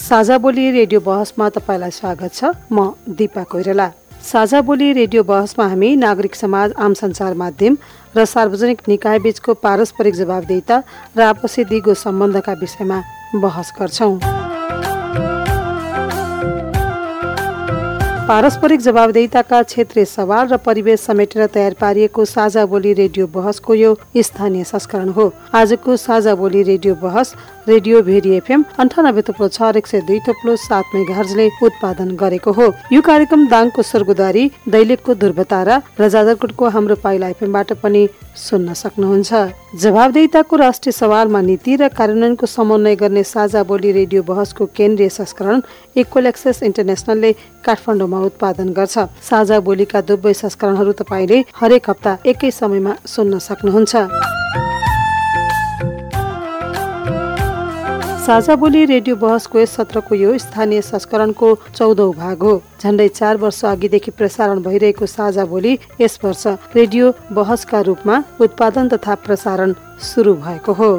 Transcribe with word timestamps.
साझा 0.00 0.36
बोली 0.38 0.70
रेडियो 0.72 1.00
बहसमा 1.00 1.48
तपाईँलाई 1.54 1.90
स्वागत 1.90 2.32
छ। 2.32 2.44
म 2.72 2.96
दिपा 3.06 3.42
कोइराला। 3.44 3.88
साझा 4.24 4.60
बोली 4.64 4.92
रेडियो 4.92 5.22
बहसमा 5.22 5.66
हामी 5.68 5.94
नागरिक 5.96 6.34
समाज 6.34 6.72
आम 6.72 6.94
सञ्चार 6.96 7.34
माध्यम 7.36 7.76
र 8.16 8.24
सार्वजनिक 8.24 8.80
निकाय 8.88 9.18
बीचको 9.20 9.54
पारस्परिक 9.60 10.14
जवाबदेता 10.14 10.82
र 11.16 11.20
आपसी 11.22 11.64
दिगो 11.68 11.94
सम्बन्धका 11.94 12.52
विषयमा 12.60 12.98
बहस 13.36 13.72
गर्छौँ। 13.78 14.18
पारस्परिक 18.30 18.80
जवाबदेताका 18.80 19.62
क्षेत्रीय 19.62 20.04
सवाल 20.06 20.48
र 20.48 20.56
परिवेश 20.62 21.00
समेटेर 21.00 21.46
तयार 21.50 21.74
पारिएको 21.74 22.24
साझा 22.24 22.64
बोली 22.64 22.92
रेडियो 22.94 23.26
बहसको 23.26 23.74
यो 23.74 23.90
स्थानीय 24.16 24.64
संस्करण 24.64 25.08
हो। 25.18 25.32
आजको 25.50 25.96
साझा 25.98 26.34
बोली 26.34 26.62
रेडियो 26.62 26.94
बहस 26.94 27.34
रेडियो 27.68 28.00
भेरी 28.02 28.30
एफएम 28.34 28.64
अन्ठानब्बे 28.78 29.22
थुप्रो 29.22 29.48
छ 29.48 29.76
एक 29.76 29.86
सय 29.86 30.00
दुई 30.02 30.18
थुप्रो 30.26 30.54
सात 30.56 30.84
मेघार्जले 30.94 31.48
उत्पादन 31.62 32.10
गरेको 32.16 32.52
हो। 32.52 32.66
यो 32.92 33.00
कार्यक्रम 33.00 33.46
दाङको 33.48 33.82
स्वर्गद्वारी 33.82 34.44
दैलेखको 34.66 35.14
ध्रुवतारा 35.14 35.76
र 36.00 36.08
जाजरकोटको 36.08 36.68
हाम्रो 36.68 36.96
पाइला 37.04 37.28
एफएमबाट 37.28 37.72
पनि 37.82 38.02
सुन्न 38.36 38.72
सक्नुहुन्छ। 38.74 39.32
जवाबदेताको 39.76 40.56
राष्ट्रिय 40.56 40.92
सवालमा 40.92 41.40
नीति 41.40 41.76
र 41.76 41.88
कार्यान्वयनको 41.92 42.46
समन्वय 42.46 42.96
गर्ने 42.96 43.22
साझा 43.24 43.62
बोली 43.62 43.92
रेडियो 43.92 44.22
बहसको 44.24 44.66
केन्द्रीय 44.72 45.08
संस्करण 45.10 45.60
इक्वल 45.96 46.26
एक्सेस 46.26 46.62
इन्टरनेसनलले 46.62 47.32
काठमाडौँमा 47.60 48.20
उत्पादन 48.30 48.72
गर्छ। 48.72 48.98
साझा 49.20 49.60
बोलीका 49.60 50.00
दुवै 50.08 50.32
संस्करणहरू 50.34 50.92
तपाईँले 50.96 51.44
हरेक 51.60 51.90
हप्ता 51.90 52.18
एकै 52.24 52.50
समयमा 52.50 52.96
सुन्न 53.06 53.38
सक्नुहुन्छ। 53.38 53.94
साझा 58.30 58.54
बोली 58.56 58.84
रेडियो 58.86 59.14
बहसको 59.16 59.58
यस 59.58 59.70
सत्रको 59.76 60.14
यो 60.14 60.36
स्थानीय 60.38 60.80
संस्करणको 60.86 61.48
चौधौँ 61.74 62.14
भाग 62.14 62.42
हो। 62.42 62.52
झन्डै 62.78 63.08
चार 63.10 63.36
वर्ष 63.42 63.64
अघिदेखि 63.64 64.10
प्रसारण 64.14 64.62
भइरहेको 64.62 65.06
साझा 65.10 65.44
बोली 65.50 65.78
यस 66.00 66.18
वर्ष 66.22 66.46
रेडियो 66.76 67.12
बहसका 67.32 67.80
रूपमा 67.90 68.22
उत्पादन 68.40 68.88
तथा 68.88 69.14
प्रसारण 69.26 69.74
सुरु 69.98 70.34
भएको 70.46 70.72
हो। 70.72 70.92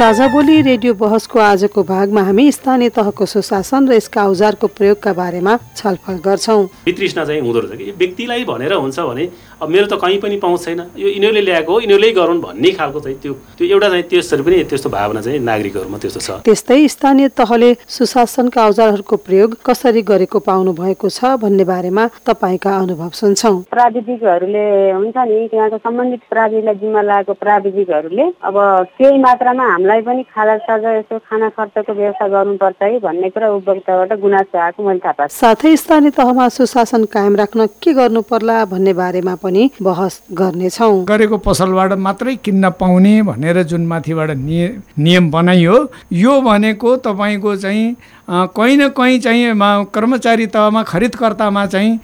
साझा 0.00 0.26
बोली 0.32 0.60
रेडियो 0.62 0.92
बहसको 0.94 1.38
आजको 1.38 1.82
भागमा 1.84 2.22
हामी 2.24 2.50
स्थानीय 2.52 2.88
तहको 2.88 3.26
सुशासन 3.26 3.88
र 3.88 3.92
यसका 3.92 4.24
औजारको 4.28 4.66
प्रयोगका 4.66 5.12
बारेमा 5.12 5.56
छलफल 5.76 6.16
गर्छौँ। 6.24 6.62
वितृष्णा 6.86 7.24
चाहिँ 7.24 7.40
हुँदो 7.40 7.60
रहेछ 7.60 7.78
कि? 7.78 7.90
व्यक्तिलाई 8.00 8.44
भनेर 8.44 8.72
हुन्छ 8.74 8.98
भने 9.00 9.28
अब 9.60 9.68
मेरो 9.68 9.86
त 9.86 10.00
कहीँ 10.00 10.18
पनि 10.20 10.36
पाउँछ 10.40 10.64
छैन। 10.64 10.80
यो 10.96 11.08
यिनीहरूले 11.08 11.40
ल्याएको 11.40 11.72
हो 11.72 11.80
यिनीहरूले 11.80 12.10
गरून् 12.12 12.40
भन्ने 12.40 12.70
खालको 12.72 13.00
चाहिँ 13.00 13.18
त्यो 13.20 13.32
त्यो 13.58 13.66
एउटा 13.68 13.88
चाहिँ 13.88 14.04
त्यसरी 14.08 14.42
पनि 14.42 14.64
त्यस्तो 14.70 14.88
भावना 14.88 15.20
चाहिँ 15.20 15.38
नागरिकहरूमा 15.40 15.98
त्यस्तो 16.00 16.20
छ। 16.20 16.30
त्यस्तै 16.48 16.88
स्थानीय 16.88 17.28
तहले 17.36 17.70
सुशासनका 17.88 18.60
औजारहरूको 18.66 19.16
प्रयोग 19.26 19.50
कसरी 19.60 20.02
गरेको 20.02 20.38
पाउनु 20.40 20.72
भएको 20.72 21.08
छ 21.08 21.36
भन्ने 21.44 21.64
बारेमा 21.68 22.04
तपाईँका 22.24 22.72
अनुभव 22.78 23.10
सुन्छौँ। 23.20 23.56
प्राविधिकहरूले 23.68 24.64
हुन्छ 24.96 25.16
नि 25.16 25.38
त्यहाँको 25.52 25.78
सम्बन्धित 25.84 26.22
प्राविधिकलाई 26.30 26.74
जिम्मा 26.80 27.02
लागेको 27.02 27.32
प्राविधिकहरूले 27.44 28.26
अब 28.40 28.56
केही 28.96 29.18
मात्रामा 29.18 29.64
हामीलाई 29.72 30.00
पनि 30.08 30.22
खाजा 30.32 30.56
साजा 30.64 30.90
यसो 30.96 31.18
खाना 31.28 31.48
खर्चको 31.52 31.92
व्यवस्था 31.92 32.26
गर्नुपर्छ 32.28 32.82
है 32.82 32.98
भन्ने 33.00 33.28
कुरा 33.28 33.48
उपभोक्ताबाट 33.60 34.12
गुनासो 34.24 34.58
आएको 34.58 34.80
मैले 34.88 35.00
थाहा 35.04 35.12
पाएको। 35.18 35.34
साथै 35.36 35.76
स्थानीय 35.76 36.10
तहमा 36.16 36.48
सुशासन 36.48 37.04
कायम 37.12 37.36
राख्न 37.36 37.66
के 37.82 37.92
गर्नु 37.92 38.22
पर्ला 38.24 38.64
भन्ने 38.72 38.92
बारेमा 38.94 39.34
पनि 39.36 39.49
बहस 39.82 40.20
गर्नेछौँ। 40.32 41.04
गरेको 41.04 41.36
पसलबाट 41.46 41.92
मात्रै 41.98 42.34
किन्न 42.44 42.70
पाउने 42.80 43.22
भनेर 43.22 43.62
जुन 43.62 43.86
माथिबाट 43.86 44.30
निय- 44.30 44.72
नियम 44.98 45.30
बनाइयो 45.30 45.76
यो 46.12 46.40
भनेको 46.40 46.96
तपाईँको 47.06 47.56
चाहिँ 47.56 47.86
कहीँ 48.30 48.76
न 48.76 48.88
कहीँ 48.94 49.18
चाहिँ 49.18 49.52
मा- 49.52 49.86
कर्मचारी 49.94 50.46
तहमा 50.54 50.82
खरिदकर्तामा 50.86 51.66
चाहिँ 51.66 51.98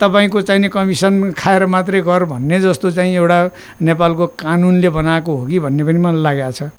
तपाईँको 0.00 0.40
चाहिने 0.46 0.68
कमिसन 0.68 1.32
खाएर 1.38 1.66
मात्रै 1.66 2.00
गर 2.06 2.24
भन्ने 2.24 2.60
जस्तो 2.60 2.90
चाहिँ 2.90 3.14
एउटा 3.16 3.38
नेपालको 3.82 4.26
कानुनले 4.38 4.88
बनाएको 4.90 5.32
हो 5.36 5.46
कि 5.46 5.58
भन्ने 5.58 5.82
पनि 5.84 5.98
मलाई 5.98 6.22
लागेको 6.22 6.52
छ। 6.54 6.70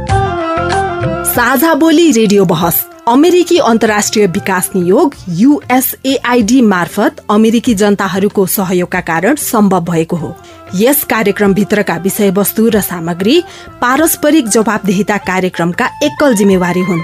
साझा 1.36 1.74
बोली 1.84 2.12
रेडियो 2.12 2.46
बहस। 2.46 2.97
अमेरिकी 3.08 3.58
अन्तर्राष्ट्रिय 3.58 4.26
विकास 4.28 4.70
नियोग 4.76 5.14
युएसएआइडी 5.30 6.62
मार्फत 6.62 7.24
अमेरिकी 7.30 7.76
जनताहरूको 7.76 8.46
सहयोगका 8.46 9.02
कारण 9.02 9.36
सम्भव 9.36 9.84
भएको 9.84 10.16
हो। 10.16 10.36
यस 10.76 11.04
कार्यक्रमभित्रका 11.04 11.96
विषयवस्तु 11.98 12.68
र 12.70 12.82
सामग्री 12.82 13.42
पारस्परिक 13.82 14.48
जवाबदेहिता 14.48 15.18
कार्यक्रमका 15.18 15.90
एकल 16.04 16.36
जिम्मेवारी 16.36 16.82
हुन्। 16.82 17.02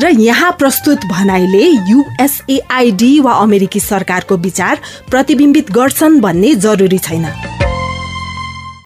र 0.00 0.08
यहाँ 0.20 0.52
प्रस्तुत 0.52 1.04
भनाइले 1.04 1.64
युएसएआइडी 1.90 3.18
वा 3.20 3.32
अमेरिकी 3.32 3.80
सरकारको 3.80 4.36
विचार 4.36 4.80
प्रतिबिम्बित 5.10 5.70
गर्छन् 5.70 6.20
भन्ने 6.20 6.54
जरुरी 6.54 6.98
छैन। 6.98 7.26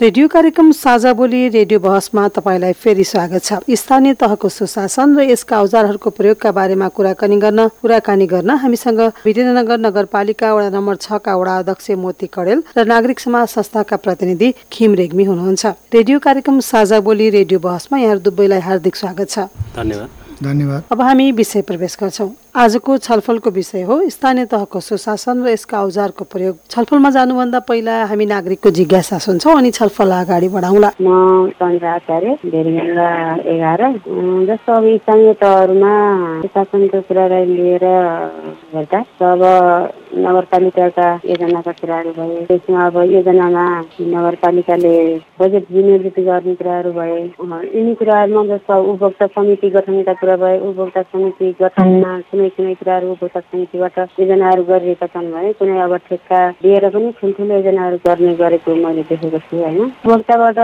रेडियो 0.00 0.28
कार्यक्रम 0.28 0.70
साझा 0.76 1.12
बोली 1.16 1.48
रेडियो 1.48 1.78
बहसमा 1.80 2.26
तपाईँलाई 2.28 2.72
फेरि 2.76 3.04
स्वागत 3.04 3.44
छ। 3.44 3.52
स्थानीय 3.72 4.14
तहको 4.20 4.48
सुशासन 4.48 5.16
र 5.16 5.24
यसका 5.24 5.60
औजारहरूको 5.60 6.10
प्रयोगका 6.12 6.52
बारेमा 6.52 6.88
कुराकानी 6.92 7.36
गर्न 7.40 7.66
कुराकानी 7.80 8.26
गर्न 8.28 8.50
हामीसँग 8.60 9.00
विजयनगर 9.24 9.78
नगरपालिका 9.80 10.52
वडा 10.52 10.68
नम्बर 10.76 10.96
छका 11.00 11.36
वडा 11.36 11.56
अध्यक्ष 11.58 11.90
मोती 11.96 12.28
कडेल 12.28 12.60
र 12.76 12.84
नागरिक 12.84 13.20
समाज 13.20 13.48
संस्थाका 13.48 13.96
प्रतिनिधि 13.96 14.52
खिम 14.68 14.94
रेग्मी 15.00 15.24
हुनुहुन्छ। 15.24 15.64
रेडियो 15.96 16.18
कार्यक्रम 16.20 16.60
साझा 16.60 17.00
बोली 17.00 17.30
रेडियो 17.32 17.58
बहसमा 17.64 17.98
यहाँ 17.98 18.20
दुवैलाई 18.20 18.60
हार्दिक 18.68 18.96
स्वागत 18.96 19.28
छ। 19.30 19.48
धन्यवाद। 19.80 20.25
धन्यवाद। 20.42 20.82
अब 20.92 21.00
हामी 21.00 21.30
विषय 21.32 21.62
प्रवेश 21.62 21.96
गर्छौँ। 22.00 22.30
आजको 22.56 22.96
छलफलको 22.98 23.50
विषय 23.50 23.82
हो 23.82 23.96
स्थानीय 24.10 24.44
तहको 24.46 24.80
सुशासन 24.80 25.42
र 25.44 25.48
यसका 25.48 25.82
औजारको 25.82 26.24
प्रयोग। 26.24 26.56
छलफलमा 26.70 27.10
जानुभन्दा 27.10 27.58
पहिला 27.68 27.94
हामी 28.10 28.26
नागरिकको 28.26 28.70
जिज्ञासा 28.70 29.18
सुन्छौँ 29.18 29.56
अनि 29.56 29.70
छलफल 29.70 30.10
अगाडि 30.12 30.48
बढाउँला। 30.48 30.90
म 31.00 31.50
चन्द्र 31.60 31.86
आचार्य 31.86 32.36
भेरिगङ्गा 32.44 33.08
एघार। 33.44 33.82
जस्तो 34.48 34.72
अब 34.72 34.84
स्थानीय 34.96 35.32
तहहरूमा 35.42 35.92
सुशासनको 36.42 37.00
कुरालाई 37.08 37.44
लिएर 37.44 37.84
हेर्दा 38.74 39.00
अब 39.26 39.42
नगरपालिकाका 40.16 41.08
योजनाका 41.28 41.72
कुराहरू 41.80 42.10
भए 42.16 42.44
त्यसमा 42.48 42.86
अब 42.86 42.96
योजनामा 43.12 43.64
नगरपालिकाले 44.00 44.96
बजेट 45.40 45.64
विनियोजित 45.70 46.18
गर्ने 46.28 46.54
कुराहरू 46.56 46.92
भए 46.92 47.20
यिनी 47.76 47.94
कुराहरूमा 48.00 48.44
जस्तो 48.54 48.82
उपभोक्ता 48.92 49.26
समिति 49.36 49.70
गठनका 49.76 50.12
कुरा 50.26 50.36
भए 50.36 50.58
उपभोक्ता 50.58 51.02
समिति 51.02 51.48
गठनमा 51.60 52.12
कुनै 52.30 52.48
कुनै 52.54 52.74
कुराहरू 52.74 53.10
उपभोक्ता 53.12 53.40
समितिबाट 53.40 53.98
योजनाहरू 54.20 54.62
गरिरहेका 54.70 55.06
छन् 55.14 55.30
भने 55.32 55.52
कुनै 55.58 55.78
अब 55.80 55.94
ठेक्का 56.08 56.40
दिएर 56.62 56.88
पनि 56.90 57.12
ठुल्ठुलो 57.20 57.54
योजनाहरू 57.54 57.96
गर्ने 58.06 58.34
गरेको 58.42 58.74
मैले 58.74 59.02
देखेको 59.06 59.38
छु 59.38 59.56
होइन। 59.56 59.78
उपभोक्ताबाट 59.84 60.58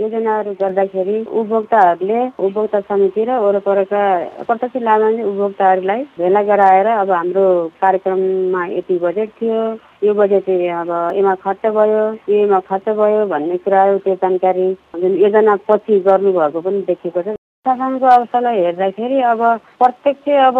योजनाहरू 0.00 0.52
गर्दाखेरि 0.62 1.18
उपभोक्ताहरूले 1.20 2.20
उपभोक्ता 2.40 2.80
समिति 2.88 3.24
र 3.28 3.38
वरपरका 3.44 4.02
प्रत्यक्ष 4.48 4.82
लाभान्वित 4.88 5.26
उपभोक्ताहरूलाई 5.26 6.02
भेला 6.18 6.42
गराएर 6.48 6.86
अब 6.96 7.10
हाम्रो 7.10 7.46
कार्यक्रममा 7.84 8.66
यति 8.72 8.98
बजेट 9.04 9.36
थियो 9.40 9.60
यो 10.08 10.14
बजेट 10.14 10.48
अब 10.80 10.96
यसमा 11.14 11.34
खर्च 11.44 11.72
भयो 11.76 12.02
योमा 12.32 12.60
खर्च 12.72 12.88
भयो 12.96 13.24
भन्ने 13.28 13.56
कुराहरू 13.68 13.98
त्यो 14.04 14.14
जानकारी 14.24 14.68
जुन 15.00 15.22
योजना 15.22 15.56
पछि 15.68 16.00
गर्नुभएको 16.08 16.60
पनि 16.60 16.84
देखेको 16.88 17.22
छ। 17.22 17.36
शासनको 17.66 18.06
अवस्थालाई 18.06 18.58
हेर्दाखेरि 18.60 19.20
अब 19.24 19.40
प्रत्यक्ष 19.80 20.28
अब 20.46 20.56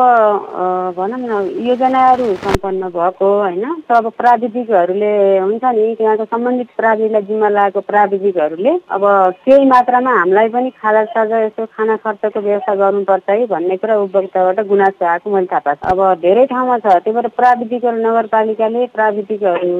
भनौँ 0.96 1.18
न 1.20 1.40
योजनाहरू 1.66 2.24
सम्पन्न 2.44 2.88
भएको 2.94 3.28
होइन। 3.40 3.64
अब 3.92 4.08
प्राविधिकहरूले 4.20 5.10
हुन्छ 5.38 5.64
नि 5.64 5.94
त्यहाँको 5.98 6.24
सम्बन्धित 6.24 6.68
प्राविधिकलाई 6.76 7.22
जिम्मा 7.28 7.48
लागेको 7.48 7.80
प्राविधिकहरूले 7.90 8.72
अब 8.96 9.04
केही 9.44 9.68
मात्रामा 9.68 10.16
हामीलाई 10.18 10.48
पनि 10.56 10.70
खाजा 10.80 11.04
साजा 11.12 11.44
यसो 11.44 11.66
खाना 11.76 11.96
खर्चको 12.00 12.40
व्यवस्था 12.40 12.74
गर्नुपर्छ 12.74 13.28
है 13.30 13.46
भन्ने 13.52 13.76
कुरा 13.84 14.00
उपभोक्ताबाट 14.00 14.66
गुनासो 14.72 15.04
आएको 15.04 15.30
मैले 15.36 15.46
थाहा 15.52 15.60
पाएको। 15.60 15.84
अब 15.92 16.20
धेरै 16.24 16.46
ठाउँमा 16.56 16.78
छ। 16.78 16.86
त्यही 17.04 17.12
भएर 17.12 17.28
प्राविधिकहरू 17.36 17.96
नगरपालिकाले 18.00 18.86
प्राविधिकहरू 18.96 19.76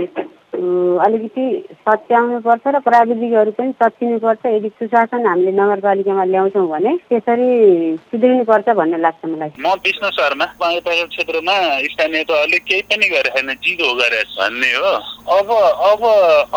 अलिकति 0.55 1.45
सच्याउनु 1.85 2.39
पर्छ 2.47 2.67
र 2.67 2.79
प्राविधिकहरू 2.87 3.51
पनि 3.59 3.73
सचिनुपर्छ 3.83 4.47
यदि 4.47 4.69
सुशासन 4.79 5.27
हामीले 5.27 5.53
नगरपालिकामा 5.53 6.25
ल्याउँछौँ 6.25 6.67
भने 6.69 6.93
त्यसरी 7.11 7.49
सुध्रिनुपर्छ 8.11 8.69
भन्ने 8.81 8.99
लाग्छ 9.05 9.25
मलाई। 9.25 9.51
म 9.59 9.75
विष्णु 9.85 10.11
शर्मा 10.19 10.47
बागेपाका 10.61 11.05
क्षेत्रमा 11.15 11.55
स्थानीय 11.95 12.23
तहले 12.31 12.59
केही 12.69 12.83
पनि 12.87 13.09
गरेको 13.15 13.35
छैन 13.35 13.51
जिरो 13.65 13.95
गरे 14.01 14.23
भन्ने 14.39 14.71
हो। 14.79 14.93
अब 15.35 15.49
अब 15.91 16.03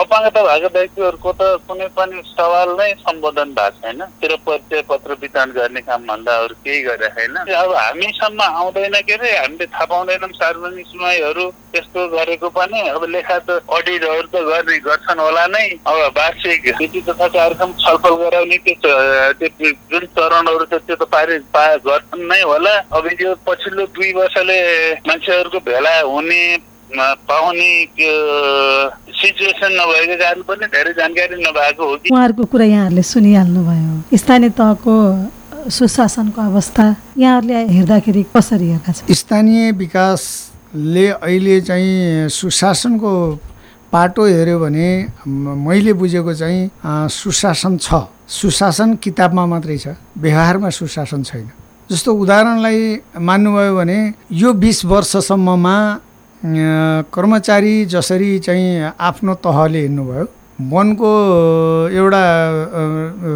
अपाङ्गता 0.03 0.41
भएको 0.47 0.69
व्यक्तिहरूको 0.77 1.31
त 1.39 1.41
कुनै 1.67 1.87
पनि 1.97 2.21
सवाल 2.37 2.69
नै 2.77 2.89
सम्बोधन 3.01 3.49
भएको 3.57 3.81
छैन। 3.81 3.99
तेरो 4.21 4.37
परिचय 4.45 4.81
पत्र 4.89 5.17
वितरण 5.21 5.51
गर्ने 5.57 5.81
काम 5.89 6.01
भन्दा 6.07 6.37
अरू 6.43 6.55
केही 6.63 6.81
गरेको 6.89 7.15
छैन। 7.17 7.35
अब 7.57 7.71
हामीसम्म 7.75 8.41
आउँदैन 8.41 8.95
के 9.07 9.13
अरे? 9.13 9.31
हामीले 9.37 9.65
थाहा 9.65 9.85
पाउँदैनौँ 9.85 10.29
सार्वजनिक 10.37 10.85
सुनवाईहरू 10.87 11.45
त्यस्तो 11.73 12.07
गरेको 12.15 12.49
पनि। 12.57 12.79
अब 12.87 13.03
लेखा 13.09 13.37
त 13.39 13.59
अडिटहरू 13.87 14.27
त 14.27 14.35
गर्ने 14.51 14.77
गर्छन् 14.83 15.19
होला 15.23 15.45
नै। 15.47 15.67
अब 15.87 15.97
वार्षिक 16.19 16.67
नीति 16.79 17.01
तथा 17.07 17.27
कार्यक्रम 17.39 17.71
छलफल 17.79 18.15
गराउने 18.21 18.57
त्यो 18.67 18.75
त्यो 19.39 19.69
जुन 19.91 20.03
चरणहरू 20.11 20.65
छ 20.67 20.73
त्यो 20.83 20.95
त 20.95 21.03
पारि 21.07 21.39
पा 21.55 21.63
गर्छन् 21.87 22.27
नै 22.27 22.41
होला। 22.43 22.73
अब 22.91 23.05
यो 23.21 23.31
पछिल्लो 23.47 23.85
दुई 23.95 24.11
वर्षले 24.19 24.59
मान्छेहरूको 25.07 25.59
भेला 25.63 25.93
हुने 26.03 26.41
पाउने 26.91 27.71
त्यो 27.95 28.11
सिचुएसन 29.15 29.71
नभएको 29.79 30.15
कारण 30.19 30.41
पनि 30.47 30.65
धेरै 30.75 30.93
जानकारी 30.99 31.35
नभएको 31.47 31.83
हो 31.87 31.95
कि। 31.95 32.09
उहाँहरूको 32.11 32.43
कुरा 32.51 32.65
यहाँहरूले 32.65 33.03
सुनिहाल्नुभयो। 33.13 34.17
स्थानीय 34.17 34.49
तहको 34.59 34.95
सुशासनको 35.67 36.41
अवस्था 36.41 36.85
यहाँहरूले 37.17 37.55
हेर्दाखेरि 37.75 38.23
कसरी 38.35 38.67
हेर्दा 38.71 38.91
छ 38.91 39.19
स्थानीय 39.21 39.71
विकासले 39.83 41.07
अहिले 41.27 41.59
चाहिँ 41.67 42.29
सुशासनको 42.31 43.11
पाटो 43.91 44.25
हेऱ्यो 44.25 44.59
भने 44.59 44.87
मैले 45.27 45.93
बुझेको 45.93 46.33
चाहिँ 46.33 46.69
सुशासन 47.09 47.77
छ। 47.77 47.93
सुशासन 48.27 48.95
किताबमा 49.03 49.45
मात्रै 49.45 49.77
छ। 49.77 49.87
व्यवहारमा 50.17 50.69
सुशासन 50.69 51.23
छैन। 51.23 51.47
जस्तो 51.89 52.11
उदाहरणलाई 52.13 52.79
मान्नुभयो 53.27 53.75
भने 53.75 53.99
यो 54.31 54.53
बिस 54.53 54.83
वर्षसम्ममा 54.85 55.77
कर्मचारी 57.15 57.85
जसरी 57.93 58.31
चाहिँ 58.45 58.91
आफ्नो 58.99 59.33
तहले 59.45 59.81
हिँड्नुभयो 59.81 60.25
वनको 60.57 61.09
एउटा 61.93 62.23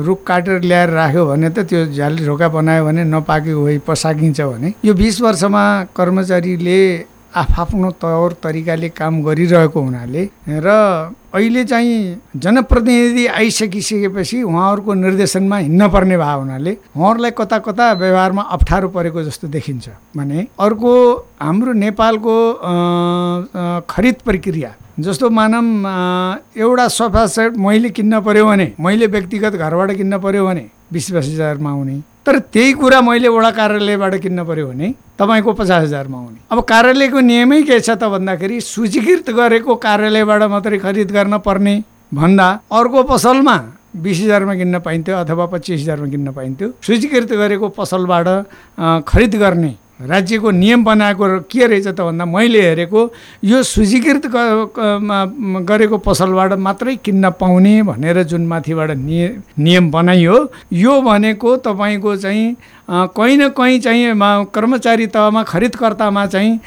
रुख 0.05 0.19
काटेर 0.27 0.61
ल्याएर 0.61 0.89
राख्यो 0.89 1.25
भने 1.25 1.49
त 1.49 1.59
त्यो 1.69 1.85
झ्याली 1.95 2.25
ढोका 2.25 2.47
बनायो 2.49 2.85
भने 2.85 3.03
नपाकेको 3.07 3.63
भई 3.65 3.77
पसाकिन्छ 3.87 4.41
भने 4.41 4.73
यो 4.85 4.93
बिस 4.93 5.21
वर्षमा 5.21 5.63
कर्मचारीले 5.95 6.81
आफ्नो 7.35 7.89
तौर 8.01 8.33
तरिकाले 8.43 8.89
काम 8.89 9.21
गरिरहेको 9.23 9.81
हुनाले 9.81 10.23
र 10.47 10.67
अहिले 11.33 11.63
चाहिँ 11.63 12.19
जनप्रतिनिधि 12.35 13.25
आइसकिसकेपछि 13.39 14.41
उहाँहरूको 14.43 14.93
निर्देशनमा 14.93 15.57
हिँड्न 15.57 15.87
पर्ने 15.89 16.17
भयो 16.17 16.39
हुनाले 16.39 16.77
उहाँहरूलाई 16.97 17.31
कता 17.37 17.57
कता 17.67 17.91
व्यवहारमा 17.93 18.41
अप्ठ्यारो 18.51 18.87
परेको 18.89 19.23
जस्तो 19.23 19.47
देखिन्छ। 19.47 19.89
भने 20.17 20.47
अर्को 20.59 20.91
हाम्रो 21.41 21.73
नेपालको 21.73 22.35
खरिद 23.89 24.15
प्रक्रिया 24.25 24.75
जस्तो 24.99 25.29
मानम 25.29 25.67
एउटा 26.59 26.87
सोफा 26.99 27.25
सेट 27.31 27.57
मैले 27.57 27.89
किन्न 27.95 28.19
पऱ्यो 28.21 28.45
भने 28.45 28.71
मैले 28.79 29.07
व्यक्तिगत 29.07 29.55
घरबाट 29.55 29.91
किन्न 29.97 30.19
पऱ्यो 30.19 30.45
भने 30.45 30.65
बिस 30.93 31.11
बिस 31.11 31.25
हजारमा 31.25 31.69
आउने 31.69 32.01
तर 32.25 32.39
त्यही 32.53 32.73
कुरा 32.73 32.99
मैले 33.01 33.27
वडा 33.27 33.51
कार्यालयबाट 33.51 34.15
किन्न 34.21 34.43
पऱ्यो 34.45 34.67
भने 34.67 34.93
तपाईँको 35.21 35.53
पचास 35.53 35.83
हजारमा 35.83 36.17
आउने 36.17 36.39
अब 36.51 36.61
कार्यालयको 36.65 37.19
नियमै 37.29 37.61
के 37.63 37.79
छ 37.79 37.89
त 37.91 38.09
भन्दाखेरि 38.13 38.61
सूचीकृत 38.65 39.29
गरेको 39.39 39.75
कार्यालयबाट 39.85 40.43
मात्रै 40.53 40.77
खरिद 40.85 41.11
गर्न 41.11 41.37
पर्ने 41.45 41.75
भन्दा 42.13 42.47
अर्को 42.79 43.03
पसलमा 43.11 43.57
बिस 44.03 44.19
हजारमा 44.21 44.53
किन्न 44.55 44.79
पाइन्थ्यो 44.79 45.15
अथवा 45.17 45.45
पच्चिस 45.53 45.81
हजारमा 45.81 46.07
किन्न 46.09 46.31
पाइन्थ्यो। 46.31 46.67
सूचीकृत 46.81 47.31
गरेको 47.41 47.67
पसलबाट 47.77 48.27
खरिद 49.07 49.35
गर्ने 49.43 49.73
राज्यको 50.01 50.51
नियम 50.51 50.83
बनाएको 50.83 51.25
के 51.51 51.65
रहेछ 51.67 51.87
त 51.87 52.01
भन्दा 52.01 52.25
मैले 52.25 52.61
हेरेको 52.61 53.01
यो 53.43 53.61
सूचीकृत 53.63 54.23
गरेको 55.69 55.97
पसलबाट 56.07 56.53
मात्रै 56.67 56.95
किन्न 57.05 57.29
पाउने 57.37 57.73
भनेर 57.83 58.23
जुन 58.31 58.47
माथिबाट 58.47 58.91
नियम 58.97 59.91
बनाइयो 59.91 60.37
यो 60.73 60.93
भनेको 61.01 61.55
तपाईँको 61.67 62.15
चाहिँ 62.15 62.55
कहीँ 62.89 63.37
न 63.37 63.49
कहीँ 63.49 63.79
चाहिँ 63.79 64.15
कर्मचारी 64.53 65.07
तहमा 65.07 65.43
खरिदकर्तामा 65.43 66.25
चाहिँ 66.25 66.57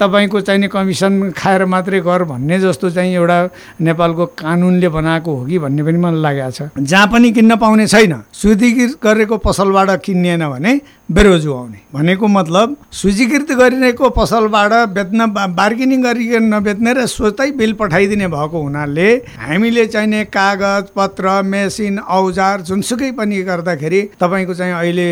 तपाईँको 0.00 0.40
चाहिने 0.40 0.68
कमिसन 0.68 1.30
खाएर 1.36 1.64
मात्रै 1.64 2.00
गर 2.00 2.24
भन्ने 2.24 2.58
जस्तो 2.60 2.90
चाहिँ 2.90 3.14
एउटा 3.14 3.38
नेपालको 3.80 4.26
कानुनले 4.36 4.88
बनाएको 4.88 5.34
हो 5.36 5.44
कि 5.46 5.58
भन्ने 5.58 5.82
पनि 5.82 5.98
मलाई 5.98 6.22
लागेको 6.22 6.50
छ। 6.50 6.70
जहाँ 6.78 7.06
पनि 7.06 7.30
किन्न 7.32 7.56
पाउने 7.56 7.86
छैन। 7.86 8.22
सूचीकृत 8.32 8.98
गरेको 9.02 9.36
पसलबाट 9.38 9.90
किनिएन 10.04 10.46
भने 10.48 10.80
बेरोजु 11.06 11.52
आउने 11.54 11.78
भनेको 11.94 12.26
मतलब 12.26 12.76
सूचीकृत 12.92 13.50
गरिरहेको 13.58 14.08
पसलबाट 14.10 14.72
बेच्न 14.90 15.26
बार्गेनिङ 15.54 16.02
गरिकन 16.02 16.44
नबेच्ने 16.54 16.92
र 16.94 17.06
सोच्दै 17.06 17.50
बिल 17.58 17.72
पठाइदिने 17.80 18.26
भएको 18.28 18.58
हुनाले 18.58 19.08
हामीले 19.38 19.86
चाहिने 19.86 20.24
कागज 20.26 20.90
पत्र 20.96 21.42
मेसिन 21.42 21.98
औजार 21.98 22.60
जुनसुकै 22.66 23.10
पनि 23.18 23.42
गर्दाखेरि 23.42 24.00
तपाईँको 24.20 24.54
चाहिँ 24.54 24.74
अहिले 24.74 25.08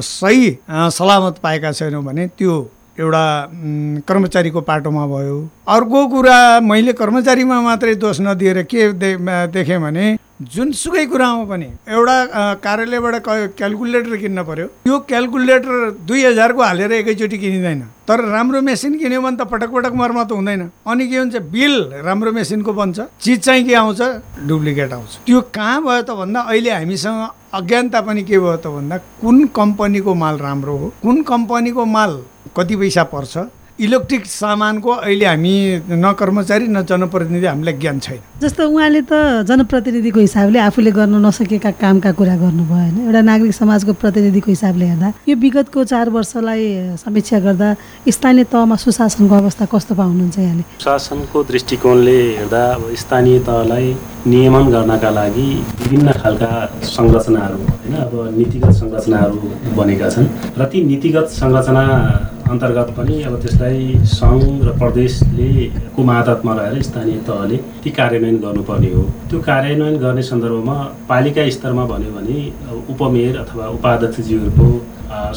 सही 0.00 0.56
सलामत 0.70 1.38
पाएका 1.42 1.72
छैनौँ 1.72 2.02
भने 2.04 2.26
त्यो 2.38 2.54
एउटा 2.98 3.24
कर्मचारीको 4.08 4.60
पाटोमा 4.60 5.06
भयो। 5.06 5.38
अर्को 5.68 6.06
कुरा 6.08 6.38
मैले 6.60 6.92
कर्मचारीमा 6.92 7.60
मात्रै 7.60 7.94
दोष 7.94 8.20
नदिएर 8.20 8.62
के 8.64 8.92
देखेँ 8.92 9.78
भने 9.80 10.06
जुनसुकै 10.36 11.04
कुरामा 11.08 11.44
पनि 11.48 11.66
एउटा 11.88 12.16
कार्यालयबाट 12.60 13.14
क्यालकुलेटर 13.56 14.16
किन्न 14.20 14.42
पर्यो। 14.44 14.66
यो 14.86 14.98
क्यालकुलेटर 15.08 15.74
दुई 16.04 16.24
हजारको 16.24 16.62
हालेर 16.62 16.92
एकैचोटि 16.92 17.38
किनिँदैन। 17.38 17.80
तर 18.04 18.20
राम्रो 18.36 18.60
मेसिन 18.60 18.98
किन्यो 19.00 19.20
भने 19.20 19.36
त 19.36 19.48
पटक 19.48 19.70
पटक 19.72 19.92
मर्मत 19.96 20.32
हुँदैन। 20.32 20.62
अनि 20.84 21.08
के 21.08 21.16
हुन्छ 21.16 21.36
बिल 21.48 21.74
राम्रो 22.04 22.32
मेसिनको 22.36 22.72
बन्छ। 22.72 22.98
चिज 23.16 23.40
चाहिँ 23.40 23.64
के 23.64 23.74
आउँछ? 23.74 24.00
डुप्लिकेट 24.44 24.92
आउँछ। 24.92 25.12
त्यो 25.24 25.40
कहाँ 25.56 25.80
भयो 25.82 26.02
त 26.04 26.10
भन्दा 26.20 26.40
अहिले 26.52 26.70
हामीसँग 26.70 27.20
अज्ञानता 27.56 28.00
पनि 28.04 28.22
के 28.28 28.38
भयो 28.38 28.56
त 28.60 28.66
भन्दा 28.76 28.96
कुन 29.24 29.46
कम्पनीको 29.56 30.14
माल 30.14 30.36
राम्रो 30.36 30.76
हो 30.76 30.92
कुन 31.02 31.22
कम्पनीको 31.24 31.84
माल 31.96 32.12
कति 32.56 32.76
पैसा 32.76 33.04
पर्छ 33.08 33.36
इलेक्ट्रिक 33.78 34.24
सामानको 34.26 34.90
अहिले 34.90 35.24
हामी 35.26 35.52
न 36.00 36.12
कर्मचारी 36.16 36.66
न 36.68 36.80
जनप्रतिनिधि 36.88 37.46
हामीलाई 37.46 37.74
ज्ञान 37.76 37.98
छैन। 38.00 38.20
जस्तो 38.40 38.68
उहाँले 38.72 39.00
त 39.04 39.44
जनप्रतिनिधिको 39.44 40.20
हिसाबले 40.20 40.58
आफूले 40.58 40.90
गर्न 40.96 41.20
नसकेका 41.20 41.70
कामका 41.76 42.12
कुरा 42.16 42.36
गर्नुभयो 42.40 42.72
होइन। 42.72 42.96
एउटा 43.04 43.20
नागरिक 43.20 43.52
समाजको 43.52 43.92
प्रतिनिधिको 44.00 44.48
हिसाबले 44.48 44.84
हेर्दा 44.86 45.12
यो 45.28 45.36
विगतको 45.36 45.84
चार 45.92 46.08
वर्षलाई 46.08 46.64
समीक्षा 47.04 47.38
गर्दा 47.44 47.68
स्थानीय 48.08 48.44
तहमा 48.48 48.76
सुशासनको 48.80 49.34
अवस्था 49.34 49.64
कस्तो 49.68 49.94
पाउनुहुन्छ 49.94 50.38
यहाँले? 50.38 50.64
शासनको 50.80 51.42
दृष्टिकोणले 51.44 52.18
हेर्दा 52.32 52.62
अब 52.74 52.82
स्थानीय 52.96 53.38
तहलाई 53.44 53.86
नियमन 54.24 54.64
गर्नका 54.72 55.10
लागि 55.10 55.48
विभिन्न 55.84 56.12
खालका 56.16 56.52
संरचनाहरू 56.96 57.60
होइन 57.60 57.94
अब 58.08 58.14
नीतिगत 58.38 58.72
संरचनाहरू 58.80 59.36
बनेका 59.76 60.08
छन्। 60.08 60.26
र 60.56 60.64
ती 60.64 60.84
नीतिगत 60.84 61.28
संरचना 61.36 61.84
अन्तर्गत 62.50 62.90
पनि 62.96 63.16
अब 63.28 63.34
त्यसलाई 63.42 63.98
सङ्घ 64.08 64.66
र 64.66 64.72
प्रदेशले 64.78 65.50
को 65.94 66.02
मातहतमा 66.10 66.52
रहेर 66.58 66.82
स्थानीय 66.82 67.18
तहले 67.28 67.56
ती 67.84 67.90
कार्यान्वयन 67.98 68.36
गर्नुपर्ने 68.44 68.90
हो। 68.92 69.02
त्यो 69.30 69.38
कार्यान्वयन 69.48 69.96
गर्ने 70.04 70.22
सन्दर्भमा 70.30 70.76
पालिका 71.08 71.48
स्तरमा 71.56 71.84
भन्यो 71.92 72.10
भने 72.16 72.36
उपमेयर 72.94 73.36
अथवा 73.38 73.68
उपाध्यक्षज्यूहरूको 73.78 74.66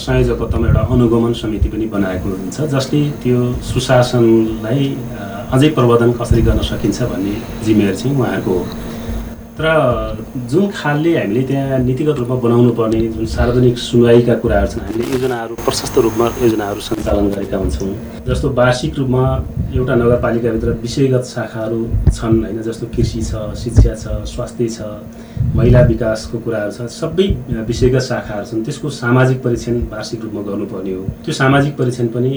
संयोजकत्वमा 0.04 0.68
एउटा 0.68 0.82
अनुगमन 0.94 1.34
समिति 1.42 1.70
पनि 1.70 1.86
बनाएको 1.96 2.30
हुन्छ 2.36 2.70
जसले 2.76 3.02
त्यो 3.24 3.40
सुशासनलाई 3.72 4.86
अझै 5.56 5.70
प्रवर्धन 5.78 6.12
कसरी 6.22 6.42
गर्न 6.48 6.62
सकिन्छ 6.70 7.02
भन्ने 7.12 7.36
जिम्मेवारी 7.66 7.98
चाहिँ 7.98 8.16
उहाँहरूको 8.18 8.54
हो। 8.54 8.89
तर 9.60 10.24
जुन 10.52 10.68
खालले 10.72 11.12
हामीले 11.18 11.42
त्यहाँ 11.48 11.80
नीतिगत 11.84 12.18
रूपमा 12.18 12.36
बनाउनु 12.44 12.72
पर्ने 12.80 13.00
जुन 13.12 13.26
सार्वजनिक 13.28 13.78
सुनवाईका 13.78 14.36
कुराहरू 14.40 14.68
छन् 14.72 14.84
हामीले 14.88 15.04
योजनाहरू 15.14 15.56
प्रशस्त 15.68 15.98
रूपमा 16.06 16.28
योजनाहरू 16.44 16.80
सञ्चालन 16.88 17.28
गरेका 17.36 17.58
हुन्छौँ। 17.58 17.92
जस्तो 18.28 18.50
वार्षिक 18.60 18.94
रूपमा 19.00 19.24
एउटा 19.76 19.96
नगरपालिकाभित्र 20.02 20.70
विषयगत 20.84 21.24
शाखाहरू 21.36 21.80
छन् 22.08 22.40
होइन 22.44 22.62
जस्तो 22.70 22.88
कृषि 22.96 23.22
छ 23.30 23.52
शिक्षा 23.64 23.96
छ 24.00 24.24
स्वास्थ्य 24.32 24.68
छ 24.78 24.80
महिला 25.56 25.82
विकासको 25.82 26.38
कुराहरू 26.40 26.72
छ 26.72 26.88
सबै 26.92 27.28
विषयगत 27.68 28.02
शाखाहरू 28.02 28.46
छन् 28.50 28.64
त्यसको 28.66 28.90
सामाजिक 28.98 29.42
परीक्षण 29.44 29.76
वार्षिक 29.92 30.22
रूपमा 30.24 30.42
गर्नुपर्ने 30.50 30.94
हो। 30.94 31.04
त्यो 31.26 31.34
सामाजिक 31.34 31.74
परीक्षण 31.78 32.08
पनि 32.16 32.34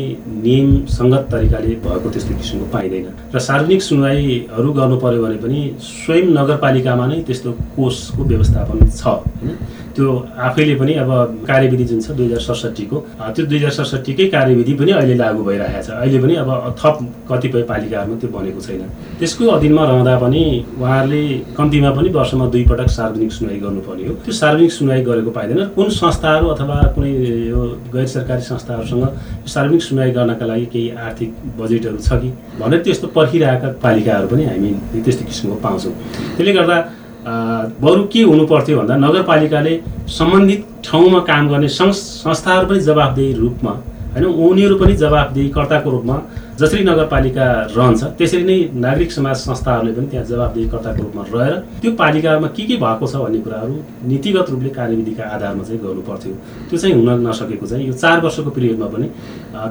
नियम 0.46 0.68
सङ्गत 0.96 1.28
तरिकाले 1.32 1.74
भएको 1.84 2.10
त्यस्तो 2.10 2.34
किसिमको 2.40 2.66
पाइँदैन 2.72 3.06
र 3.34 3.38
सार्वजनिक 3.48 3.82
सुनवाईहरू 3.82 4.72
गर्नु 4.72 4.96
पऱ्यो 5.04 5.22
भने 5.24 5.36
पनि 5.44 5.60
स्वयं 5.82 6.26
नगरपालिकामा 6.38 7.06
नै 7.06 7.18
त्यस्तो 7.28 7.50
कोषको 7.76 8.22
व्यवस्थापन 8.32 8.78
छ। 8.90 9.02
होइन 9.04 9.56
त्यो 9.96 10.08
आफैले 10.48 10.74
पनि 10.80 10.92
अब 11.02 11.10
कार्यविधि 11.48 11.84
जुन 11.84 12.00
छ 12.00 12.10
दुई 12.16 12.26
हजार 12.26 12.40
सडसट्ठीको 12.40 12.96
त्यो 13.36 13.44
दुई 13.46 13.58
हजार 13.58 13.70
सडसट्ठीकै 13.78 14.26
कार्यविधि 14.34 14.74
पनि 14.80 14.92
अहिले 14.92 15.14
लागू 15.14 15.42
भइरहेको 15.44 15.82
छ। 15.82 15.90
अहिले 15.92 16.18
पनि 16.22 16.34
अब 16.42 16.50
थप 16.80 16.96
कतिपय 17.30 17.62
पालिकाहरूमा 17.70 18.16
त्यो 18.20 18.30
बनेको 18.32 18.60
छैन। 18.60 18.82
त्यसको 19.20 19.48
अधीनमा 19.56 19.84
रहँदा 19.84 20.14
पनि 20.24 20.42
उहाँहरूले 20.80 21.22
कम्तीमा 21.56 21.90
पनि 21.96 22.08
वर्षमा 22.16 22.46
दुई 22.54 22.64
पटक 22.70 22.88
सार्वजनिक 22.96 23.32
सुनवाई 23.32 23.58
गर्नुपर्ने 23.64 24.06
हो। 24.08 24.14
त्यो 24.24 24.32
सार्वजनिक 24.32 24.72
सुनवाई 24.72 25.00
गरेको 25.02 25.30
पाइँदैन। 25.30 25.60
कुन 25.76 25.88
संस्थाहरू 26.00 26.46
अथवा 26.54 26.76
कुनै 26.94 27.10
यो 27.52 27.60
गैर 27.92 28.06
सरकारी 28.16 28.42
संस्थाहरूसँग 28.42 29.04
सार्वजनिक 29.46 29.82
सुनवाई 29.82 30.10
गर्नका 30.16 30.46
लागि 30.46 30.66
केही 30.72 30.88
आर्थिक 31.06 31.30
बजेटहरू 31.60 31.98
छ 31.98 32.20
कि 32.22 32.32
भनेर 32.60 32.80
त्यस्तो 32.82 33.06
पर्खिरहेका 33.12 33.68
पालिकाहरू 33.84 34.26
पनि 34.32 34.44
हामी 34.44 34.70
त्यस्तो 35.04 35.24
किसिमको 35.28 35.56
पाउँछौँ। 35.60 35.92
त्यसले 36.36 36.52
गर्दा 36.52 36.76
बरु 37.26 38.04
के 38.12 38.22
हुनु 38.22 38.46
पर्थ्यो 38.46 38.78
भन्दा 38.78 38.96
नगरपालिकाले 38.98 39.78
सम्बन्धित 40.18 40.66
ठाउँमा 40.84 41.20
काम 41.28 41.48
गर्ने 41.48 41.68
संस्थाहरू 41.70 42.66
पनि 42.68 42.80
जवाफदेही 42.80 43.32
रूपमा 43.34 43.72
होइन 44.12 44.24
उनीहरू 44.24 44.76
पनि 44.76 44.94
जवाफदेही 45.02 45.48
कर्ताको 45.56 45.90
रूपमा 45.90 46.16
जसरी 46.60 46.82
नगरपालिका 46.84 47.44
रहन्छ 47.76 48.02
त्यसरी 48.18 48.42
नै 48.44 48.56
नागरिक 48.84 49.12
समाज 49.12 49.36
संस्थाहरूले 49.36 49.92
पनि 49.92 50.06
त्यहाँ 50.12 50.26
जवाबदेहीकर्ताको 50.26 51.02
रूपमा 51.02 51.22
रहेर 51.34 51.54
त्यो 51.82 51.90
पालिकामा 52.00 52.48
के 52.56 52.62
के 52.68 52.76
भएको 52.82 53.06
छ 53.06 53.14
भन्ने 53.22 53.38
कुराहरू 53.44 53.74
नीतिगत 54.10 54.50
रूपले 54.52 54.70
कार्यविधिका 54.78 55.24
आधारमा 55.36 55.62
चाहिँ 55.64 55.80
गर्नु 55.84 56.02
पर्थ्यो 56.08 56.34
त्यो 56.68 56.78
चाहिँ 56.82 56.94
हुन 56.96 57.08
नसकेको 57.26 57.66
चाहिँ 57.66 57.86
यो 57.86 57.94
चार 58.02 58.20
वर्षको 58.24 58.50
पिरियडमा 58.56 58.86
पनि 58.94 59.06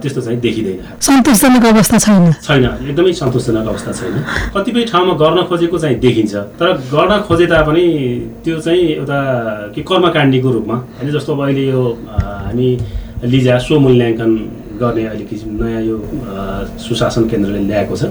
त्यस्तो 0.02 0.22
चाहिँ 0.22 0.40
देखिँदैन। 0.40 0.80
सन्तोषजनक 1.08 1.66
अवस्था 1.66 1.98
छैन। 2.06 2.26
छैन 2.48 2.66
एकदमै 2.90 3.14
सन्तोषजनक 3.22 3.68
अवस्था 3.68 3.92
छैन। 4.00 4.16
कतिपय 4.56 4.84
ठाउँमा 4.92 5.14
गर्न 5.22 5.38
खोजेको 5.50 5.78
चाहिँ 5.84 5.98
देखिन्छ 6.06 6.34
तर 6.60 6.74
गर्न 6.94 7.22
खोजे 7.30 7.46
तापनि 7.54 7.86
त्यो 8.44 8.60
चाहिँ 8.66 8.82
एउटा 8.98 9.20
के 9.76 9.82
कर्मकाण्डीको 9.90 10.50
रूपमा 10.58 10.76
होइन 10.98 11.12
जस्तो 11.14 11.32
अब 11.36 11.42
अहिले 11.46 11.66
यो 11.70 11.84
हामी 12.10 12.70
लिजा 13.24 13.58
स्वमूल्याङ्कन 13.66 14.32
गर्ने 14.82 15.04
अहिले 15.06 15.26
किसिम 15.30 15.50
नयाँ 15.62 15.82
यो 15.86 15.98
सुशासन 16.82 17.24
केन्द्रले 17.30 17.60
ल्याएको 17.70 17.96
छ। 17.96 18.04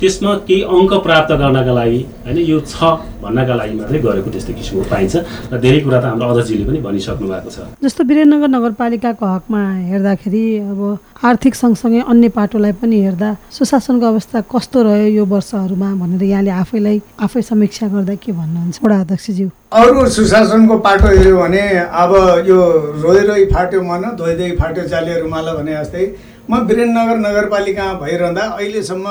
त्यसमा 0.00 0.32
केही 0.48 0.62
अङ्क 0.76 0.92
प्राप्त 1.06 1.30
गर्नका 1.40 1.72
लागि 1.80 2.00
होइन 2.26 2.38
यो 2.52 2.58
छ 2.72 2.76
भन्नका 3.22 3.54
लागि 3.60 3.74
मात्रै 3.80 3.98
गरेको 4.06 4.28
त्यस्तो 4.34 4.52
किसिमको 4.58 4.84
पाइन्छ 4.92 5.14
र 5.52 5.54
धेरै 5.64 5.80
कुरा 5.86 5.98
त 6.00 6.04
हाम्रो 6.10 6.28
अध्यक्षजीले 6.34 6.64
पनि 6.68 6.80
भनिसक्नु 6.86 7.26
भएको 7.32 7.50
छ। 7.54 7.58
जस्तो 7.84 8.02
वीरेन्द्रनगर 8.10 8.50
नगरपालिकाको 8.56 9.26
हकमा 9.34 9.60
हेर्दाखेरि 9.90 10.44
अब 10.72 10.80
आर्थिक 11.24 11.54
सँगसँगै 11.54 12.00
अन्य 12.12 12.28
पाटोलाई 12.36 12.72
पनि 12.82 12.96
हेर्दा 13.06 13.30
सुशासनको 13.56 14.06
अवस्था 14.12 14.38
कस्तो 14.52 14.78
रह्यो 14.82 15.08
यो 15.18 15.24
वर्षहरूमा 15.24 15.88
भनेर 16.02 16.22
यहाँले 16.22 16.52
आफैलाई 16.62 16.96
आफै 17.24 17.42
समीक्षा 17.50 17.86
गर्दा 17.94 18.14
के 18.20 18.32
भन्नुहुन्छ? 18.32 18.76
वडा 18.84 18.98
अध्यक्षज्यू। 19.04 19.48
अरू 19.72 20.06
सुशासनको 20.18 20.74
पाटो 20.86 21.08
हेऱ्यो 21.08 21.36
भने 21.38 21.62
अब 22.02 22.12
यो 22.50 22.58
रोइ 23.04 23.20
रोइ 23.30 23.44
फाट्यो 23.54 23.80
मन 23.82 24.02
धोइ 24.20 24.34
धोइ 24.38 24.50
फाट्यो 24.60 24.84
चालियो 24.92 25.16
रुमाल 25.24 25.46
भने 25.56 25.72
जस्तै 25.80 26.04
म 26.50 26.60
वीरेन्द्रनगर 26.68 27.18
नगरपालिकामा 27.26 27.92
भइरहँदा 28.04 28.44
अहिलेसम्म 28.58 29.06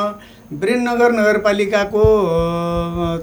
वीरेन्द्रनगर 0.54 1.12
नगरपालिकाको 1.12 2.04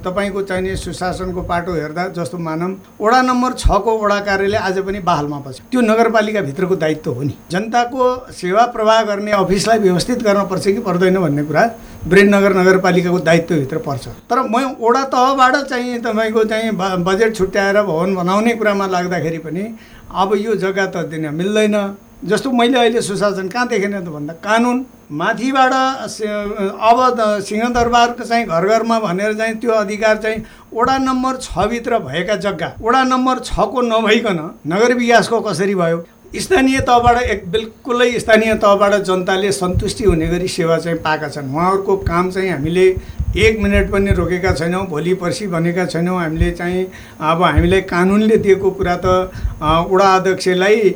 तपाईँको 0.05 0.41
चाहिने 0.43 0.75
सुशासनको 0.77 1.43
पाटो 1.43 1.73
हेर्दा 1.75 2.07
जस्तो 2.17 2.39
मानौँ 2.39 2.71
वडा 3.01 3.21
नम्बर 3.23 3.53
छको 3.55 3.97
वडा 3.99 4.19
कार्यालय 4.27 4.57
आज 4.59 4.79
पनि 4.87 4.99
बहालमा 5.01 5.39
बस्छ 5.39 5.61
त्यो 5.71 5.81
नगरपालिकाभित्रको 5.81 6.77
दायित्व 6.77 7.11
हो 7.13 7.23
नि। 7.23 7.35
जनताको 7.51 8.03
सेवा 8.35 8.67
प्रवाह 8.75 9.03
गर्ने 9.05 9.33
अफिसलाई 9.33 9.79
व्यवस्थित 9.79 10.23
गर्न 10.23 10.45
पर्छ 10.51 10.65
कि 10.67 10.81
पर्दैन 10.83 11.19
भन्ने 11.21 11.45
कुरा 11.45 11.65
वीरेन्द्रनगर 12.03 12.53
नगरपालिकाको 12.57 13.19
दायित्वभित्र 13.21 13.79
पर्छ। 13.87 14.05
तर 14.31 14.43
म 14.51 14.75
वडा 14.81 15.05
तहबाट 15.15 15.55
चाहिँ 15.71 16.01
तपाईँको 16.03 16.45
चाहिँ 16.45 16.71
बजेट 17.07 17.37
छुट्याएर 17.37 17.83
भवन 17.83 18.15
बनाउने 18.15 18.55
कुरामा 18.59 18.87
लाग्दाखेरि 18.87 19.39
पनि 19.39 19.63
अब 20.11 20.35
यो 20.37 20.55
जग्गा 20.57 20.87
त 20.87 21.07
दिन 21.07 21.35
मिल्दैन। 21.35 21.77
जस्तो 22.25 22.51
मैले 22.53 22.79
अहिले 22.79 23.01
सुशासन 23.03 23.49
कहाँ 23.49 23.69
देखेन 23.69 23.99
त 24.01 24.09
भन्दा 24.09 24.33
कानुन 24.45 24.85
माथिबाट 25.11 25.73
अब 25.73 26.99
सिंहदरबारको 27.45 28.25
चाहिँ 28.25 28.45
घर 28.47 28.67
घरमा 28.69 28.99
भनेर 29.01 29.35
चाहिँ 29.35 29.55
त्यो 29.61 29.73
अधिकार 29.73 30.17
चाहिँ 30.17 30.45
वडा 30.75 30.97
नम्बर 31.01 31.37
छभित्र 31.43 31.99
भएका 31.99 32.37
जग्गा 32.37 32.73
वडा 32.81 33.03
नम्बर 33.05 33.39
छको 33.41 33.81
नभइकन 33.83 34.39
नगर 34.67 34.95
विकासको 34.95 35.41
कसरी 35.41 35.75
भयो? 35.75 36.05
स्थानीय 36.31 36.79
तहबाट 36.81 37.23
एक 37.23 37.51
बिल्कुलै 37.51 38.11
स्थानीय 38.21 38.55
तहबाट 38.63 38.95
जनताले 39.03 39.53
सन्तुष्टि 39.53 40.05
हुने 40.05 40.27
गरी 40.29 40.49
सेवा 40.49 40.77
चाहिँ 40.79 40.99
पाएका 40.99 41.29
छन्। 41.29 41.55
उहाँहरूको 41.55 41.97
काम 42.07 42.31
चाहिँ 42.31 42.51
हामीले 42.51 42.87
एक 43.31 43.59
मिनट 43.63 43.91
पनि 43.91 44.11
रोकेका 44.13 44.53
छैनौँ 44.55 44.87
भोलि 44.89 45.15
पर्सि 45.15 45.47
भनेका 45.47 45.85
छैनौँ। 45.87 46.19
हामीले 46.21 46.51
चाहिँ 46.53 46.85
अब 47.21 47.43
हामीलाई 47.43 47.81
कानुनले 47.87 48.37
दिएको 48.37 48.71
कुरा 48.71 48.97
त 49.05 49.31
वडा 49.61 50.15
अध्यक्षलाई 50.15 50.91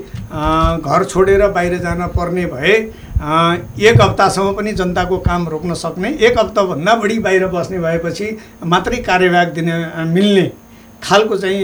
घर 0.83 1.05
छोडेर 1.05 1.47
बाहिर 1.49 1.79
जान 1.79 2.07
पर्ने 2.17 2.47
भए 2.47 2.75
एक 2.75 4.01
हप्तासम्म 4.01 4.53
पनि 4.53 4.73
जनताको 4.75 5.19
काम 5.21 5.49
रोक्न 5.49 5.75
सक्ने 5.77 6.09
एक 6.21 6.39
हप्ताभन्दा 6.39 6.95
बढी 6.95 7.19
बाहिर 7.19 7.47
बस्ने 7.55 7.79
भएपछि 7.79 8.37
मात्रै 8.67 8.97
कार्यवाहक 9.07 9.53
दिने 9.55 9.79
मिल्ने 10.13 10.51
खालको 11.03 11.37
चाहिँ 11.37 11.61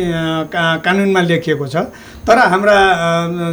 का 0.53 0.63
कानुनमा 0.85 1.21
लेखिएको 1.21 1.67
छ। 1.67 1.77
तर 2.27 2.39
हाम्रा 2.39 2.77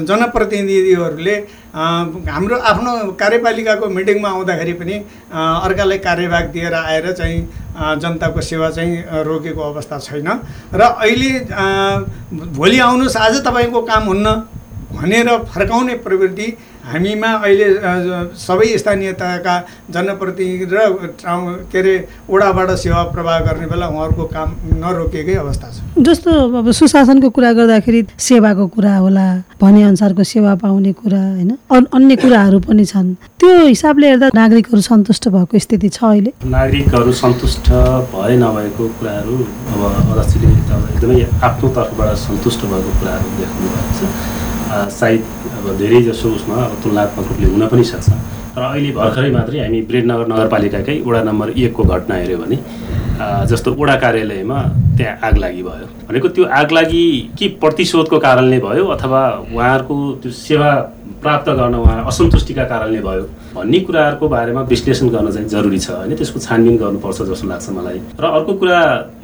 जनप्रतिनिधिहरूले 0.03 1.35
हाम्रो 1.75 2.55
आफ्नो 2.71 2.91
कार्यपालिकाको 3.19 3.87
मिटिङमा 3.87 4.29
आउँदाखेरि 4.29 4.73
पनि 4.73 4.95
अर्कालाई 5.31 5.97
कार्यवाहक 5.97 6.45
दिएर 6.51 6.73
आएर 6.73 7.11
चाहिँ 7.11 7.39
जनताको 8.01 8.41
सेवा 8.41 8.69
चाहिँ 8.69 9.23
रोकेको 9.23 9.61
अवस्था 9.63 9.99
छैन। 9.99 10.27
र 10.73 10.81
अहिले 10.81 11.31
भोलि 12.51 12.79
आउनुहोस् 12.79 13.17
आज 13.17 13.35
तपाईँको 13.47 13.81
काम 13.81 14.03
हुन्न 14.03 14.27
भनेर 14.91 15.29
फर्काउने 15.53 15.93
प्रवृत्ति 16.03 16.47
हामीमा 16.87 17.31
अहिले 17.43 17.67
सबै 18.39 18.67
स्थानीय 18.77 19.11
तहका 19.19 19.55
जनप्रतिनिधि 19.91 20.65
र 20.71 20.77
के 21.71 21.79
अरे 21.79 21.93
ओडाबाट 22.31 22.69
सेवा 22.83 23.01
प्रवाह 23.13 23.39
गर्ने 23.47 23.67
बेला 23.67 23.87
उहाँहरूको 23.87 24.25
काम 24.35 24.49
नरोकेकै 24.83 25.35
अवस्था 25.43 25.67
छ। 25.71 25.77
जस्तो 26.07 26.31
अब 26.59 26.71
सुशासनको 26.71 27.29
कुरा 27.35 27.51
गर्दाखेरि 27.59 28.01
सेवाको 28.27 28.67
कुरा 28.75 28.95
होला 28.97 29.27
भने 29.61 29.83
अनुसारको 29.83 30.23
सेवा 30.23 30.55
पाउने 30.63 30.91
कुरा 31.01 31.21
होइन? 31.21 31.51
अन्य 31.97 32.15
कुराहरू 32.23 32.59
पनि 32.67 32.85
छन्। 32.85 33.13
त्यो 33.39 33.51
हिसाबले 33.67 34.07
हेर्दा 34.07 34.27
नागरिकहरू 34.33 34.81
सन्तुष्ट 34.81 35.27
भएको 35.35 35.59
स्थिति 35.59 35.89
छ 35.89 35.99
अहिले? 36.03 36.31
नागरिकहरू 36.45 37.11
सन्तुष्ट 37.23 37.67
भए 38.15 38.35
नभएको 38.43 38.83
कुराहरू 38.99 39.35
अब 39.73 39.81
अध्यक्षले 39.91 40.47
एकदमै 40.55 41.19
आफ्नो 41.49 41.67
तर्फबाट 41.75 42.15
सन्तुष्ट 42.27 42.61
भएको 42.71 42.91
कुराहरू 42.99 43.27
देखाउनु 43.39 43.69
भएको 43.75 43.91
छ 43.97 44.01
सायद 44.99 45.21
अब 45.57 45.77
धेरै 45.77 46.01
जसो 46.03 46.29
उसमा 46.37 46.55
अब 46.65 46.73
तुलनात्मक 46.83 47.27
रूपले 47.29 47.47
हुन 47.51 47.67
पनि 47.67 47.83
सक्छ। 47.83 48.09
र 48.57 48.61
अहिले 48.61 48.91
भर्खरै 48.91 49.29
मात्रै 49.31 49.59
हामी 49.61 49.79
ब्रेडनगर 49.89 50.27
नगरपालिकाकै 50.33 50.95
वडा 51.07 51.21
नम्बर 51.29 51.47
एकको 51.55 51.83
घटना 51.83 52.15
हेऱ्यो 52.15 52.37
भने 52.37 52.57
जस्तो 53.49 53.73
वडा 53.77 53.95
कार्यालयमा 54.01 54.59
त्यहाँ 54.97 55.17
आग 55.27 55.35
लागि 55.37 55.61
भयो। 55.63 55.85
भनेको 56.09 56.27
त्यो 56.35 56.43
आग 56.59 56.71
लागि 56.71 57.03
कि 57.37 57.47
प्रतिशोधको 57.61 58.17
कारणले 58.19 58.59
भयो 58.65 58.85
अथवा 58.95 59.21
उहाँहरूको 59.53 59.95
त्यो 60.21 60.31
सेवा 60.31 60.69
प्राप्त 61.21 61.49
गर्न 61.59 61.75
उहाँ 61.75 62.05
असन्तुष्टिका 62.07 62.63
कारणले 62.71 63.01
भयो 63.01 63.23
भन्ने 63.55 63.79
कुराहरूको 63.85 64.27
बारेमा 64.29 64.61
विश्लेषण 64.73 65.07
गर्न 65.09 65.31
चाहिँ 65.33 65.47
जरुरी 65.49 65.79
छ 65.79 65.89
होइन 65.91 66.15
त्यसको 66.17 66.39
छानबिन 66.39 66.77
गर्नुपर्छ 66.77 67.21
जस्तो 67.29 67.47
लाग्छ 67.47 67.69
मलाई। 67.77 67.99
र 68.21 68.23
अर्को 68.37 68.53
कुरा 68.61 68.81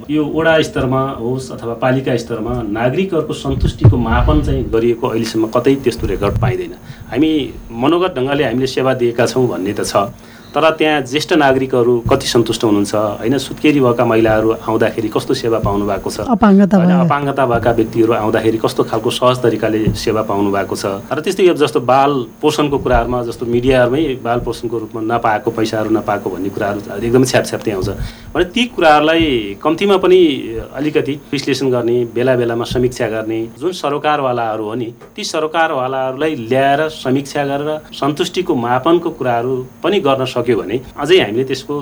यो 0.09 0.23
वडा 0.25 0.61
स्तरमा 0.61 1.01
होस् 1.19 1.51
अथवा 1.51 1.73
पालिका 1.79 2.15
स्तरमा 2.17 2.53
नागरिकहरूको 2.67 3.33
सन्तुष्टिको 3.33 3.97
मापन 3.97 4.41
चाहिँ 4.43 4.63
गरिएको 4.69 5.07
अहिलेसम्म 5.07 5.47
कतै 5.47 5.75
त्यस्तो 5.83 6.07
रेकर्ड 6.07 6.39
पाइँदैन। 6.41 6.73
हामी 7.11 7.31
मनोगत 7.71 8.15
ढङ्गले 8.17 8.43
हामीले 8.43 8.67
सेवा 8.67 8.93
दिएका 8.99 9.25
छौँ 9.25 9.47
भन्ने 9.47 9.73
त 9.73 9.87
छ। 9.87 10.11
तर 10.55 10.69
त्यहाँ 10.77 11.01
ज्येष्ठ 11.01 11.33
नागरिकहरू 11.33 11.93
कति 12.09 12.27
सन्तुष्ट 12.27 12.63
हुनुहुन्छ? 12.63 12.95
होइन 12.95 13.37
सुत्केरी 13.37 13.79
भएका 13.81 14.05
महिलाहरू 14.05 14.51
आउँदाखेरि 14.69 15.07
कस्तो 15.09 15.33
सेवा 15.33 15.59
पाउनु 15.65 15.85
भएको 15.89 16.09
छ? 16.13 16.29
अपाङ्गता 16.29 17.45
भएका 17.45 17.71
व्यक्तिहरू 17.73 18.13
आउँदाखेरि 18.13 18.57
कस्तो 18.61 18.83
खालको 18.85 19.09
सहज 19.09 19.41
तरिकाले 19.41 19.81
सेवा 19.97 20.21
पाउनु 20.29 20.51
भएको 20.53 20.75
छ? 20.77 20.85
र 21.09 21.19
त्यस्तै 21.25 21.57
जस्तो 21.57 21.79
बाल 21.81 22.11
पोषणको 22.37 22.77
कुराहरूमा 22.85 23.21
जस्तो 23.33 23.45
मिडियाहरूमै 23.49 24.21
बाल 24.21 24.39
पोषणको 24.45 24.77
रूपमा 24.77 25.01
नपाएको 25.01 25.49
पैसाहरू 25.57 25.89
नपाएको 25.89 26.29
भन्ने 26.29 26.49
कुराहरू 26.53 27.01
एकदमै 27.01 27.25
छ्यापछ्याप्ती 27.25 27.71
आउँछ। 27.73 27.89
भने 28.37 28.45
ती 28.53 28.65
कुराहरूलाई 28.77 29.57
कम्तीमा 29.57 29.97
पनि 30.05 30.21
अलिकति 30.69 31.13
विश्लेषण 31.33 31.69
गर्ने 31.73 31.97
बेला 32.13 32.35
बेलामा 32.37 32.65
समीक्षा 32.69 33.07
गर्ने 33.09 33.39
जुन 33.57 33.71
सरोकारवालाहरू 33.81 34.63
हो 34.69 34.75
नि 34.77 34.93
ती 35.15 35.23
सरोकारवालाहरूलाई 35.33 36.35
ल्याएर 36.45 36.87
समीक्षा 37.01 37.41
गरेर 37.49 37.89
सन्तुष्टिको 37.97 38.53
मापनको 38.53 39.09
कुराहरू 39.17 39.57
पनि 39.81 39.99
गर्न 39.99 40.25
सक्छ 40.25 40.41
सक्यो 40.43 40.57
भने 40.59 40.77
अझै 40.99 41.17
हामीले 41.23 41.43
त्यसको 41.47 41.75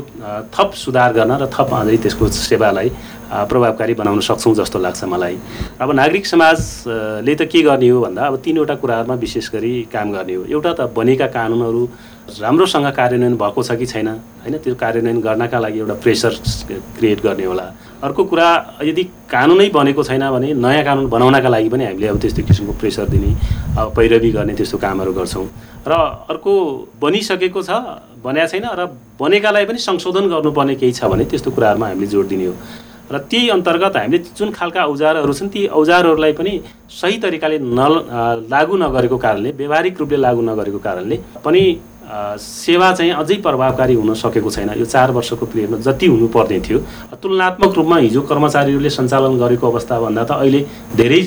थप 0.53 0.69
सुधार 0.77 1.13
गर्न 1.17 1.31
र 1.41 1.49
थप 1.49 1.73
अझै 1.73 1.97
त्यसको 1.97 2.27
सेवालाई 2.29 2.89
प्रभावकारी 3.31 3.93
बनाउन 3.95 4.19
सक्छौँ 4.19 4.53
जस्तो 4.55 4.79
लाग्छ 4.79 5.03
मलाई। 5.07 5.35
अब 5.81 5.89
नागरिक 5.91 6.25
समाजले 6.27 7.33
त 7.35 7.47
के 7.47 7.61
गर्ने 7.63 7.87
हो 7.89 7.99
भन्दा 8.05 8.21
अब 8.27 8.35
तिनवटा 8.43 8.75
कुराहरूमा 8.75 9.15
विशेष 9.15 9.49
गरी 9.55 9.73
काम 9.87 10.11
गर्ने 10.11 10.35
हो। 10.35 10.43
एउटा 10.51 10.71
त 10.73 10.91
बनेका 10.91 11.27
कानुनहरू 11.31 11.81
राम्रोसँग 12.43 12.87
कार्यान्वयन 12.91 13.35
भएको 13.39 13.61
छ 13.63 13.71
कि 13.79 13.85
छैन? 13.87 14.07
होइन 14.43 14.55
त्यो 14.59 14.75
कार्यान्वयन 14.75 15.19
गर्नका 15.23 15.59
लागि 15.63 15.79
एउटा 15.79 15.95
प्रेसर 16.03 16.31
क्रिएट 16.99 17.19
गर्ने 17.23 17.45
होला। 17.45 17.65
अर्को 18.03 18.23
कुरा 18.27 18.47
यदि 18.83 19.03
कानुनै 19.31 19.69
बनेको 19.71 20.03
छैन 20.03 20.23
भने 20.27 20.53
नयाँ 20.59 20.83
कानुन 20.83 21.07
बनाउनका 21.07 21.49
लागि 21.49 21.69
पनि 21.71 21.85
हामीले 21.87 22.07
अब 22.11 22.19
त्यस्तो 22.19 22.43
किसिमको 22.51 22.73
प्रेसर 22.83 23.07
दिने 23.15 23.31
अब 23.79 23.95
पैरवी 23.95 24.31
गर्ने 24.31 24.53
त्यस्तो 24.59 24.77
कामहरू 24.77 25.11
गर्छौँ। 25.15 25.47
र 25.87 25.91
अर्को 26.29 26.53
बनिसकेको 27.01 27.61
छ 27.63 27.71
बनिया 28.23 28.45
छैन 28.47 28.65
र 28.79 28.85
बनेकालाई 29.19 29.65
पनि 29.65 29.79
संशोधन 29.79 30.29
गर्नुपर्ने 30.29 30.75
केही 30.75 30.93
छ 30.93 31.09
भने 31.09 31.25
त्यस्तो 31.25 31.51
कुराहरूमा 31.51 31.87
हामीले 31.87 32.07
जोड 32.07 32.27
दिने 32.27 32.45
हो। 32.45 32.55
र 33.11 33.17
त्यही 33.17 33.49
अन्तर्गत 33.49 33.95
हामीले 33.97 34.17
जुन 34.37 34.51
खालका 34.53 34.85
औजारहरू 34.87 35.33
छन् 35.33 35.49
ती 35.49 35.65
औजारहरूलाई 35.67 36.33
पनि 36.37 36.53
सही 36.87 37.17
तरिकाले 37.17 37.57
न 37.59 37.81
लागु 38.47 38.75
नगरेको 38.77 39.17
कारणले 39.17 39.49
व्यवहारिक 39.57 39.99
रूपले 39.99 40.17
लागु 40.17 40.41
नगरेको 40.41 40.79
कारणले 40.79 41.17
पनि 41.43 41.63
सेवा 42.37 42.91
चाहिँ 42.91 43.11
अझै 43.13 43.35
प्रभावकारी 43.39 43.93
हुन 43.95 44.13
सकेको 44.13 44.49
छैन। 44.51 44.69
यो 44.75 44.85
चार 44.85 45.11
वर्षको 45.11 45.45
पिरियडमा 45.45 45.77
जति 45.79 46.07
हुनुपर्ने 46.07 46.59
थियो। 46.59 46.79
तुलनात्मक 47.23 47.71
रूपमा 47.75 47.97
हिजो 47.97 48.21
कर्मचारीहरूले 48.27 48.89
सञ्चालन 48.89 49.37
गरेको 49.39 49.65
अवस्थाभन्दा 49.67 50.23
त 50.23 50.31
अहिले 50.43 50.61
धेरै 50.99 51.21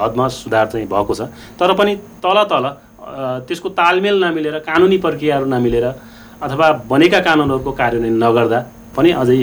हदमा 0.00 0.28
सुधार 0.28 0.66
चाहिँ 0.72 0.86
भएको 0.88 1.14
छ। 1.14 1.28
तर 1.60 1.72
पनि 1.76 1.92
तल 2.24 2.38
तल 2.48 2.64
त्यसको 3.48 3.68
तालमेल 3.80 4.24
नमिलेर 4.24 4.58
कानुनी 4.68 4.98
प्रक्रियाहरू 5.06 5.46
नमिलेर 5.46 5.86
अथवा 6.42 6.66
बनेका 6.90 7.20
कानुनहरूको 7.28 7.72
कार्यान्वयन 7.72 8.16
नगर्दा 8.24 8.60
पनि 8.96 9.10
अझै 9.10 9.36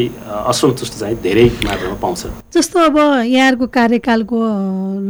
असन्तुष्ट 0.52 0.94
चाहिँ 1.00 1.16
धेरै 1.24 1.46
मात्रामा 1.68 1.96
पाउँछ। 2.04 2.22
जस्तो 2.56 2.80
अब 2.80 2.98
यहाँहरूको 3.28 3.68
कार्यकालको 3.68 4.38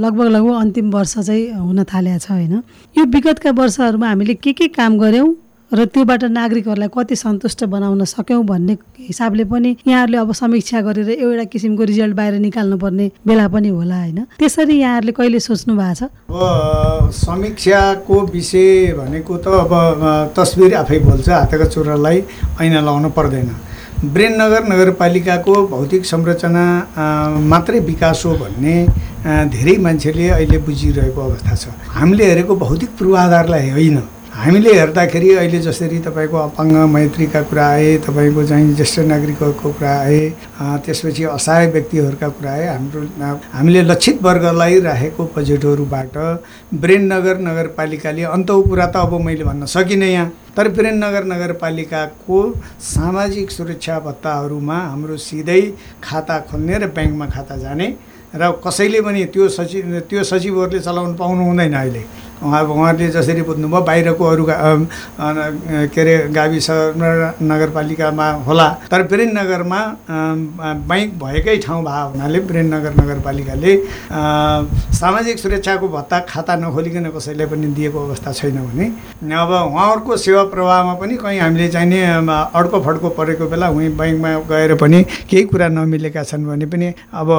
लगभग 0.03 0.27
लगभग 0.35 0.55
अन्तिम 0.61 0.89
वर्ष 0.91 1.13
चाहिँ 1.19 1.45
हुन 1.61 1.83
थालेको 1.85 2.19
छ 2.19 2.31
होइन। 2.31 2.53
यो 2.95 3.03
विगतका 3.05 3.51
वर्षहरूमा 3.61 4.07
हामीले 4.07 4.33
के 4.41 4.53
के 4.53 4.67
काम 4.73 4.97
गऱ्यौँ? 4.97 5.29
र 5.71 5.85
त्योबाट 5.87 6.23
नागरिकहरूलाई 6.35 6.89
कति 6.91 7.15
सन्तुष्ट 7.15 7.63
बनाउन 7.71 8.03
सक्यौँ 8.03 8.43
भन्ने 8.43 8.73
हिसाबले 9.07 9.43
पनि 9.47 9.69
यहाँहरूले 9.87 10.17
अब 10.17 10.31
समीक्षा 10.35 10.81
गरेर 10.83 11.09
एउटा 11.15 11.43
किसिमको 11.47 11.83
रिजल्ट 11.87 12.15
बाहिर 12.15 12.33
निकाल्नुपर्ने 12.43 13.07
बेला 13.23 13.47
पनि 13.47 13.69
होला 13.71 13.95
होइन? 13.95 14.19
त्यसरी 14.35 14.75
यहाँहरूले 14.75 15.11
कहिले 15.15 15.39
सोच्नु 15.39 15.75
भएको 15.79 15.95
छ? 15.95 16.03
अब 16.27 17.11
समीक्षाको 17.15 18.19
विषय 18.35 18.99
भनेको 18.99 19.37
त 19.39 19.47
अब 19.47 19.71
तस्बिर 20.35 20.75
आफै 20.75 20.99
बोल्छ 21.07 21.29
हातका 21.29 21.65
चुरालाई 21.71 22.19
ऐना 22.59 22.79
लगाउनु 22.83 23.09
पर्दैन। 23.15 23.49
ब्रेननगर 24.03 24.63
नगरपालिकाको 24.67 25.53
भौतिक 25.71 26.05
संरचना 26.05 26.63
मात्रै 27.47 27.79
विकास 27.79 28.23
हो 28.25 28.31
भन्ने 28.43 28.75
धेरै 29.55 29.77
मान्छेले 29.79 30.29
अहिले 30.35 30.57
बुझिरहेको 30.67 31.21
अवस्था 31.21 31.55
छ। 31.55 31.63
हामीले 31.95 32.25
हेरेको 32.25 32.55
भौतिक 32.59 32.89
पूर्वाधारलाई 32.99 33.69
होइन। 33.71 33.99
हामीले 34.31 34.73
हेर्दाखेरि 34.73 35.29
अहिले 35.31 35.59
जसरी 35.59 35.97
तपाईँको 35.99 36.37
अपाङ्ग 36.39 36.75
मैत्रीका 36.89 37.41
कुरा 37.43 37.65
आए 37.67 37.87
तपाईँको 37.99 38.43
चाहिँ 38.47 38.75
ज्येष्ठ 38.75 38.99
नागरिकहरूको 39.03 39.69
कुरा 39.69 39.91
आए 39.91 40.19
त्यसपछि 40.85 41.23
असहाय 41.29 41.67
व्यक्तिहरूका 41.71 42.27
कुरा 42.39 42.51
आए 42.51 42.67
हाम्रो 42.67 43.01
हामीले 43.51 43.81
लक्षित 43.83 44.21
वर्गलाई 44.23 44.79
राखेको 44.81 45.23
बजेटहरूबाट 45.35 46.15
ब्रेननगर 46.79 47.39
नगरपालिकाले 47.41 48.23
अन्त 48.31 48.51
कुरा 48.69 48.85
त 48.87 49.03
अब 49.03 49.19
मैले 49.19 49.43
भन्न 49.43 49.65
सकिनँ 49.67 50.07
यहाँ 50.07 50.31
तर 50.57 50.67
ब्रेननगर 50.79 51.23
नगरपालिकाको 51.33 52.39
सामाजिक 52.87 53.51
सुरक्षा 53.51 53.99
भत्ताहरूमा 54.07 54.77
हाम्रो 54.85 55.17
सिधै 55.19 55.61
खाता 56.03 56.39
खोल्ने 56.47 56.77
र 56.77 56.87
ब्याङ्कमा 56.89 57.27
खाता 57.35 57.57
जाने 57.59 57.93
र 58.33 58.51
कसैले 58.63 59.01
पनि 59.03 59.25
त्यो 59.27 59.49
सचिव 59.51 59.99
त्यो 60.09 60.23
सचिवहरूले 60.23 60.79
चलाउनु 60.81 61.15
पाउनु 61.19 61.43
हुँदैन 61.45 61.73
अहिले। 61.75 62.03
उहाँ 62.41 62.61
उहाँहरूले 62.63 63.07
जसरी 63.11 63.41
बुझ्नुभयो 63.43 63.81
बाहिरको 63.81 64.25
अरू 64.25 64.45
के 64.49 66.01
अरे 66.01 66.17
गाविस 66.33 66.67
नगरपालिकामा 67.41 68.27
होला 68.47 68.67
तर 68.91 69.01
वीरेन्द्रनगरमा 69.03 69.81
बैङ्क 70.89 71.13
भएकै 71.21 71.57
ठाउँ 71.59 71.83
भए 71.83 72.01
हुनाले 72.03 72.39
वीरेन्द्रनगर 72.41 72.93
नगरपालिकाले 73.01 73.75
सामाजिक 74.95 75.39
सुरक्षाको 75.39 75.87
भत्ता 75.89 76.19
खाता 76.27 76.55
नखोलिकन 76.57 77.09
कसैलाई 77.11 77.47
पनि 77.47 77.67
दिएको 77.73 77.99
अवस्था 78.01 78.31
छैन 78.33 78.57
भने 78.63 78.85
अब 79.35 79.51
उहाँहरूको 79.51 80.17
सेवा 80.19 80.43
प्रवाहमा 80.51 80.93
पनि 80.95 81.15
कहीँ 81.17 81.39
हामीले 81.39 81.67
चाहिने 81.69 82.01
अड्को 82.53 82.81
फड्को 82.81 83.09
परेको 83.11 83.47
बेला 83.47 83.69
उहीँ 83.71 83.89
बैङ्कमा 83.97 84.33
गएर 84.49 84.75
पनि 84.77 85.03
केही 85.29 85.43
कुरा 85.45 85.67
नमिलेका 85.69 86.23
छन् 86.23 86.45
भने 86.45 86.65
पनि 86.67 86.93
अब 87.13 87.29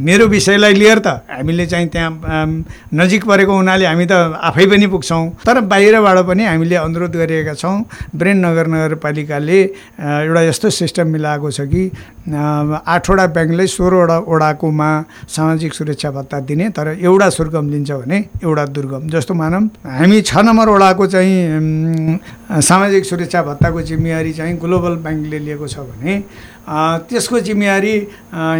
मेरो 0.00 0.26
विषयलाई 0.28 0.74
लिएर 0.74 0.98
त 1.00 1.20
हामीले 1.30 1.66
चाहिँ 1.66 1.88
त्यहाँ 1.88 2.46
नजिक 2.94 3.24
परेको 3.26 3.52
हुनाले 3.54 3.86
हामी 3.86 4.06
त 4.06 4.29
आफै 4.32 4.66
पनि 4.66 4.86
पुग्छौँ। 4.86 5.24
तर 5.46 5.60
बाहिरबाट 5.66 6.18
पनि 6.26 6.44
हामीले 6.44 6.76
अनुरोध 6.76 7.16
गरिएका 7.16 7.54
छौँ 7.54 7.76
ब्रेन 8.16 8.36
नगर 8.46 8.66
नगरपालिकाले 8.66 9.60
एउटा 9.60 10.42
यस्तो 10.42 10.70
सिस्टम 10.70 11.06
मिलाएको 11.14 11.50
छ 11.50 11.60
कि 11.72 11.82
आठवटा 12.30 13.26
ब्याङ्कले 13.34 13.66
सोह्रवटा 13.66 14.16
वडाकोमा 14.28 14.90
सामाजिक 15.28 15.72
सुरक्षा 15.74 16.10
भत्ता 16.10 16.40
दिने 16.48 16.68
तर 16.76 16.86
एउटा 17.00 17.28
सुर्गम 17.30 17.70
दिन्छ 17.70 17.90
भने 17.90 18.18
एउटा 18.44 18.64
दुर्गम। 18.76 19.08
जस्तो 19.10 19.34
मानौँ 19.34 19.62
हामी 19.98 20.20
छ 20.22 20.38
नम्बर 20.46 20.68
वडाको 20.68 21.06
चाहिँ 21.06 22.18
सामाजिक 22.60 23.04
सुरक्षा 23.04 23.42
भत्ताको 23.42 23.80
जिम्मेवारी 23.82 24.32
चाहिँ 24.32 24.56
ग्लोबल 24.58 24.94
ब्याङ्कले 25.04 25.38
लिएको 25.38 25.66
छ 25.66 25.78
भने 25.90 26.22
त्यसको 26.70 27.38
जिम्मेवारी 27.42 27.94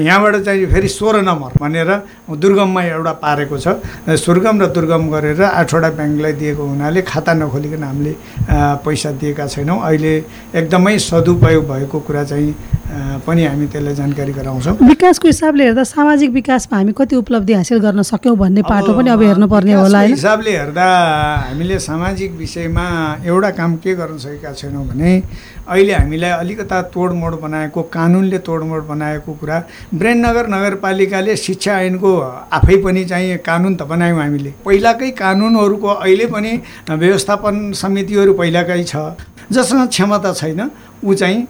यहाँबाट 0.02 0.36
चाहिँ 0.42 0.66
फेरि 0.66 0.88
सोह्र 0.88 1.20
नम्बर 1.22 1.50
भनेर 1.62 1.90
दुर्गममा 2.26 2.82
एउटा 2.82 3.12
पारेको 3.22 3.58
छ। 3.58 3.78
सुर्गम 4.18 4.60
र 4.62 4.66
दुर्गम 4.74 5.02
गरेर 5.10 5.42
आठवटा 5.42 5.90
ब्याङ्कलाई 5.94 6.32
दिएको 6.42 6.62
हुनाले 6.62 7.02
खाता 7.06 7.32
नखोलिकन 7.38 7.82
हामीले 7.82 8.12
पैसा 8.82 9.10
दिएका 9.14 9.46
छैनौँ। 9.46 9.78
अहिले 9.78 10.14
एकदमै 10.58 10.98
सदुपयोग 10.98 11.64
भएको 11.70 11.98
कुरा 12.02 12.24
चाहिँ 12.24 12.50
पनि 13.22 13.44
हामी 13.46 13.66
त्यसलाई 13.70 13.94
जानकारी 13.94 14.32
गराउँछौँ। 14.32 14.74
विकासको 14.82 15.28
हिसाबले 15.28 15.64
हेर्दा 15.64 15.84
सामाजिक 15.86 16.30
विकासमा 16.30 16.78
हामी 16.78 16.92
कति 16.98 17.16
उपलब्धि 17.16 17.52
हासिल 17.54 17.78
गर्न 17.78 18.02
सक्यौँ 18.02 18.36
भन्ने 18.36 18.62
पाटो 18.66 18.92
पनि 18.98 19.10
अब 19.10 19.22
हेर्नुपर्ने 19.22 19.72
होला 19.72 20.00
हिसाबले 20.10 20.50
हेर्दा 20.50 20.86
हामीले 21.46 21.78
सामाजिक 21.78 22.30
विषयमा 22.34 22.86
एउटा 23.22 23.50
काम 23.54 23.76
के 23.78 23.94
गर्न 23.94 24.18
सकेका 24.18 24.52
छैनौँ 24.52 24.86
भने 24.90 25.22
अहिले 25.70 25.94
हामीलाई 25.94 26.30
अलिकता 26.42 26.82
तोडमोड 26.90 27.40
बनाएको 27.40 27.82
कानुनले 28.00 28.38
तोडमोड 28.48 28.82
बनाएको 28.88 29.32
कुरा 29.40 29.62
ब्रेननगर 29.94 30.46
नगरपालिकाले 30.48 31.36
शिक्षा 31.36 31.80
ऐनको 31.84 32.10
आफै 32.48 32.76
पनि 32.80 33.04
चाहिँ 33.04 33.38
कानुन 33.44 33.74
त 33.76 33.82
बनायौँ 33.84 34.20
हामीले। 34.20 34.50
पहिलाकै 34.64 35.10
कानुनहरूको 35.20 35.88
अहिले 36.00 36.26
पनि 36.32 36.52
व्यवस्थापन 36.90 37.72
समितिहरू 37.76 38.32
पहिलाकै 38.40 38.82
छ। 38.84 38.96
जसमा 39.52 39.86
क्षमता 39.86 40.32
छैन 40.32 40.70
ऊ 41.04 41.14
चाहिँ 41.14 41.46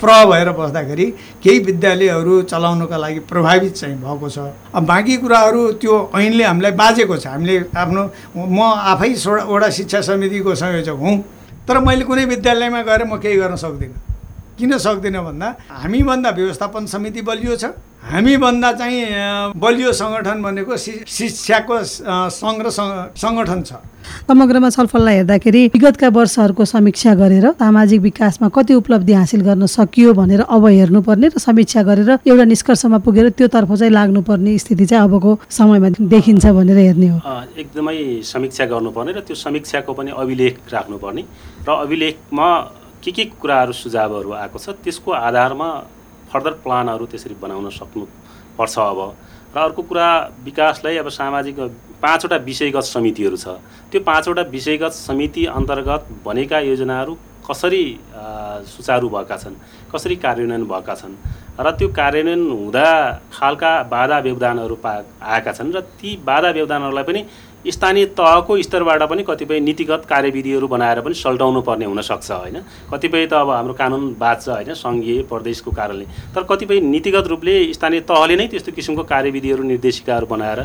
प्र 0.00 0.10
भएर 0.30 0.48
बस्दाखेरि 0.52 1.06
केही 1.42 1.58
विद्यालयहरू 1.66 2.40
चलाउनुका 2.52 2.96
लागि 2.96 3.20
प्रभावित 3.28 3.72
चाहिँ 3.74 3.96
भएको 3.96 4.28
छ। 4.28 4.38
अब 4.74 4.86
बाँकी 4.86 5.16
कुराहरू 5.16 5.62
त्यो 5.80 5.94
ऐनले 6.16 6.44
हामीलाई 6.44 6.72
बाजेको 6.76 7.16
छ। 7.16 7.26
हामीले 7.26 7.56
आफ्नो 7.76 8.02
म 8.36 8.58
आफै 8.92 9.12
वडा 9.52 9.70
शिक्षा 9.78 10.00
समितिको 10.08 10.54
संयोजक 10.54 10.96
हुँ 11.00 11.16
तर 11.68 11.78
मैले 11.80 12.04
कुनै 12.04 12.24
विद्यालयमा 12.26 12.82
गएर 12.82 13.04
म 13.04 13.16
केही 13.18 13.36
गर्न 13.36 13.56
सक्दिनँ। 13.56 14.09
किन 14.60 14.72
सक्दिनँ 14.78 15.22
भन्दा 15.24 15.48
हामीभन्दा 15.82 16.30
व्यवस्थापन 16.38 16.86
समिति 16.92 17.20
बलियो 17.24 17.56
छ। 17.56 17.64
हामीभन्दा 18.00 18.70
चाहिँ 18.80 18.98
बलियो 19.56 19.92
सङ्गठन 19.92 20.38
भनेको 20.42 20.76
शिक्षाको 20.76 21.76
सङ्घ 22.40 22.58
र 22.64 22.68
सङ्ग- 22.72 23.12
सङ्गठन 23.16 23.60
छ। 23.62 23.72
समग्रमा 24.28 24.68
छलफललाई 24.72 25.14
हेर्दाखेरि 25.14 25.62
विगतका 25.76 26.08
वर्षहरूको 26.08 26.64
समीक्षा 26.64 27.12
गरेर 27.14 27.46
सामाजिक 27.60 28.00
विकासमा 28.00 28.48
कति 28.48 28.74
उपलब्धि 28.80 29.12
हासिल 29.12 29.40
गर्न 29.44 29.66
सकियो 29.68 30.12
भनेर 30.16 30.40
अब 30.48 30.64
हेर्नुपर्ने 30.66 31.28
र 31.28 31.38
समीक्षा 31.38 31.82
गरेर 31.84 32.10
एउटा 32.24 32.44
निष्कर्षमा 32.44 32.98
पुगेर 33.04 33.28
त्योतर्फ 33.36 33.70
चाहिँ 33.76 33.92
लाग्नुपर्ने 33.92 34.58
स्थिति 34.58 34.84
चाहिँ 34.90 35.04
अबको 35.04 35.30
समयमा 35.52 35.88
देखिन्छ 36.00 36.44
भनेर 36.56 36.78
हेर्ने 36.78 37.08
हो। 37.12 37.18
अ, 37.20 37.44
एकदमै 37.60 37.96
समीक्षा 38.24 38.64
गर्नुपर्ने 38.72 39.12
र 39.12 39.20
त्यो 39.20 39.36
समीक्षाको 39.36 39.92
पनि 39.92 40.10
अभिलेख 40.16 40.54
राख्नुपर्ने। 40.72 41.22
र 41.68 41.68
अभिलेखमा 41.84 42.48
के 43.02 43.10
के 43.12 43.24
कुराहरू 43.40 43.72
सुझावहरू 43.72 44.32
आएको 44.32 44.58
छ 44.58 44.76
त्यसको 44.84 45.10
आधारमा 45.10 45.68
फर्दर 46.32 46.52
प्लानहरू 46.64 47.06
त्यसरी 47.06 47.34
बनाउन 47.42 47.68
सक्नुपर्छ 47.70 48.78
अब। 48.78 49.00
र 49.50 49.58
अर्को 49.58 49.82
कुरा 49.82 50.08
विकासलाई 50.44 50.96
अब 50.96 51.08
सामाजिक 51.10 51.58
पाँचवटा 52.02 52.36
विषयगत 52.46 52.84
समितिहरू 52.86 53.36
छ। 53.36 53.58
त्यो 53.90 54.00
पाँचवटा 54.04 54.42
विषयगत 54.52 54.92
समिति 54.92 55.46
अन्तर्गत 55.48 56.06
बनेका 56.24 56.58
योजनाहरू 56.60 57.16
कसरी 57.50 57.84
सुचारू 58.70 59.08
भएका 59.08 59.36
छन् 59.36 59.56
कसरी 59.90 60.16
कार्यान्वयन 60.16 60.64
भएका 60.70 60.94
छन् 60.94 61.16
र 61.58 61.70
त्यो 61.78 61.88
कार्यान्वयन 61.90 62.42
हुँदा 62.50 62.86
खालका 63.32 63.72
बाधा 63.90 64.18
व्यवधानहरू 64.26 64.76
पा 64.84 64.92
आएका 65.18 65.52
छन् 65.52 65.72
र 65.74 65.80
ती 65.98 66.16
बाधा 66.22 66.50
व्यवधानहरूलाई 66.50 67.04
पनि 67.04 67.20
स्थानीय 67.66 68.04
तहको 68.16 68.56
स्तरबाट 68.62 69.02
पनि 69.02 69.22
कतिपय 69.22 69.60
नीतिगत 69.60 70.06
कार्यविधिहरू 70.08 70.68
बनाएर 70.68 71.00
पनि 71.00 71.14
सल्टाउनु 71.14 71.60
पर्ने 71.60 71.84
हुनसक्छ 71.84 72.30
होइन? 72.30 72.56
कतिपय 72.92 73.26
त 73.26 73.32
अब 73.32 73.50
हाम्रो 73.50 73.74
कानुन 73.74 74.16
बाँच्छ 74.16 74.48
होइन? 74.48 74.72
सङ्घीय 74.74 75.22
प्रदेशको 75.28 75.70
कारणले। 75.70 76.04
तर 76.34 76.42
कतिपय 76.42 76.80
नीतिगत 76.80 77.26
रूपले 77.26 77.72
स्थानीय 77.72 78.00
तहले 78.00 78.36
नै 78.36 78.46
त्यस्तो 78.48 78.72
किसिमको 78.72 79.02
कार्यविधिहरू 79.04 79.62
निर्देशिकाहरू 79.62 80.26
बनाएर 80.26 80.60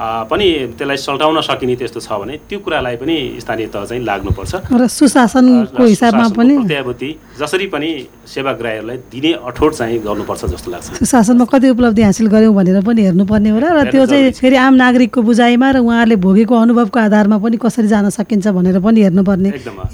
पनि 0.00 0.46
त्यसलाई 0.78 0.96
सल्टाउन 0.96 1.40
सकिने 1.44 1.74
त्यस्तो 1.76 2.00
छ 2.00 2.08
भने 2.20 2.34
त्यो 2.48 2.58
कुरालाई 2.64 2.96
पनि 2.96 3.16
स्थानीय 3.40 3.66
तह 3.68 3.84
चाहिँ 3.84 4.02
लाग्नुपर्छ। 4.04 4.52
र 4.72 4.86
सुशासनको 4.88 5.84
हिसाबमा 5.84 6.26
पनि 6.32 6.54
प्रत्याभूति 6.56 7.10
जसरी 7.40 7.66
पनि 7.68 7.90
सेवाग्राहीहरूलाई 8.24 8.96
दिने 9.12 9.32
अठोट 9.44 9.72
चाहिँ 9.76 9.98
गर्नुपर्छ 10.00 10.44
जस्तो 10.56 10.70
लाग्छ। 10.70 10.88
सुशासनमा 11.04 11.44
कति 11.52 11.68
उपलब्धि 11.76 12.02
हासिल 12.02 12.26
गऱ्यौँ 12.32 12.54
भनेर 12.54 12.80
पनि 12.80 13.00
हेर्नुपर्ने 13.02 13.50
हो 13.50 13.58
र 13.60 13.90
त्यो 13.92 14.06
चाहिँ 14.06 14.32
फेरि 14.40 14.56
आम 14.56 14.74
नागरिकको 14.80 15.20
बुझाइमा 15.20 15.68
र 15.70 15.78
उहाँहरूले 15.84 16.16
भोगेको 16.16 16.54
अनुभवको 16.54 16.98
आधारमा 17.00 17.36
पनि 17.44 17.56
कसरी 17.60 17.88
जान 17.92 18.08
सकिन्छ 18.08 18.48
भनेर 18.56 18.80
पनि 18.80 19.00
हेर्नुपर्ने 19.04 19.50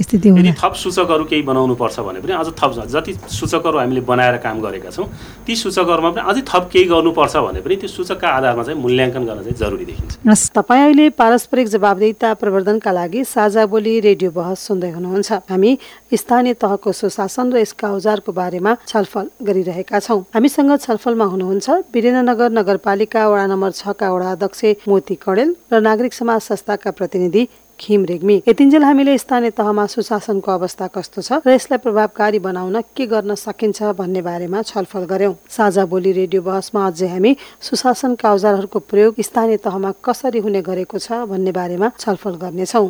स्थिति 0.07 0.29
हुन। 0.29 0.53
थप 0.55 0.75
सूचकहरू 0.87 1.25
केही 1.27 1.43
बनाउनु 1.43 1.75
पर्छ 1.75 1.99
भने 2.07 2.21
पनि 2.23 2.33
अझ 2.39 2.49
थप 2.55 2.71
जति 2.95 3.13
सूचकहरू 3.27 3.79
हामीले 3.79 4.01
बनाएर 4.07 4.37
काम 4.39 4.61
गरेका 4.63 4.91
छौँ 4.95 5.07
ती 5.47 5.53
सूचकहरूमा 5.57 6.11
पनि 6.15 6.23
अझै 6.31 6.43
थप 6.47 6.71
केही 6.73 6.85
गर्नुपर्छ 6.95 7.37
भने 7.37 7.61
पनि 7.67 7.75
त्यो 7.83 7.91
सूचकका 7.91 8.29
आधारमा 8.39 8.63
चाहिँ 8.63 8.79
मूल्याङ्कन 8.79 9.23
गर्न 9.27 9.43
चाहिँ 9.43 9.59
जरुरी 9.59 9.85
देखिन्छ। 9.85 9.96
तपाईँ 9.97 10.83
अहिले 10.83 11.09
पारस्परिक 11.15 11.67
जवाबदेहिता 11.69 12.33
प्रवर्धनका 12.35 12.93
लागि 12.93 13.25
साझा 13.25 13.65
बोली 13.67 13.95
रेडियो 14.01 14.31
बहस 14.31 14.59
सुन्दै 14.67 14.91
हुनुहुन्छ। 14.91 15.33
हामी 15.51 15.71
स्थानीय 16.13 16.55
तहको 16.55 16.93
सुशासन 16.93 17.53
र 17.53 17.57
यसका 17.63 17.89
औजारको 17.95 18.33
बारेमा 18.33 18.73
छलफल 18.87 19.27
गरिरहेका 19.41 19.99
छौँ। 20.01 20.21
हामीसँग 20.35 20.73
छलफलमा 20.77 21.25
हुनुहुन्छ 21.25 21.67
वीरेन्द्रनगर 21.95 22.51
नगरपालिका 22.59 23.23
वडा 23.29 23.47
नम्बर 23.47 23.71
छका 23.71 24.09
वडा 24.13 24.31
अध्यक्ष 24.33 24.61
मोती 24.89 25.15
कडेल 25.23 25.55
र 25.73 25.81
नागरिक 25.81 26.13
समाज 26.13 26.41
संस्थाका 26.43 26.91
प्रतिनिधि 26.91 27.43
खिम 27.81 28.05
रेग्मी 28.05 28.37
यतिन्जेल 28.49 28.83
हामीले 28.83 29.17
स्थानीय 29.19 29.51
तहमा 29.51 29.85
सुशासनको 29.87 30.51
अवस्था 30.53 30.87
कस्तो 30.95 31.23
छ 31.23 31.33
र 31.47 31.51
यसलाई 31.51 31.79
प्रभावकारी 31.79 32.39
बनाउन 32.41 32.81
के 32.97 33.07
गर्न 33.07 33.35
सकिन्छ 33.37 33.83
भन्ने 33.99 34.23
बारेमा 34.23 34.63
छलफल 34.63 35.05
गर्यौं। 35.05 35.35
साझा 35.49 35.85
बोली 35.85 36.13
रेडियो 36.13 36.43
बहसमा 36.43 36.87
अझै 36.87 37.09
हामी 37.09 37.37
सुशासनका 37.61 38.33
औजारहरूको 38.33 38.79
प्रयोग 38.91 39.21
स्थानीय 39.21 39.57
तहमा 39.61 39.93
कसरी 40.05 40.39
हुने 40.41 40.63
गरेको 40.63 40.99
छ 40.99 41.21
भन्ने 41.29 41.53
बारेमा 41.53 41.91
छलफल 41.99 42.35
गर्नेछौँ। 42.43 42.89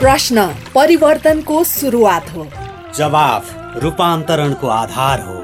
प्रश्न 0.00 0.46
परिवर्तनको 0.74 1.62
सुरुवात 1.64 2.28
हो। 2.36 2.46
जवाफ 2.94 3.54
रूपान्तरणको 3.82 4.66
आधार 4.68 5.20
हो। 5.20 5.43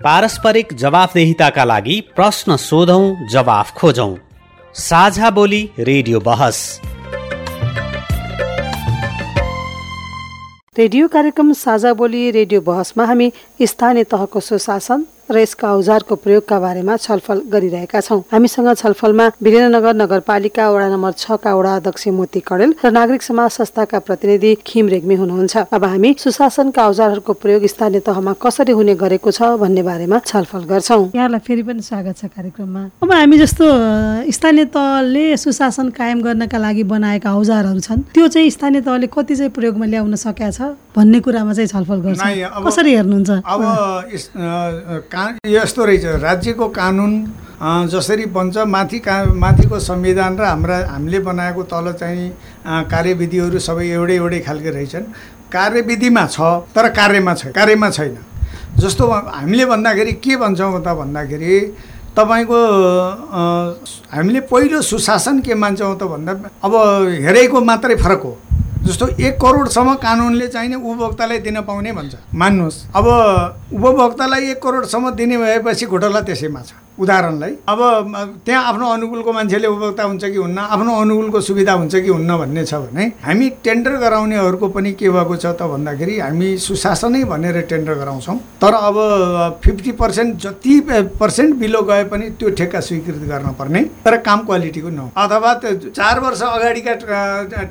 पारस्परिक 0.00 0.72
जवाफदेहिताका 0.72 1.64
लागि 1.64 1.94
प्रश्न 2.16 2.56
सोधौं 2.56 3.26
जवाफ 3.26 3.72
खोजौं। 3.74 4.14
साझा 4.74 5.30
बोली 5.30 5.62
रेडियो 5.78 6.20
बहस। 6.20 6.58
रेडियो 10.78 11.08
कार्यक्रम 11.08 11.52
साझा 11.52 11.92
बोली 11.92 12.30
रेडियो 12.30 12.60
बहसमा 12.60 13.04
हामी 13.04 13.32
स्थानीय 13.62 14.04
तहको 14.04 14.40
सुशासन 14.40 15.04
र 15.30 15.36
यसका 15.38 15.68
औजारको 15.74 16.14
प्रयोगका 16.16 16.58
बारेमा 16.58 16.96
छलफल 16.96 17.38
गरिरहेका 17.52 18.00
छौँ। 18.00 18.20
हामीसँग 18.32 18.68
छलफलमा 18.74 19.26
वीरेन्द्रनगर 19.42 19.94
नगरपालिका 20.02 20.64
वडा 20.70 20.88
नम्बर 20.88 21.12
छका 21.12 21.52
वडा 21.54 21.72
अध्यक्ष 21.76 22.08
मोती 22.08 22.40
कडेल 22.40 22.70
र 22.84 22.90
नागरिक 22.90 23.22
समाज 23.22 23.50
संस्थाका 23.52 23.98
प्रतिनिधि 24.08 24.54
खिम 24.66 24.88
रेग्मी 24.88 25.14
हुनुहुन्छ। 25.14 25.56
अब 25.68 25.84
हामी 25.84 26.14
सुशासनका 26.18 26.82
औजारहरूको 26.88 27.32
प्रयोग 27.42 27.62
स्थानीय 27.66 28.00
तहमा 28.08 28.32
कसरी 28.40 28.72
हुने 28.72 28.94
गरेको 28.96 29.30
छ 29.30 29.60
भन्ने 29.60 29.82
बारेमा 29.82 30.18
छलफल 30.24 30.64
गर्छौँ। 30.64 31.12
यहाँलाई 31.14 31.40
फेरि 31.44 31.62
पनि 31.62 31.82
स्वागत 31.82 32.16
छ 32.16 32.24
कार्यक्रममा। 32.32 32.82
अब 33.02 33.12
हामी 33.12 33.36
जस्तो 33.38 33.64
स्थानीय 34.32 34.64
तहले 34.72 35.36
सुशासन 35.36 35.88
कायम 35.92 36.18
गर्नका 36.24 36.58
लागि 36.58 36.82
बनाएका 36.88 37.30
औजारहरू 37.36 37.80
छन् 37.80 38.00
त्यो 38.16 38.26
चाहिँ 38.32 38.50
स्थानीय 38.50 38.80
तहले 38.80 39.06
कति 39.12 39.34
चाहिँ 39.36 39.52
प्रयोगमा 39.52 39.86
ल्याउन 39.92 40.14
सकेका 40.16 40.50
छ 40.50 40.60
भन्ने 40.96 41.20
कुरामा 41.20 41.52
चाहिँ 41.52 41.68
छलफल 41.68 41.98
गर्छ। 42.06 42.20
कसरी 42.66 42.90
हेर्नुहुन्छ? 42.94 43.30
अब 43.44 43.62
का 45.18 45.50
यस्तो 45.50 45.84
रहेछ। 45.84 46.04
राज्यको 46.22 46.68
कानुन 46.70 47.12
जसरी 47.90 48.26
बन्छ 48.30 48.56
माथि 48.70 48.98
का 48.98 49.14
माथिको 49.34 49.78
संविधान 49.80 50.38
र 50.38 50.44
हाम्रा 50.44 50.76
हामीले 50.88 51.18
बनाएको 51.20 51.62
तल 51.66 51.92
चाहिँ 51.98 52.30
कार्यविधिहरू 52.86 53.58
सबै 53.58 53.86
एउटै 53.88 54.14
एउटै 54.14 54.40
खालके 54.46 54.70
रहेछन्। 54.70 55.04
कार्यविधिमा 55.50 56.26
छ 56.26 56.38
तर 56.70 56.88
कार्यमा 56.94 57.34
छ 57.34 57.46
कार्यमा 57.50 57.90
छैन। 57.90 58.16
जस्तो 58.78 59.06
हामीले 59.10 59.64
भन्दाखेरि 59.66 60.12
के 60.22 60.36
भन्छौँ 60.38 60.82
त 60.82 60.94
भन्दाखेरि 60.94 61.54
तपाईँको 62.14 62.58
हामीले 64.14 64.40
पहिलो 64.46 64.82
सुशासन 64.82 65.40
के 65.42 65.54
मान्छौँ 65.54 65.96
त 65.98 66.02
भन्दा 66.14 66.32
अब 66.62 66.74
हेरेको 67.26 67.60
मात्रै 67.60 67.96
फरक 67.96 68.22
हो। 68.22 68.36
जस्तो 68.84 69.06
एक 69.08 69.34
करोडसम्म 69.40 69.94
कानुनले 69.94 70.48
चाहिने 70.48 70.76
उपभोक्तालाई 70.76 71.38
दिन 71.38 71.60
पाउने 71.60 71.92
भन्छ। 71.92 72.14
मान्नुहोस्। 72.34 72.76
अब 72.94 73.06
उपभोक्तालाई 73.72 74.50
एक 74.50 74.62
करोडसम्म 74.62 75.10
दिने 75.10 75.38
भएपछि 75.38 75.86
घोटाला 75.86 76.20
त्यसैमा 76.20 76.62
छ। 76.62 76.72
उदाहरणलाई। 76.98 77.52
अब 77.68 77.80
त्यहाँ 78.46 78.62
आफ्नो 78.68 78.86
अनुकूलको 78.88 79.32
मान्छेले 79.32 79.66
उपभोक्ता 79.68 80.02
हुन्छ 80.02 80.24
कि 80.24 80.38
हुन्न 80.38 80.58
आफ्नो 80.58 80.92
अनुकूलको 81.00 81.40
सुविधा 81.40 81.72
हुन्छ 81.72 81.94
कि 81.94 82.08
हुन्न 82.08 82.36
भन्ने 82.38 82.64
छ 82.64 82.74
भने 82.74 83.04
हामी 83.24 83.48
टेन्डर 83.64 83.96
गराउनेहरूको 83.98 84.68
पनि 84.68 84.92
के 84.92 85.08
भएको 85.08 85.36
छ 85.36 85.46
त 85.54 85.62
भन्दाखेरि 85.72 86.18
हामी 86.18 86.48
सुशासनै 86.58 87.24
भनेर 87.24 87.60
टेन्डर 87.70 87.94
गराउँछौँ। 87.94 88.36
तर 88.62 88.74
अब 88.74 88.96
फिफ्टी 89.64 89.92
पर्सेन्ट 90.00 90.36
जति 90.42 90.80
पर्सेन्ट 91.20 91.56
बिलो 91.58 91.82
गए 91.82 92.04
पनि 92.10 92.30
त्यो 92.38 92.50
ठेक्का 92.58 92.80
स्वीकृति 92.80 93.26
गर्न 93.26 93.52
पर्ने। 93.58 93.82
तर 94.04 94.16
काम 94.26 94.44
क्वालिटीको 94.46 94.90
नहो। 94.90 95.10
अथवा 95.16 95.54
त्यो 95.62 95.90
चार 95.90 96.20
वर्ष 96.20 96.42
अगाडिका 96.42 96.92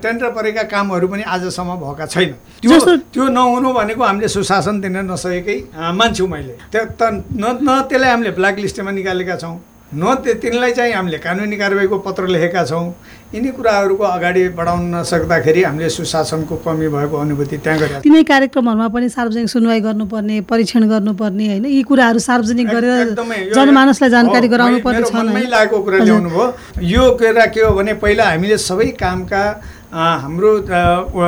टेन्डर 0.04 0.30
परेका 0.32 0.64
कामहरू 0.72 1.08
पनि 1.08 1.24
आजसम्म 1.26 1.76
भएका 1.84 2.06
छैन। 2.06 2.34
त्यो 2.62 2.80
त्यो 3.14 3.28
नहुनु 3.28 3.74
भनेको 3.74 4.04
हामीले 4.04 4.28
सुशासन 4.28 4.80
दिन 4.82 4.98
नसकेकै 5.12 5.58
मान्छु 5.94 6.28
मैले। 6.28 6.54
त्यो 6.72 6.86
त 7.00 7.02
न 7.34 7.82
त्यसलाई 7.90 8.10
हामीले 8.12 8.32
ब्ल्याक 8.38 8.60
लिस्टमा 8.60 8.92
निकालेका 9.18 9.36
छौँ 9.42 9.60
न 9.88 10.16
तिनलाई 10.20 10.72
चाहिँ 10.76 10.94
हामीले 10.94 11.18
कानुनी 11.24 11.58
कारवाहीको 11.58 11.98
पत्र 12.04 12.28
लेखेका 12.28 12.64
छौँ 12.68 12.92
यिनी 13.34 13.50
कुराहरूको 13.56 14.04
अगाडि 14.04 14.44
बढाउन 14.52 14.84
नसक्दाखेरि 14.96 15.64
हामीले 15.64 15.90
सुशासनको 15.90 16.56
कमी 16.60 16.88
भएको 16.92 17.16
अनुभूति 17.16 17.58
त्यहाँ 17.64 17.80
गरेका 17.80 17.94
छौँ। 17.96 18.04
तिनै 18.04 18.24
कार्यक्रमहरूमा 18.28 18.88
पनि 18.92 19.08
सार्वजनिक 19.10 19.48
सुनवाई 19.48 19.80
गर्नुपर्ने 19.88 20.42
परीक्षण 20.52 20.88
गर्नुपर्ने 20.92 21.48
होइन 21.48 21.66
यी 21.66 21.82
कुराहरू 21.88 22.20
सार्वजनिक 22.20 22.68
गरेर 22.68 23.16
जनमानसलाई 23.56 24.10
जानकारी 24.12 24.48
गराउनु 24.48 24.80
पर्ने 24.84 25.08
होइन? 25.08 25.48
लागेको 25.56 25.80
कुरा। 25.88 25.98
ल्याउनु 26.04 26.30
भयो 26.36 26.52
यो 26.84 27.04
कुरा 27.16 27.46
के 27.56 27.62
हो 27.64 27.72
भने 27.80 27.94
पहिला 28.04 28.24
हामीले 28.28 28.58
सबै 28.60 28.92
कामका 29.00 29.44
हाम्रो 29.92 30.50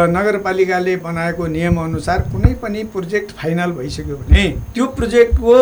नगरपालिकाले 0.09 0.95
बनाएको 0.99 1.45
नियमअनुसार 1.47 2.21
कुनै 2.31 2.53
पनि 2.61 2.83
प्रोजेक्ट 2.93 3.31
फाइनल 3.31 3.71
भइसक्यो 3.71 4.15
भने 4.17 4.43
त्यो 4.75 4.85
प्रोजेक्टको 4.97 5.53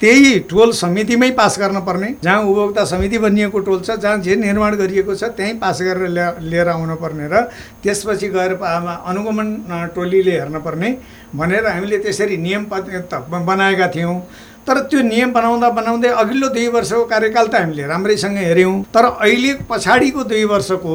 त्यही 0.00 0.38
टोल 0.50 0.72
समितिमै 0.72 1.30
पास 1.38 1.58
गर्न 1.58 1.80
पर्ने। 1.86 2.14
जहाँ 2.22 2.42
उपभोक्ता 2.42 2.84
समिति 2.84 3.18
बनिएको 3.18 3.58
टोल 3.60 3.80
छ 3.80 3.96
जहाँ 3.96 4.18
जे 4.20 4.36
निर्माण 4.36 4.76
गरिएको 4.76 5.14
छ 5.14 5.32
त्यहीँ 5.36 5.54
पास 5.58 5.80
गरेर 5.82 6.36
लिएर 6.42 6.68
आउनु 6.68 6.96
पर्ने 6.96 7.28
र 7.32 7.42
त्यसपछि 7.82 8.28
गएर 8.28 8.52
अनुगमन 8.52 9.48
टोलीले 9.94 10.38
हेर्न 10.38 10.60
पर्ने। 10.60 10.96
भनेर 11.34 11.66
हामीले 11.66 11.98
त्यसरी 11.98 12.36
नियम 12.38 12.66
बनाएका 12.68 13.88
थियौँ। 13.96 14.20
तर 14.68 14.78
त्यो 14.90 15.00
नियम 15.02 15.32
बनाउँदा 15.32 15.68
बनाउँदै 15.70 16.08
अघिल्लो 16.22 16.48
दुई 16.48 16.66
वर्षको 16.68 17.04
कार्यकाल 17.12 17.46
त 17.48 17.54
हामीले 17.54 17.86
राम्रैसँग 17.86 18.36
हेऱ्यौँ 18.38 18.74
तर 18.94 19.04
अहिले 19.06 19.52
पछाडिको 19.70 20.24
दुई 20.24 20.44
वर्षको 20.44 20.94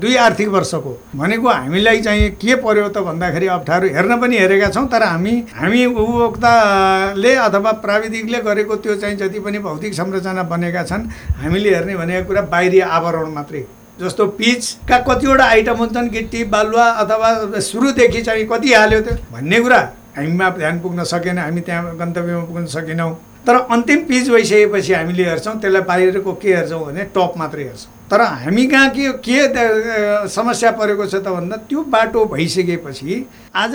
दुई 0.00 0.14
आर्थिक 0.24 0.48
वर्षको 0.48 0.92
भनेको 1.14 1.48
हामीलाई 1.48 2.00
चाहिँ 2.00 2.30
के 2.40 2.54
पर्यो 2.64 2.88
त 2.88 3.04
भन्दाखेरि 3.04 3.46
अप्ठ्यारो 3.56 3.86
हेर्न 3.94 4.20
पनि 4.20 4.38
हेरेका 4.38 4.68
छौँ 4.74 4.86
तर 4.88 5.02
हामी 5.04 5.34
हामी 5.54 5.84
उपभोक्ताले 5.86 7.34
अथवा 7.46 7.72
प्राविधिकले 7.84 8.40
गरेको 8.42 8.76
त्यो 8.76 8.94
चाहिँ 8.96 9.16
जति 9.18 9.40
पनि 9.40 9.58
भौतिक 9.68 9.94
संरचना 9.94 10.42
बनेका 10.52 10.84
छन् 10.84 11.08
हामीले 11.42 11.74
हेर्ने 11.74 11.96
भनेको 11.96 12.26
कुरा 12.28 12.42
बाहिरी 12.52 12.80
आवरण 12.98 13.32
मात्रै। 13.34 13.64
जस्तो 14.00 14.26
पिचका 14.38 14.98
कतिवटा 15.08 15.44
आइटम 15.46 15.76
हुन्छन् 15.78 16.08
गिट्टी 16.10 16.44
बालुवा 16.54 16.86
अथवा 17.02 17.60
सुरुदेखि 17.62 18.22
चाहिँ 18.22 18.46
कति 18.52 18.72
हाल्यो 18.72 19.00
त्यो 19.00 19.14
भन्ने 19.32 19.60
कुरा 19.60 19.80
हामीमा 20.16 20.48
ध्यान 20.58 20.78
पुग्न 20.80 21.04
सकेन 21.04 21.38
हामी 21.38 21.60
त्यहाँ 21.60 21.96
गन्तव्यमा 21.98 22.44
पुग्न 22.44 22.66
सकेनौँ। 22.70 23.12
तर 23.46 23.54
अन्तिम 23.54 24.00
पिच 24.08 24.28
भइसकेपछि 24.30 24.92
हामीले 24.94 25.24
हेर्छौँ 25.24 25.54
त्यसलाई 25.60 25.82
बाहिरको 25.84 26.32
के 26.42 26.54
हेर्छौँ 26.54 26.84
भने 26.84 27.04
टप 27.16 27.32
मात्रै 27.38 27.64
हेर्छौँ। 27.64 27.92
तर 28.10 28.20
हामी 28.20 28.66
कहाँ 28.66 28.88
के 28.96 29.12
के 29.26 30.28
समस्या 30.28 30.70
परेको 30.80 31.06
छ 31.06 31.14
त 31.14 31.28
भन्दा 31.28 31.56
त्यो 31.68 31.82
बाटो 31.92 32.24
भइसकेपछि 32.32 33.24
आज 33.56 33.72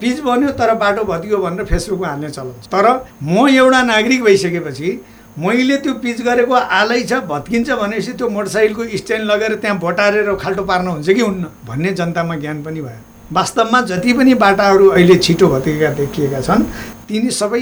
पिच 0.00 0.20
बन्यो 0.20 0.50
तर 0.60 0.74
बाटो 0.78 1.04
भत्कियो 1.10 1.38
भनेर 1.38 1.64
फेसबुकमा 1.64 2.08
हाल्ने 2.08 2.30
चलन 2.30 2.54
छ। 2.62 2.66
तर 2.68 2.86
म 3.22 3.48
एउटा 3.48 3.82
नागरिक 3.82 4.22
भइसकेपछि 4.22 5.00
मैले 5.38 5.76
त्यो 5.82 5.94
पिच 6.04 6.22
गरेको 6.22 6.54
आलै 6.54 7.02
छ 7.02 7.24
भत्किन्छ 7.26 7.70
भनेपछि 7.72 8.12
त्यो 8.12 8.28
मोटरसाइकलको 8.28 8.96
स्ट्यान्ड 8.96 9.30
लगेर 9.30 9.54
त्यहाँ 9.62 9.78
भोटारेर 9.78 10.34
खाल्टो 10.36 10.64
पार्नु 10.70 10.90
हुन्छ 10.92 11.10
कि 11.10 11.20
हुन्न 11.20 11.44
भन्ने 11.66 11.92
जनतामा 11.98 12.36
ज्ञान 12.36 12.62
पनि 12.62 12.80
भयो। 12.80 13.02
वास्तवमा 13.32 13.80
जति 13.88 14.12
पनि 14.12 14.34
बाटाहरू 14.40 14.88
अहिले 14.88 15.16
छिटो 15.18 15.48
भत्केका 15.48 15.88
देखिएका 15.94 16.40
छन् 16.40 16.62
तिनी 17.08 17.30
सबै 17.30 17.60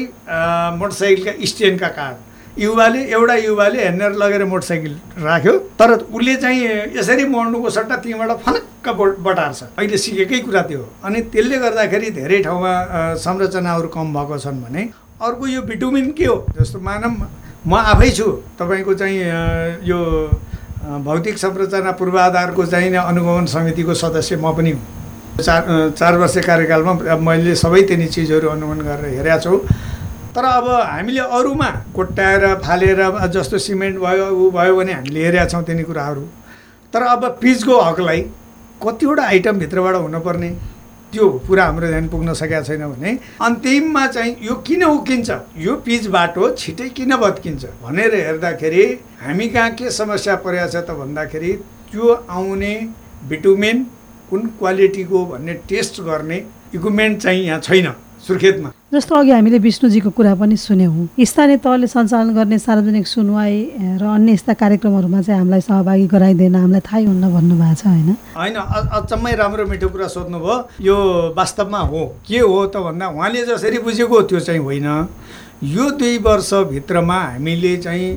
मोटरसाइकलका 0.79 1.33
स्ट्यान्डका 1.45 1.89
कारण 1.97 2.17
युवाले 2.63 3.01
एउटा 3.13 3.35
युवाले 3.35 3.83
हेर्नेर 3.83 4.13
लगेर 4.23 4.45
मोटरसाइकल 4.45 4.95
राख्यो 5.25 5.53
तर 5.79 5.93
उसले 5.93 6.35
चाहिँ 6.43 6.63
यसरी 6.97 7.25
मोड्नुको 7.35 7.71
सट्टा 7.71 7.97
त्यहीँबाट 7.97 8.31
फनक्क 8.47 8.89
बटार्छ। 9.27 9.63
अहिले 9.79 9.99
सिकेकै 9.99 10.39
कुरा 10.47 10.63
त्यो 10.71 10.85
अनि 11.05 11.21
त्यसले 11.35 11.59
गर्दाखेरि 11.59 12.11
धेरै 12.19 12.39
ठाउँमा 12.43 12.73
संरचनाहरू 13.27 13.89
कम 13.91 14.15
भएको 14.15 14.39
छन् 14.39 14.63
भने 14.63 14.83
अर्को 15.19 15.47
यो 15.47 15.63
भिटामिन 15.63 16.11
के 16.13 16.25
हो? 16.25 16.37
जस्तो 16.59 16.79
मानव 16.79 17.13
म 17.67 17.75
आफै 17.75 18.11
छु 18.11 18.31
तपाईँको 18.59 18.95
चाहिँ 18.95 19.19
यो 19.83 19.99
भौतिक 21.03 21.39
संरचना 21.39 21.93
पूर्वाधारको 21.99 22.67
चाहिँ 22.67 22.95
अनुगमन 22.95 23.47
समितिको 23.51 23.95
सदस्य 23.95 24.37
म 24.37 24.55
पनि 24.55 24.71
हुँ। 24.71 24.81
चार 25.37 25.93
चार 25.99 26.17
वर्ष 26.17 26.37
कार्यकालमा 26.47 26.93
मैले 27.21 27.55
सबै 27.55 27.83
तिनी 27.89 28.07
चिजहरू 28.09 28.49
अनुगमन 28.49 28.81
गरेर 28.87 29.15
हेरेका 29.17 29.39
छु। 29.39 29.59
तर 30.33 30.45
अब 30.45 30.69
हामीले 30.69 31.21
अरूमा 31.21 31.69
कोट्याएर 31.97 32.45
फालेर 32.65 33.01
जस्तो 33.35 33.59
सिमेन्ट 33.59 33.99
भयो 34.01 34.27
ऊ 34.33 34.51
भयो 34.51 34.77
भने 34.77 34.93
हामीले 34.93 35.25
हेरेका 35.25 35.45
छौँ 35.49 35.63
तिनी 35.65 35.83
कुराहरू। 35.83 36.25
तर 36.93 37.03
अब 37.05 37.25
पिचको 37.43 37.81
हकलाई 37.81 38.21
कतिवटा 38.83 39.23
आइटम 39.25 39.59
भित्रबाट 39.59 39.95
हुनुपर्ने 39.97 40.51
त्यो 41.13 41.29
पुरा 41.47 41.65
हाम्रो 41.65 41.87
ध्यान 41.89 42.09
पुग्न 42.09 42.33
सकेका 42.35 42.61
छैन 42.63 42.85
भने 42.93 43.11
अन्तिममा 43.41 44.07
चाहिँ 44.07 44.37
यो 44.43 44.55
किन 44.67 44.85
उकिन्छ? 44.85 45.31
यो 45.57 45.75
पिच 45.85 46.07
बाटो 46.17 46.49
छिटै 46.57 46.89
किन 46.97 47.17
भत्किन्छ? 47.17 47.65
भनेर 47.85 48.15
हेर्दाखेरि 48.15 48.85
हामी 49.21 49.49
कहाँ 49.49 49.71
के 49.77 49.91
समस्या 49.91 50.35
परेको 50.45 50.69
छ 50.73 50.77
त 50.77 50.97
भन्दाखेरि 50.97 51.53
त्यो 51.93 52.13
आउने 52.29 52.75
भिटुमेन 53.29 53.87
कुन 54.31 54.41
क्वालिटीको 54.59 55.25
भन्ने 55.27 55.55
टेस्ट 55.69 56.01
गर्ने 56.03 56.37
इक्विपमेन्ट 56.75 57.23
चाहिँ 57.23 57.45
यहाँ 57.45 57.61
छैन 57.61 57.93
सुर्खेतमा। 58.27 58.71
जस्तो 58.93 59.15
अघि 59.15 59.31
हामीले 59.31 59.59
विष्णुजीको 59.59 60.11
कुरा 60.11 60.35
पनि 60.35 60.57
सुन्यौँ। 60.57 61.09
स्थानीय 61.15 61.57
तहले 61.63 61.87
सञ्चालन 61.87 62.35
गर्ने 62.35 62.59
सार्वजनिक 62.59 63.07
सुनवाई 63.07 63.57
र 64.03 64.03
अन्य 64.03 64.33
यस्ता 64.33 64.53
कार्यक्रमहरूमा 64.59 65.21
चाहिँ 65.23 65.39
हामीलाई 65.41 65.61
सहभागी 65.61 66.07
गराइदिएन 66.11 66.55
हामीलाई 66.55 66.83
थाहै 66.83 67.05
हुन्न 67.07 67.25
भन्नुभएको 67.35 67.75
छ 67.77 67.87
होइन? 67.87 68.11
होइन 68.35 68.57
अचम्मै 68.99 69.35
राम्रो 69.37 69.67
मिठो 69.71 69.89
कुरा 69.95 70.07
सोध्नुभयो। 70.11 70.57
यो 70.83 70.97
वास्तवमा 71.39 71.81
हो। 71.87 72.03
के 72.27 72.39
हो 72.41 72.67
त 72.67 72.77
भन्दा 72.83 73.07
उहाँले 73.15 73.47
जसरी 73.47 73.79
बुझेको 73.79 74.21
त्यो 74.27 74.41
चाहिँ 74.41 74.61
होइन। 74.61 74.89
यो 75.63 75.91
दुई 75.91 76.19
वर्षभित्रमा 76.19 77.17
हामीले 77.17 77.77
चाहिँ 77.77 78.17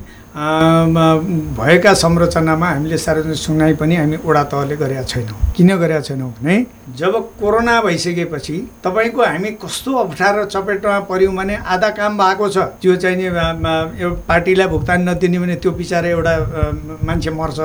भएका 1.55 1.93
संरचनामा 1.93 2.67
हामीले 2.69 2.97
सार्वजनिक 2.97 3.37
सुनवाई 3.37 3.73
पनि 3.79 3.95
हामी 3.95 4.17
वडा 4.25 4.43
तहले 4.43 4.75
गरेका 4.75 5.03
छैनौँ। 5.03 5.37
किन 5.55 5.75
गरेका 5.77 6.01
छैनौँ 6.01 6.29
भने 6.31 6.55
जब 6.99 7.13
कोरोना 7.39 7.79
भइसकेपछि 7.81 8.57
तपाईँको 8.83 9.21
हामी 9.23 9.51
कस्तो 9.63 9.95
अप्ठ्यारो 9.97 10.43
चपेटमा 10.45 10.99
पऱ्यौँ 11.09 11.35
भने 11.35 11.55
आधा 11.55 11.89
काम 11.95 12.17
भएको 12.17 12.49
छ। 12.49 12.57
त्यो 12.81 12.95
चाहिँ 12.95 13.17
नि 13.17 13.27
पार्टीलाई 14.27 14.67
भुक्तानी 14.67 15.03
नदिने 15.05 15.39
भने 15.39 15.55
त्यो 15.55 15.71
बिचरा 15.71 16.09
एउटा 16.09 16.33
मान्छे 17.07 17.31
मर्छ। 17.31 17.59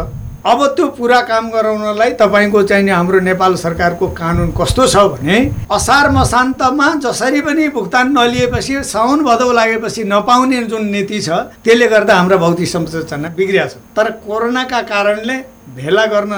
अब 0.45 0.65
त्यो 0.77 0.87
पुरा 0.97 1.21
काम 1.25 1.49
गराउनलाई 1.51 2.11
तपाईँको 2.21 2.63
चाहिँ 2.63 2.85
नि 2.85 2.91
हाम्रो 2.91 3.21
नेपाल 3.21 3.55
सरकारको 3.57 4.09
कानुन 4.13 4.51
कस्तो 4.53 4.87
छ 4.87 4.97
भने 5.15 5.39
असार 5.73 6.11
मसान्तमा 6.11 6.89
जसरी 7.01 7.41
पनि 7.41 7.69
भुक्तान 7.73 8.13
नलिएपछि 8.19 8.83
साउन 8.85 9.25
भदौ 9.25 9.53
लागेपछि 9.53 10.05
नपाउने 10.05 10.63
जुन 10.69 10.85
नीति 10.93 11.21
छ 11.23 11.41
त्यसले 11.65 11.89
गर्दा 11.89 12.15
हाम्रो 12.15 12.39
भौतिक 12.45 12.69
संरचना 12.69 13.29
बिग्रिया 13.33 13.67
छ 13.67 13.81
तर 13.97 14.11
कोरोनाका 14.29 14.81
कारणले 14.85 15.39
भेला 15.75 16.05
गर्न 16.07 16.33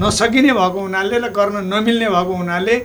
नसकिने 0.00 0.52
भएको 0.52 0.80
हुनाले 0.80 1.18
र 1.18 1.28
गर्न 1.36 1.68
नमिल्ने 1.68 2.08
भएको 2.10 2.34
हुनाले 2.34 2.76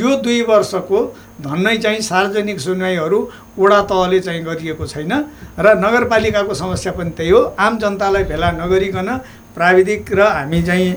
यो 0.00 0.16
दुई 0.24 0.40
वर्षको 0.48 0.98
धन्नै 1.44 1.76
चाहिँ 1.76 2.00
सार्वजनिक 2.02 2.60
सुनवाईहरू 2.60 3.18
वडा 3.58 3.80
तहले 3.90 4.20
चाहिँ 4.26 4.42
गरिएको 4.44 4.86
छैन 4.86 5.12
र 5.60 5.76
नगरपालिकाको 5.84 6.54
समस्या 6.54 6.92
पनि 6.92 7.10
त्यही 7.16 7.30
हो। 7.30 7.40
आम 7.58 7.78
जनतालाई 7.78 8.24
भेला 8.24 8.50
नगरिकन 8.52 9.08
प्राविधिक 9.56 10.12
र 10.12 10.20
हामी 10.20 10.62
चाहिँ 10.62 10.88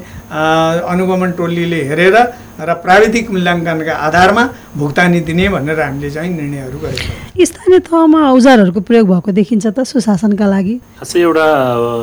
अनुगमन 0.91 1.31
टोलीले 1.39 1.81
हेरेर 1.89 2.15
र 2.59 2.73
प्राविधिक 2.83 3.31
मूल्याङ्कनका 3.31 3.93
आधारमा 4.07 4.43
भुक्तानी 4.75 5.19
दिने 5.23 5.47
भनेर 5.49 5.79
हामीले 5.79 6.09
चाहिँ 6.11 6.31
निर्णयहरू 6.35 6.77
गरेका 6.83 7.07
छौँ। 7.07 7.45
स्थानीय 7.45 7.79
तहमा 7.87 8.19
औजारहरूको 8.35 8.81
प्रयोग 8.83 9.07
भएको 9.07 9.31
देखिन्छ 9.31 9.65
त 9.67 9.79
सुशासनका 9.87 10.45
लागि। 10.45 10.75
खासै 10.99 11.19
एउटा 11.23 11.47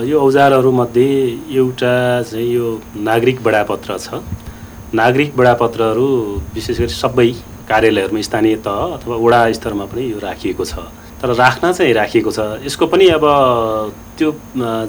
यो 0.08 0.16
औजारहरूमध्ये 0.16 1.12
एउटा 1.60 1.94
चाहिँ 2.24 2.48
यो 2.48 2.66
नागरिक 3.04 3.42
बडापत्र 3.44 3.98
छ। 4.00 4.24
नागरिक 4.96 5.36
बडापत्रहरू 5.36 6.08
विशेष 6.56 6.76
गरी 6.80 6.94
सबै 7.04 7.30
कार्यालयहरूमा 7.68 8.22
स्थानीय 8.22 8.56
तह 8.64 8.96
अथवा 8.96 9.16
वडा 9.20 9.40
स्तरमा 9.52 9.84
पनि 9.92 10.02
यो 10.08 10.18
राखिएको 10.24 10.64
छ। 10.64 10.88
तर 11.22 11.32
राख्न 11.34 11.72
चाहिँ 11.72 11.92
राखिएको 11.94 12.30
छ। 12.30 12.38
यसको 12.64 12.86
पनि 12.86 13.08
अब 13.08 13.24
त्यो 14.18 14.32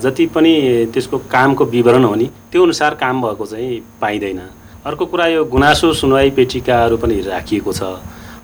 जति 0.04 0.26
पनि 0.36 0.54
त्यसको 0.94 1.18
कामको 1.32 1.66
विवरण 1.66 2.04
हो 2.04 2.16
नि 2.16 2.28
त्यो 2.52 2.64
अनुसार 2.64 2.96
काम 2.96 3.22
भएको 3.22 3.46
चाहिँ 3.46 3.80
पाइँदैन। 4.02 4.40
अर्को 4.86 5.06
कुरा 5.06 5.28
यो 5.28 5.44
गुनासो 5.46 5.94
सुनवाई 5.94 6.30
पेटिकाहरू 6.32 6.98
पनि 6.98 7.22
राखिएको 7.22 7.72
छ। 7.72 7.82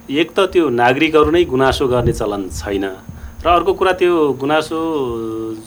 एक 0.09 0.31
त 0.31 0.47
त्यो 0.51 0.69
नागरिकहरू 0.69 1.31
नै 1.31 1.43
गुनासो 1.45 1.87
गर्ने 1.87 2.13
चलन 2.13 2.49
छैन। 2.51 2.85
र 3.43 3.47
अर्को 3.49 3.73
कुरा 3.75 3.91
त्यो 3.99 4.39
गुनासो 4.39 4.79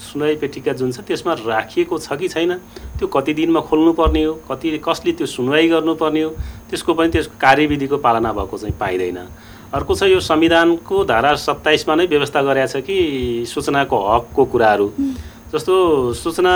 सुनवाई 0.00 0.36
पेटिका 0.40 0.72
जुन 0.72 0.92
छ 0.92 1.04
त्यसमा 1.04 1.32
राखिएको 1.44 1.98
छ 1.98 2.16
कि 2.16 2.28
छैन 2.28 2.52
त्यो 2.96 3.06
कति 3.08 3.32
दिनमा 3.36 3.60
खोल्नुपर्ने 3.60 4.22
हो 4.24 4.32
कति 4.48 4.80
कसले 4.80 5.12
त्यो 5.12 5.26
सुनवाई 5.28 5.68
गर्नुपर्ने 5.68 6.22
हो 6.22 6.30
त्यसको 6.72 6.94
पनि 6.96 7.08
त्यसको 7.12 7.36
कार्यविधिको 7.36 7.96
पालना 8.00 8.32
भएको 8.32 8.56
चाहिँ 8.56 8.76
पाइँदैन। 8.80 9.18
अर्को 9.76 9.94
छ 9.94 10.02
यो 10.08 10.20
संविधानको 10.22 11.04
धारा 11.04 11.34
सत्ताइसमा 11.36 11.94
नै 11.94 12.06
व्यवस्था 12.06 12.42
गरेका 12.42 12.66
छ 12.66 12.84
कि 12.86 12.96
सूचनाको 13.46 13.96
हकको 14.06 14.44
कुराहरू? 14.52 14.86
जस्तो 15.52 15.74
सूचना 16.14 16.54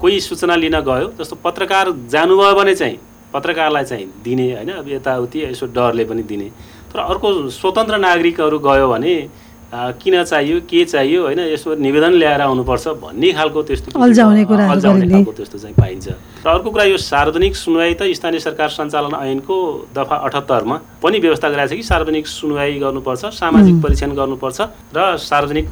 कोही 0.00 0.20
सूचना 0.20 0.54
लिन 0.56 0.80
गयो 0.82 1.12
जस्तो 1.18 1.36
पत्रकार 1.44 1.90
जानुभयो 2.10 2.54
भने 2.54 2.74
चाहिँ 2.74 2.98
पत्रकारलाई 3.34 3.84
चाहिँ 3.84 4.06
दिने 4.24 4.46
होइन 4.52 4.70
अब 4.72 4.88
यताउति 4.88 5.42
यसो 5.44 5.66
डरले 5.74 6.04
पनि 6.04 6.22
दिने। 6.22 6.48
तर 6.90 6.98
अर्को 7.00 7.28
स्वतन्त्र 7.50 7.96
नागरिकहरू 7.98 8.58
गयो 8.58 8.88
भने 8.88 9.14
किन 9.74 10.22
चाहियो 10.24 10.60
के 10.70 10.84
चाहियो 10.84 11.22
होइन 11.22 11.40
यसो 11.50 11.74
निवेदन 11.76 12.12
ल्याएर 12.14 12.40
आउनुपर्छ 12.40 12.88
भन्ने 13.02 13.32
खालको 13.32 13.62
त्यस्तो 13.62 14.00
अल्झाउने 14.00 14.44
खालको 14.44 15.32
त्यस्तो 15.32 15.58
चाहिँ 15.58 15.74
पाइन्छ। 15.74 16.08
र 16.44 16.50
अर्को 16.50 16.70
कुरा 16.70 16.84
यो 16.84 16.96
सार्वजनिक 17.00 17.56
सुनवाई 17.56 17.94
त 17.96 18.04
स्थानीय 18.12 18.40
सरकार 18.40 18.68
सञ्चालन 18.68 19.14
ऐनको 19.16 19.56
दफा 19.96 20.16
अठहत्तरमा 20.28 20.76
पनि 21.00 21.18
व्यवस्था 21.24 21.48
गराएको 21.48 21.72
छ 21.72 21.76
कि 21.76 21.82
सार्वजनिक 21.82 22.26
सुनवाई 22.28 22.72
गर्नुपर्छ 22.84 23.24
सामाजिक 23.32 23.80
परीक्षण 23.80 24.12
गर्नुपर्छ 24.12 24.60
र 24.92 25.16
सार्वजनिक 25.24 25.66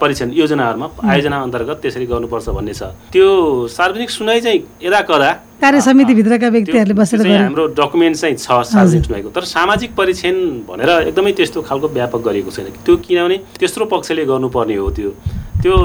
परीक्षण 0.00 0.32
योजनाहरूमा 0.32 0.88
आयोजना 1.04 1.36
अन्तर्गत 1.36 1.76
त्यसरी 1.84 2.06
गर्नुपर्छ 2.08 2.48
भन्ने 2.48 2.72
छ। 2.72 2.82
त्यो 3.12 3.28
सार्वजनिक 3.68 4.10
सुनवाई 4.10 4.40
चाहिँ 4.40 4.60
यदा 4.88 5.00
कदा 5.04 5.30
कार्य 5.60 5.80
समितिभित्रका 5.84 6.48
व्यक्तिहरूले 6.48 6.94
बसेर 6.96 7.20
हाम्रो 7.28 7.66
डकुमेन्ट 7.76 8.16
चाहिँ 8.16 8.36
छ 8.40 8.48
सार्वजनिक 8.72 9.04
सुनवाईको। 9.04 9.30
तर 9.36 9.44
सामाजिक 9.52 9.90
परीक्षण 10.00 10.36
भनेर 10.64 10.90
एकदमै 11.12 11.32
त्यस्तो 11.36 11.60
खालको 11.68 11.88
व्यापक 11.92 12.20
गरिएको 12.24 12.50
छैन। 12.56 12.72
त्यो 12.88 12.96
किनभने 13.04 13.36
तेस्रो 13.60 13.84
पक्षले 13.92 14.24
गर्नुपर्ने 14.32 14.76
हो 14.80 14.90
त्यो। 14.96 15.12
त्यो 15.62 15.76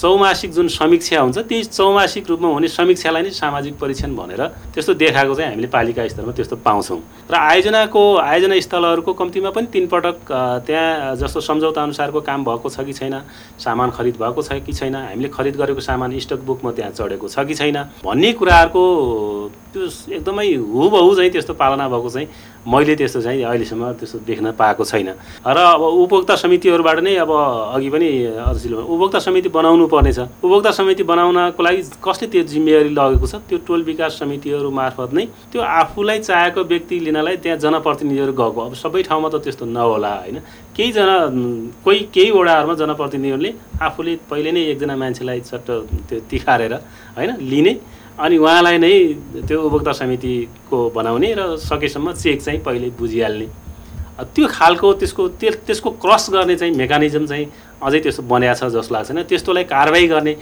चौमासिक 0.00 0.50
जुन 0.52 0.68
समीक्षा 0.68 1.20
हुन्छ 1.20 1.38
त्यही 1.38 1.64
चौमासिक 1.64 2.28
रूपमा 2.28 2.48
हुने 2.48 2.68
समीक्षालाई 2.68 3.22
नै 3.22 3.30
सामाजिक 3.30 3.74
परीक्षण 3.78 4.14
भनेर 4.16 4.42
त्यस्तो 4.74 4.94
देखाएको 4.96 5.34
चाहिँ 5.34 5.50
हामीले 5.50 5.68
पालिका 5.68 6.06
स्तरमा 6.08 6.32
त्यस्तो 6.32 6.56
पाउँछौँ। 6.64 7.00
र 7.30 7.34
आयोजनाको 7.34 8.02
आयोजना 8.16 8.60
स्थलहरूको 8.60 9.12
कम्तीमा 9.12 9.50
पनि 9.50 9.66
तिन 9.72 9.86
पटक 9.86 10.16
त्यहाँ 10.66 11.14
जस्तो 11.16 11.40
सम्झौता 11.40 11.82
अनुसारको 11.82 12.20
काम 12.20 12.44
भएको 12.44 12.68
छ 12.68 12.80
कि 12.80 12.92
छैन 12.92 13.14
सामान 13.60 13.90
खरिद 13.92 14.16
भएको 14.18 14.42
छ 14.42 14.60
कि 14.66 14.72
छैन 14.72 14.94
हामीले 14.96 15.28
खरिद 15.28 15.56
गरेको 15.56 15.80
सामान 15.80 16.18
स्टक 16.18 16.40
बुकमा 16.42 16.70
त्यहाँ 16.72 16.92
चढेको 16.92 17.28
छ 17.28 17.46
कि 17.46 17.54
छैन 17.54 17.78
भन्ने 18.04 18.32
कुराहरूको 18.34 18.82
त्यो 19.72 19.82
एकदमै 20.16 20.46
हुबहु 20.74 21.14
चाहिँ 21.14 21.30
त्यस्तो 21.30 21.54
पालना 21.54 21.88
भएको 21.88 22.10
चाहिँ 22.10 22.28
मैले 22.66 22.94
त्यस्तो 22.96 23.20
चाहिँ 23.22 23.42
अहिलेसम्म 23.42 23.92
त्यस्तो 23.96 24.18
देख्न 24.28 24.52
पाएको 24.52 24.84
छैन। 24.84 25.08
र 25.40 25.56
अब 25.56 25.80
उपभोक्ता 25.80 26.34
समितिहरूबाट 26.36 26.98
नै 27.00 27.14
अब 27.24 27.30
अघि 27.76 27.88
पनि 27.88 28.08
अध्यक्ष 28.36 28.72
उपभोक्ता 28.84 29.18
समिति 29.18 29.48
बनाउनु 29.48 29.86
पर्नेछ। 29.88 30.18
उपभोक्ता 30.44 30.70
समिति 30.70 31.02
बनाउनको 31.02 31.62
लागि 31.62 31.82
कसले 32.04 32.26
त्यो 32.28 32.42
जिम्मेवारी 32.52 32.90
लगेको 32.92 33.26
छ? 33.26 33.34
त्यो 33.48 33.58
टोल 33.64 33.82
विकास 33.82 34.18
समितिहरू 34.20 34.70
मार्फत 34.70 35.10
नै 35.16 35.24
त्यो 35.52 35.60
आफूलाई 35.60 36.18
चाहेको 36.20 36.60
व्यक्ति 36.60 37.00
लिनलाई 37.00 37.36
त्यहाँ 37.40 37.58
जनप्रतिनिधिहरू 37.58 38.32
गएको। 38.32 38.60
अब 38.60 38.74
सबै 38.76 39.02
ठाउँमा 39.08 39.28
त 39.28 39.40
त्यस्तो 39.40 39.64
नहोला 39.64 40.12
होइन? 40.20 40.38
केही 40.76 40.92
जना 40.92 41.16
कोही 41.84 41.98
केही 42.14 42.30
वडाहरूमा 42.30 42.74
जनप्रतिनिधिहरूले 42.76 43.50
आफूले 43.80 44.12
पहिले 44.30 44.50
नै 44.52 44.60
एकजना 44.72 44.96
मान्छेलाई 44.96 45.40
चट्ट 45.40 45.68
त्यो 46.08 46.18
तिखारेर 46.30 46.74
होइन 47.16 47.30
लिने 47.40 47.72
अनि 48.20 48.36
उहाँलाई 48.36 48.78
नै 48.78 48.92
त्यो 49.48 49.56
उपभोक्ता 49.56 49.92
समितिको 49.96 50.78
बनाउने 50.94 51.32
र 51.38 51.56
सकेसम्म 51.56 52.12
चेक 52.12 52.42
चाहिँ 52.42 52.60
पहिले 52.60 52.88
बुझिहाल्ने। 53.00 53.46
त्यो 54.20 54.46
खालको 54.52 54.92
त्यसको 55.00 55.22
त्यसको 55.40 55.90
क्रस 55.96 56.28
गर्ने 56.30 56.56
चाहिँ 56.56 56.74
मेकानिजम 56.76 57.26
चाहिँ 57.26 57.46
अझै 57.80 58.00
त्यस्तो 58.04 58.22
बनाएको 58.28 58.68
छ 58.68 58.72
जस्तो 58.76 58.92
लाग्छ 58.94 59.10
होइन। 59.10 59.22
त्यस्तोलाई 59.24 59.64
कारवाही 59.64 60.06
गर्ने 60.12 60.34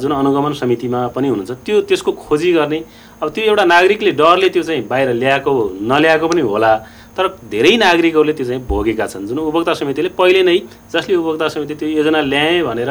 जुन 0.00 0.12
अनुगमन 0.12 0.52
समितिमा 0.56 1.00
पनि 1.12 1.28
हुनुहुन्छ 1.28 1.52
त्यो 1.64 1.80
त्यसको 1.88 2.12
खोजी 2.24 2.52
गर्ने। 2.52 2.78
अब 3.20 3.28
त्यो 3.28 3.44
एउटा 3.44 3.64
नागरिकले 3.64 4.12
डरले 4.16 4.48
त्यो 4.48 4.62
चाहिँ 4.62 4.82
बाहिर 4.88 5.12
ल्याएको 5.20 5.52
नल्याएको 5.84 6.26
पनि 6.28 6.40
होला 6.40 6.72
तर 7.16 7.24
धेरै 7.52 7.76
नागरिकहरूले 7.76 8.32
त्यो 8.32 8.46
चाहिँ 8.48 8.62
भोगेका 8.64 9.06
छन्। 9.06 9.26
जुन 9.28 9.38
उपभोक्ता 9.44 9.74
समितिले 9.76 10.08
पहिले 10.16 10.42
नै 10.48 10.58
जसले 10.88 11.14
उपभोक्ता 11.20 11.48
समिति 11.52 11.74
त्यो 11.76 11.88
योजना 12.00 12.20
ल्याएँ 12.32 12.62
भनेर 12.64 12.90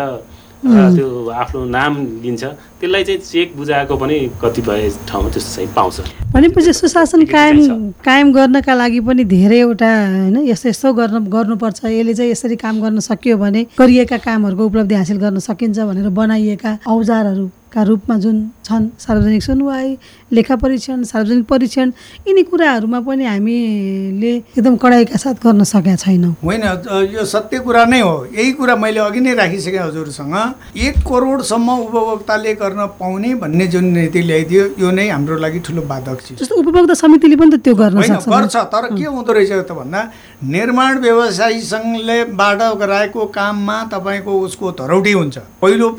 त्यो 0.65 1.07
आफ्नो 1.29 1.65
नाम 1.65 1.93
लिन्छ। 2.23 2.43
त्यसलाई 2.79 3.03
चाहिँ 3.03 3.19
चेक 3.21 3.47
बुझाएको 3.57 3.95
पनि 3.97 4.17
कतिपय 4.41 4.89
ठाउँमा 5.07 5.29
त्यस्तो 5.29 5.51
चाहिँ 5.55 5.69
पाउँछ। 5.75 5.97
भनेपछि 6.33 6.73
सुशासन 6.73 7.25
कायम 7.25 7.91
कायम 8.01 8.27
गर्नका 8.33 8.73
लागि 8.73 8.99
पनि 8.99 9.23
धेरैवटा 9.25 9.91
होइन 10.07 10.37
यस्तो 10.47 10.69
यस्तो 10.69 10.93
गर्न 10.93 11.17
गर्नुपर्छ। 11.29 11.85
यसले 11.85 12.13
चाहिँ 12.13 12.31
यसरी 12.31 12.55
काम 12.57 12.81
गर्न 12.81 12.99
सकियो 12.99 13.37
भने 13.37 13.61
गरिएका 13.79 14.17
कामहरूको 14.17 14.63
उपलब्धि 14.65 14.95
हासिल 14.95 15.17
गर्न 15.17 15.39
सकिन्छ 15.39 15.79
भनेर 15.79 16.09
बनाइएका 16.09 16.71
औजारहरू। 16.87 17.45
का 17.73 17.81
रूपमा 17.83 18.17
जुन 18.23 18.37
छन् 18.65 18.87
सार्वजनिक 18.99 19.43
सुनवाई 19.43 19.97
लेखा 20.33 20.55
परीक्षण 20.55 21.03
सार्वजनिक 21.03 21.45
परीक्षण 21.47 21.91
यिनी 22.27 22.43
कुराहरूमा 22.43 22.99
पनि 23.07 23.25
हामीले 23.25 24.33
एकदम 24.35 24.75
कडाइका 24.75 25.17
साथ 25.17 25.35
गर्न 25.43 25.63
सकेका 25.63 25.95
छैनौँ। 25.95 26.33
होइन 26.43 26.63
यो 27.13 27.25
सत्य 27.25 27.59
कुरा 27.59 27.83
नै 27.85 27.99
हो। 28.01 28.15
यही 28.35 28.51
कुरा 28.59 28.75
मैले 28.75 28.99
अघि 28.99 29.19
नै 29.19 29.33
राखिसकेँ 29.35 29.79
हजुरसँग। 29.79 30.35
एक 30.77 30.95
करोडसम्म 31.07 31.69
उपभोक्ताले 31.79 32.53
गर्न 32.55 32.85
पाउने 32.99 33.33
भन्ने 33.43 33.67
जुन 33.67 33.85
नीति 33.97 34.21
ल्याइदियो 34.21 34.63
यो 34.79 34.91
नै 34.91 35.07
हाम्रो 35.09 35.37
लागि 35.37 35.59
ठुलो 35.67 35.81
बाधक 35.91 36.21
चिज 36.27 36.39
जस्तो 36.39 36.55
उपभोक्ता 36.55 36.93
समितिले 37.03 37.35
पनि 37.35 37.51
त 37.51 37.63
त्यो 37.63 37.75
गर्न 37.75 38.01
गर्छ 38.27 38.55
तर 38.73 38.85
के 38.95 39.05
हुँदो 39.05 39.31
रहेछ 39.33 39.51
त 39.51 39.71
भन्दा 39.79 40.01
निर्माण 40.43 40.99
व्यवसायी 40.99 41.61
सङ्घले 41.61 42.17
बाट 42.39 42.61
गराएको 42.79 43.25
काममा 43.37 43.77
तपाईँको 43.93 44.39
उसको 44.47 44.71
धरौटी 44.79 45.11
हुन्छ। 45.11 45.37
पहिलो 45.61 45.89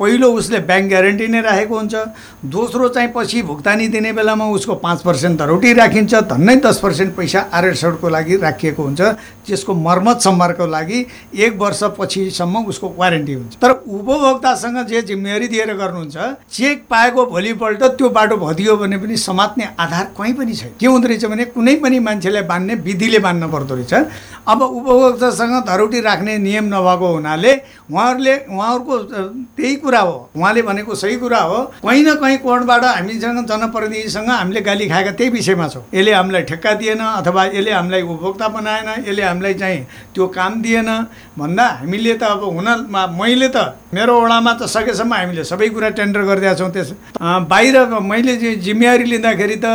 पहिलो 0.00 0.32
उसले 0.32 0.58
ब्याङ्क 0.68 0.88
ग्यारेन्टी 0.88 1.19
नै 1.28 1.40
राखेको 1.40 1.78
हुन्छ। 1.78 1.94
दोस्रो 2.46 2.88
चाहिँ 2.88 3.12
पछि 3.14 3.42
भुक्तानी 3.42 3.88
दिने 3.88 4.12
बेलामा 4.12 4.44
उसको 4.50 4.74
पाँच 4.76 5.02
पर्सेन्ट 5.02 5.38
धरौटी 5.38 5.72
राखिन्छ 5.72 6.14
धन्नै 6.30 6.56
दस 6.56 6.78
पर्सेन्ट 6.78 7.14
पैसा 7.16 7.40
आरएसको 7.52 8.08
लागि 8.08 8.36
राखिएको 8.38 8.82
हुन्छ 8.82 9.00
त्यसको 9.46 9.74
मर्मत 9.74 10.20
सम्हारको 10.20 10.66
लागि 10.66 11.06
एक 11.36 11.56
वर्ष 11.58 11.82
पछिसम्म 11.98 12.64
उसको 12.66 12.94
वारेन्टी 12.98 13.34
हुन्छ। 13.34 13.56
तर 13.56 13.70
उपभोक्तासँग 13.70 14.78
जे 14.86 15.02
जिम्मेवारी 15.02 15.48
दिएर 15.48 15.74
गर्नुहुन्छ 15.74 16.16
चेक 16.50 16.84
पाएको 16.90 17.26
भोलिपल्ट 17.26 17.82
त्यो 17.98 18.08
बाटो 18.10 18.36
भदियो 18.36 18.76
भने 18.76 18.96
पनि 18.98 19.16
समात्ने 19.18 19.68
आधार 19.78 20.04
कहीँ 20.18 20.34
पनि 20.34 20.54
छैन। 20.54 20.72
के 20.80 20.86
हुँदो 20.86 21.08
रहेछ 21.08 21.24
भने 21.24 21.44
कुनै 21.50 21.74
पनि 21.82 21.98
मान्छेलाई 21.98 22.42
बान्ने 22.42 22.74
विधिले 22.86 23.18
बान्नु 23.18 23.48
पर्दो 23.48 23.74
रहेछ। 23.74 23.94
अब 24.48 24.62
उपभोक्तासँग 24.62 25.54
धरौटी 25.66 26.00
राख्ने 26.00 26.38
नियम 26.38 26.64
नभएको 26.74 27.08
हुनाले 27.12 27.52
उहाँहरूले 27.90 28.34
उहाँहरूको 28.46 28.98
त्यही 29.56 29.74
कुरा 29.76 30.00
हो। 30.00 30.30
उहाँले 30.36 30.62
भनेको 30.62 30.94
सही 31.00 31.16
कुरा 31.16 31.40
हो। 31.40 31.58
कहीँ 31.80 32.02
न 32.04 32.14
कहीँ 32.20 32.38
कोर्टबाट 32.44 32.84
हामीसँग 32.84 33.38
जनप्रतिनिधिसँग 33.48 34.28
हामीले 34.30 34.60
गाली 34.60 34.88
खाएका 34.88 35.12
त्यही 35.18 35.30
विषयमा 35.30 35.68
छौँ। 35.68 35.82
यसले 35.94 36.12
हामीलाई 36.12 36.42
ठेक्का 36.50 36.72
दिएन 36.80 37.00
अथवा 37.00 37.44
यसले 37.46 37.70
हामीलाई 37.72 38.02
उपभोक्ता 38.04 38.48
बनाएन 38.48 38.88
यसले 39.08 39.22
हामीलाई 39.22 39.54
चाहिँ 39.54 39.80
त्यो 40.14 40.26
काम 40.28 40.52
दिएन। 40.62 40.90
भन्दा 41.38 41.66
हामीले 41.80 42.14
त 42.14 42.22
अब 42.30 42.42
हुन 42.44 42.68
मैले 43.16 43.48
त 43.48 43.80
मेरो 43.94 44.14
वडामा 44.20 44.52
त 44.54 44.62
सकेसम्म 44.68 45.14
हामीले 45.14 45.44
सबै 45.44 45.68
कुरा 45.74 45.88
टेन्डर 45.98 46.22
गरिदिएका 46.28 46.54
छौँ। 46.54 46.70
त्यस 46.70 46.90
बाहिर 47.48 47.76
मैले 48.02 48.36
जिम्मेवारी 48.60 49.04
लिँदाखेरि 49.04 49.56
त 49.64 49.66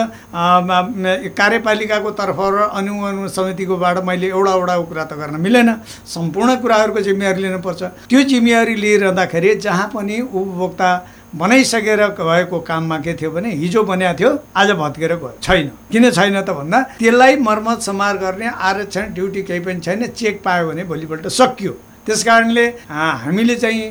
कार्यपालिकाको 1.36 2.12
तर्फ 2.12 2.40
र 2.40 2.58
अनुगमन 2.72 3.28
समितिकोबाट 3.28 3.98
मैले 4.06 4.28
एउटा 4.30 4.54
एउटा 4.54 4.76
कुरा 4.90 5.04
त 5.04 5.14
गर्न 5.20 5.36
मिलेन। 5.42 5.70
सम्पूर्ण 6.06 6.56
कुराहरूको 6.62 7.02
जिम्मेवारी 7.02 7.42
लिनुपर्छ। 7.42 7.82
त्यो 8.10 8.22
जिम्मेवारी 8.32 8.76
लिइरहँदाखेरि 8.76 9.56
जहाँ 9.66 9.88
पनि 9.94 10.20
उपभोक्ता 10.22 10.90
बनाइसकेर 11.36 12.02
भएको 12.18 12.60
काममा 12.60 12.98
के 12.98 13.14
थियो 13.14 13.32
भने 13.32 13.50
हिजो 13.54 13.84
बनाएको 13.84 14.18
थियो 14.20 14.30
आज 14.56 14.70
भत्केर 14.72 15.16
गयो। 15.16 15.32
छैन। 15.44 15.68
किन 15.92 16.10
छैन 16.12 16.42
त 16.42 16.50
भन्दा 16.50 16.82
त्यसलाई 17.00 17.36
मर्मत 17.38 17.82
समार 17.82 18.18
गर्ने 18.18 18.48
आरक्षण 18.48 19.14
ड्युटी 19.14 19.42
केही 19.44 19.60
पनि 19.60 19.80
छैन 19.80 20.06
चेक 20.16 20.42
पायो 20.44 20.68
भने 20.70 20.84
भोलिपल्ट 20.84 21.28
सकियो। 21.30 21.74
त्यस 22.06 22.24
कारणले 22.24 22.66
हामीले 22.90 23.56
चाहिँ 23.56 23.84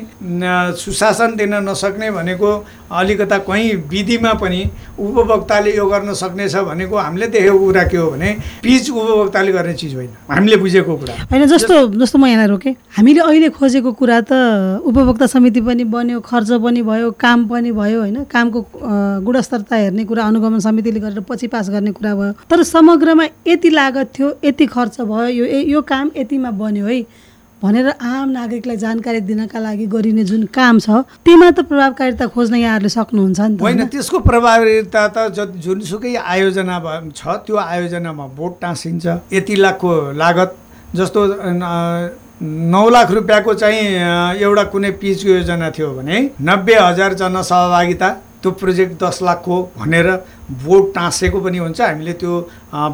सुशासन 0.79 1.35
दिन 1.35 1.53
नसक्ने 1.67 2.11
भनेको 2.11 2.49
अलिकता 2.91 3.37
कहीँ 3.43 3.73
विधिमा 3.91 4.33
पनि 4.39 4.61
उपभोक्ताले 4.99 5.75
यो 5.75 5.85
गर्न 5.85 6.13
सक्नेछ 6.13 6.55
भनेको 6.55 6.95
हामीले 6.95 7.27
देखेको 7.27 7.59
कुरा 7.59 7.83
के 7.83 7.97
हो 7.97 8.09
भने 8.11 8.31
पिच 8.63 8.89
उपभोक्ताले 8.89 9.51
गर्ने 9.51 9.73
चिज 9.73 9.95
होइन। 9.95 10.09
हामीले 10.31 10.57
बुझेको 10.57 10.95
कुरा। 10.95 11.13
होइन 11.31 11.45
जस्तो 11.45 11.75
जस्तो 11.99 12.17
म 12.19 12.25
यहाँ 12.25 12.47
रोकेँ 12.47 12.73
हामीले 12.95 13.21
अहिले 13.21 13.49
खोजेको 13.51 13.91
कुरा 13.91 14.21
त 14.31 14.31
उपभोक्ता 14.85 15.25
समिति 15.27 15.61
पनि 15.61 15.83
बन्यो 15.83 16.19
खर्च 16.23 16.51
पनि 16.63 16.81
भयो 16.81 17.11
काम 17.19 17.47
पनि 17.51 17.71
भयो 17.71 17.99
होइन? 17.99 18.23
कामको 18.31 18.59
गुणस्तरता 19.25 19.75
हेर्ने 19.75 20.03
कुरा 20.05 20.23
अनुगमन 20.23 20.59
समितिले 20.63 20.99
गरेर 20.99 21.19
पछि 21.27 21.47
पास 21.51 21.69
गर्ने 21.69 21.91
कुरा 21.91 22.15
भयो। 22.15 22.31
तर 22.47 22.63
समग्रमा 22.63 23.25
यति 23.47 23.69
लागत 23.69 24.11
थियो 24.15 24.31
यति 24.45 24.65
खर्च 24.71 25.01
भयो 25.01 25.27
यो 25.27 25.45
यो 25.67 25.81
काम 25.81 26.11
यतिमा 26.15 26.51
बन्यो 26.55 26.85
है। 26.85 27.01
भनेर 27.65 27.87
आम 27.89 28.29
नागरिकलाई 28.29 28.77
जानकारी 28.77 29.19
दिनका 29.29 29.59
लागि 29.59 29.85
गरिने 29.93 30.23
जुन 30.31 30.43
काम 30.57 30.79
छ 30.79 31.01
त्यसमा 31.25 31.49
त 31.51 31.65
प्रभावकारिता 31.69 32.25
खोज्न 32.35 32.55
यहाँहरूले 32.55 32.89
सक्नुहुन्छ 32.97 33.39
नि 33.41 33.55
त 33.57 33.61
होइन 33.61 33.85
त्यसको 33.93 34.19
प्रभावकारिता 34.29 35.07
त 35.15 35.17
जुनसुकै 35.65 36.13
आयोजना 36.33 36.75
छ 37.09 37.23
त्यो 37.45 37.55
आयोजनामा 37.57 38.25
बोट 38.37 38.53
टाँसिन्छ। 38.61 39.05
यति 39.33 39.55
लाखको 39.65 39.91
लागत 40.13 40.51
जस्तो 40.95 41.19
नौ 42.75 42.83
लाख 42.89 43.11
रुपियाँको 43.11 43.53
चाहिँ 43.53 43.81
एउटा 44.43 44.63
कुनै 44.71 44.91
पिच 45.01 45.25
योजना 45.25 45.69
थियो 45.71 45.89
भने 45.97 46.17
नब्बे 46.41 46.75
हजार 46.75 47.13
जनसहभागिता 47.21 48.09
त्यो 48.41 48.51
प्रोजेक्ट 48.61 48.93
दस 49.03 49.19
लाखको 49.23 49.55
भनेर 49.77 50.07
बोर्ड 50.63 50.85
टाँसेको 50.95 51.39
पनि 51.41 51.57
हुन्छ। 51.57 51.81
हामीले 51.81 52.13
त्यो 52.13 52.33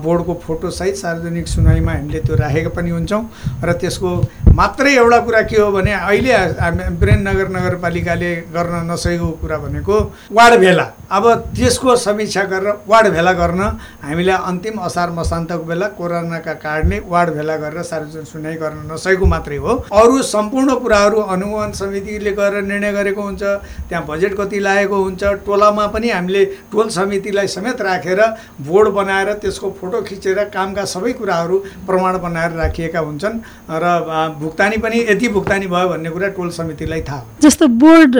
बोर्डको 0.06 0.34
फोटोसहित 0.46 0.96
सार्वजनिक 0.96 1.48
सुनाइमा 1.48 1.92
हामीले 1.92 2.20
त्यो 2.24 2.36
राखेको 2.40 2.70
पनि 2.72 2.90
हुन्छौँ। 2.90 3.24
र 3.66 3.74
त्यसको 3.82 4.12
मात्रै 4.52 4.94
एउटा 4.96 5.18
कुरा 5.26 5.42
के 5.48 5.58
हो 5.58 5.72
भने 5.72 5.92
अहिले 5.96 6.32
हामी 6.60 6.84
वीरेन्द्रनगर 7.00 7.48
नगरपालिकाले 7.56 8.32
गर्न 8.52 8.74
नसकेको 8.92 9.28
कुरा 9.42 9.58
भनेको 9.58 9.96
वार्ड 10.38 10.60
भेला। 10.60 10.86
अब 11.08 11.26
त्यसको 11.56 11.96
समीक्षा 11.96 12.44
गरेर 12.52 12.74
वार्ड 12.88 13.08
भेला 13.16 13.32
गर्न 13.34 13.62
हामीले 14.04 14.32
अन्तिम 14.32 14.80
असार 14.88 15.10
मसान्तको 15.16 15.64
बेला 15.64 15.88
कोरोनाका 15.96 16.54
कारणले 16.64 17.00
वार्ड 17.08 17.30
भेला 17.36 17.56
गरेर 17.64 17.82
सार्वजनिक 17.82 18.28
सुनाइ 18.28 18.56
गर्न 18.64 18.92
नसकेको 18.92 19.26
मात्रै 19.26 19.58
हो। 19.58 19.76
अरू 20.02 20.22
सम्पूर्ण 20.32 20.76
कुराहरू 20.84 21.22
अनुगमन 21.32 21.72
समितिले 21.80 22.32
गरेर 22.36 22.64
निर्णय 22.64 22.92
गरेको 22.92 23.22
हुन्छ 23.22 23.44
त्यहाँ 23.88 24.06
बजेट 24.10 24.36
कति 24.36 24.60
लागेको 24.60 25.02
हुन्छ 25.04 25.24
टोलामा 25.48 25.88
पनि 25.96 26.10
हामीले 26.10 26.44
टोल 26.72 26.90
समितिलाई 26.92 27.48
समेत 27.56 27.82
राखेर 27.82 28.22
बोर्ड 28.68 28.90
बनाएर 29.00 29.34
त्यसको 29.40 29.72
फोटो 29.80 30.02
खिचेर 30.12 30.44
कामका 30.52 30.86
सबै 30.96 31.14
कुराहरू 31.16 31.58
प्रमाण 31.88 32.18
बनाएर 32.20 32.52
राखिएका 32.60 33.00
हुन्छन् 33.00 33.40
र 33.72 33.96
भुक्तानी 34.42 34.78
पनि 34.84 34.98
यति 35.10 35.28
भुक्तानी 35.30 35.68
भयो 35.68 35.88
भन्ने 35.90 36.10
कुरा 36.10 36.28
टोल 36.38 36.50
समितिलाई 36.52 37.02
थाहा 37.10 37.40
जस्तो 37.42 37.68
बोर्ड 37.84 38.16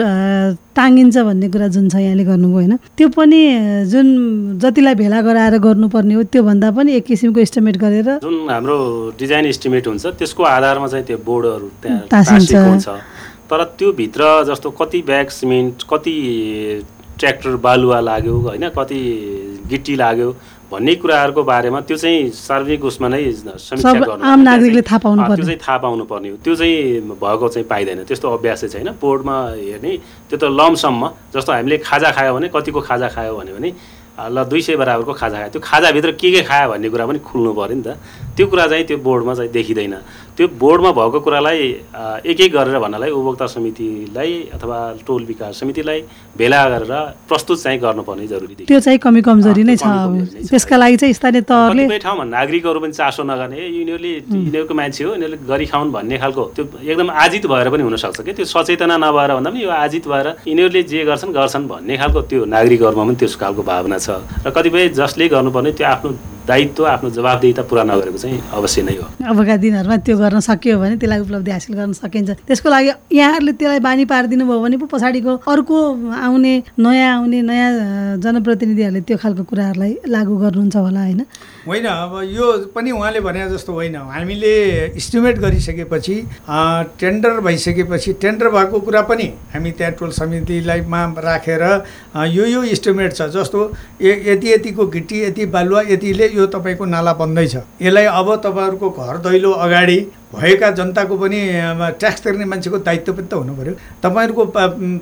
टाँगिन्छ 0.76 1.16
भन्ने 1.18 1.48
कुरा 1.50 1.68
जुन 1.68 1.88
छ 1.88 1.94
यहाँले 1.96 2.24
गर्नुभयो 2.24 2.54
होइन? 2.54 2.76
त्यो 2.96 3.08
पनि 3.16 3.40
जुन 3.92 4.08
जतिलाई 4.62 4.94
भेला 4.94 5.20
गराएर 5.22 5.58
गर्नुपर्ने 5.58 6.14
हो 6.14 6.22
त्योभन्दा 6.32 6.70
पनि 6.78 6.94
एक 6.96 7.04
किसिमको 7.06 7.40
इस्टिमेट 7.40 7.76
गरेर 7.84 8.08
जुन 8.22 8.50
हाम्रो 8.50 8.78
डिजाइन 9.18 9.46
इस्टिमेट 9.46 9.86
हुन्छ 9.88 10.06
त्यसको 10.22 10.42
आधारमा 10.42 10.86
चाहिँ 10.88 11.04
त्यो 11.06 11.18
बोर्डहरू 11.26 11.68
त्यहाँ 11.82 12.70
हुन्छ। 12.70 12.88
तर 13.50 13.64
त्यो 13.78 13.92
भित्र 13.92 14.22
जस्तो 14.48 14.70
कति 14.80 15.02
ब्याग 15.06 15.28
सिमेन्ट 15.28 15.82
कति 15.90 16.14
ट्र्याक्टर 17.18 17.56
बालुवा 17.66 17.98
लाग्यो 18.00 18.36
होइन? 18.38 18.68
कति 18.78 19.00
गिटी 19.70 19.94
लाग्यो 19.96 20.30
भन्ने 20.72 20.94
कुराहरूको 21.04 21.42
बारेमा 21.44 21.80
त्यो 21.84 21.96
चाहिँ 21.96 22.30
सार्वजनिक 22.32 22.84
उसमा 22.84 23.08
नै 23.12 23.20
समीक्षा 23.60 23.92
गर्नु 24.08 24.24
आम 24.24 24.40
नागरिकले 24.40 24.82
थाहा 24.88 24.98
पाउनु 25.04 25.20
त्यो 25.36 25.44
चाहिँ 25.44 25.60
थाहा 25.60 25.78
पाउनु 25.84 26.04
पर्ने 26.08 26.28
हो। 26.32 26.36
त्यो 26.40 26.54
चाहिँ 26.56 27.12
भएको 27.12 27.48
चाहिँ 27.48 27.66
पाइँदैन। 27.68 28.04
त्यस्तो 28.08 28.26
अभ्यास 28.32 28.64
चाहिँ 28.64 28.84
छैन। 28.84 28.96
बोर्डमा 28.96 29.36
हेर्ने 29.52 29.92
त्यो 30.32 30.36
त 30.40 30.44
लमसम्म 30.48 31.02
जस्तो 31.36 31.52
हामीले 31.52 31.78
खाजा 31.84 32.10
खायो 32.16 32.32
भने 32.34 32.48
कतिको 32.48 32.80
खाजा 32.80 33.08
खायो 33.12 33.36
भने 33.36 33.72
ल 34.32 34.44
दुई 34.44 34.60
सय 34.62 34.76
बराबरको 34.76 35.12
खाजा 35.12 35.36
खायो। 35.38 35.50
त्यो 35.52 35.60
खाजाभित्र 35.60 36.10
के 36.20 36.28
के 36.32 36.42
खायो 36.48 36.68
भन्ने 36.72 36.88
कुरा 36.88 37.06
पनि 37.06 37.18
खुल्नु 37.20 37.52
पऱ्यो 37.52 37.76
नि 37.76 37.82
त। 37.84 37.96
त्यो 38.36 38.46
कुरा 38.48 38.66
चाहिँ 38.66 38.84
त्यो 38.88 38.96
बोर्डमा 39.04 39.34
चाहिँ 39.34 39.50
देखिँदैन। 39.52 39.94
त्यो 40.36 40.46
बोर्डमा 40.56 40.90
भएको 40.96 41.20
कुरालाई 41.20 41.60
एक 42.24 42.40
एक 42.40 42.52
गरेर 42.52 42.78
भन्नलाई 42.80 43.10
उपभोक्ता 43.12 43.46
समितिलाई 43.46 44.32
अथवा 44.56 44.78
टोल 45.06 45.24
विकास 45.28 45.60
समितिलाई 45.60 46.00
भेला 46.40 46.60
गरेर 46.72 46.92
प्रस्तुत 47.28 47.62
चाहिँ 47.62 47.78
गर्नुपर्ने 47.78 48.26
जरुरी 48.26 48.54
त्यो 48.64 48.80
चाहिँ 48.80 48.98
कमी 49.04 49.20
कमजोरी 49.20 49.62
नै 49.68 49.76
छ 49.76 49.84
त्यसका 50.48 50.76
लागि 50.76 50.96
चाहिँ 50.96 51.12
स्थानीय 51.12 51.40
तहले 51.44 51.98
ठाउँमा 52.00 52.24
नागरिकहरू 52.24 52.80
पनि 52.80 52.92
चासो 52.96 53.22
नगर्ने 53.22 53.60
यिनीहरूले 53.60 54.12
यिनीहरूको 54.16 54.74
मान्छे 54.80 55.04
हो 55.04 55.12
यिनीहरूले 55.12 55.38
गरी 55.44 55.66
खाउन् 55.68 55.92
भन्ने 55.92 56.16
खालको। 56.18 56.44
त्यो 56.56 56.64
एकदम 56.88 57.10
आजित 57.12 57.44
भएर 57.52 57.68
पनि 57.68 57.82
हुनसक्छ 57.84 58.20
कि 58.24 58.32
त्यो 58.32 58.44
सचेतना 58.48 58.96
नभएर 58.96 59.30
भन्दा 59.36 59.50
पनि 59.52 59.60
यो 59.60 59.70
आजित 59.84 60.08
भएर 60.08 60.26
यिनीहरूले 60.48 60.82
जे 60.88 61.04
गर्छन् 61.04 61.36
गर्छन् 61.36 61.68
भन्ने 61.68 61.96
खालको 62.00 62.20
त्यो 62.32 62.44
नागरिकहरूमा 62.48 63.04
पनि 63.04 63.16
त्यस 63.20 63.36
खालको 63.36 63.62
भावना 63.62 63.98
छ। 64.00 64.24
र 64.40 64.50
कतिपय 64.56 64.88
जसले 64.96 65.28
गर्नुपर्ने 65.28 65.72
त्यो 65.76 65.86
आफ्नो 65.92 66.10
दायित्व 66.46 66.86
आफ्नो 66.86 67.10
जवाबदेता 67.10 67.62
पुरा 67.70 67.82
नगरेको 67.86 68.18
चाहिँ 68.18 68.40
अवश्य 68.50 68.82
नै 68.82 68.94
हो। 68.98 69.06
अबका 69.22 69.56
दिनहरूमा 69.62 69.96
त्यो 70.02 70.16
गर्न 70.18 70.40
सकियो 70.42 70.78
भने 70.78 70.96
त्यसलाई 70.98 71.20
उपलब्धि 71.22 71.50
हासिल 71.50 71.74
गर्न 71.78 71.92
सकिन्छ। 71.94 72.30
त्यसको 72.48 72.68
लागि 72.68 72.90
यहाँहरूले 73.14 73.52
त्यसलाई 73.52 73.80
बानी 73.80 74.04
पारिदिनु 74.10 74.44
भयो 74.46 74.60
भने 74.62 74.76
पो 74.82 74.86
पछाडिको 74.90 75.32
अर्को 75.46 75.76
आउने 76.10 76.52
नयाँ 76.82 77.10
आउने 77.14 77.38
नयाँ 77.46 77.70
जनप्रतिनिधिहरूले 78.18 79.00
त्यो 79.06 79.16
खालको 79.22 79.42
कुराहरूलाई 79.46 79.92
लागू 80.06 80.34
गर्नुहुन्छ 80.42 80.76
होला 80.76 81.00
होइन? 81.06 81.20
होइन 81.66 81.86
अब 81.86 82.12
यो 82.26 82.46
पनि 82.74 82.90
उहाँले 82.90 83.20
भने 83.22 83.48
जस्तो 83.54 83.72
होइन। 83.72 83.96
हामीले 84.10 84.54
इस्टिमेट 84.98 85.38
गरिसकेपछि 85.38 86.16
टेन्डर 86.98 87.40
भइसकेपछि 87.46 88.12
टेन्डर 88.18 88.48
भएको 88.50 88.78
कुरा 88.82 89.02
पनि 89.06 89.26
हामी 89.54 89.70
त्यहाँ 89.78 89.92
टोल 89.94 90.10
समितिलाईमा 90.10 91.02
राखेर 91.22 91.62
यो 92.34 92.44
यो 92.46 92.62
इस्टिमेट 92.74 93.12
छ। 93.14 93.30
जस्तो 93.30 93.60
यति 94.02 94.52
यतिको 94.52 94.86
गिटी 94.90 95.22
यति 95.22 95.46
बालुवा 95.46 95.82
यतिले 95.88 96.30
यो 96.34 96.46
तपाईँको 96.48 96.84
नाला 96.84 97.12
बन्दैछ 97.14 97.54
यसलाई 97.82 98.04
अब 98.12 98.34
तपाईँहरूको 98.44 98.90
घर 98.90 99.16
दैलो 99.22 99.50
अगाडि 99.64 99.98
भएका 100.34 100.70
जनताको 100.70 101.16
पनि 101.18 101.40
ट्याक्स 102.00 102.20
तिर्ने 102.22 102.44
मान्छेको 102.44 102.78
दायित्व 102.78 103.12
पनि 103.12 103.26
त 103.26 103.34
हुनु 103.34 103.54
पऱ्यो 103.54 103.74
तपाईँहरूको 104.02 104.44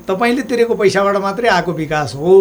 तपाईँले 0.08 0.42
तिरेको 0.42 0.74
पैसाबाट 0.74 1.16
मात्रै 1.22 1.48
आएको 1.48 1.72
विकास 1.72 2.14
हो। 2.14 2.32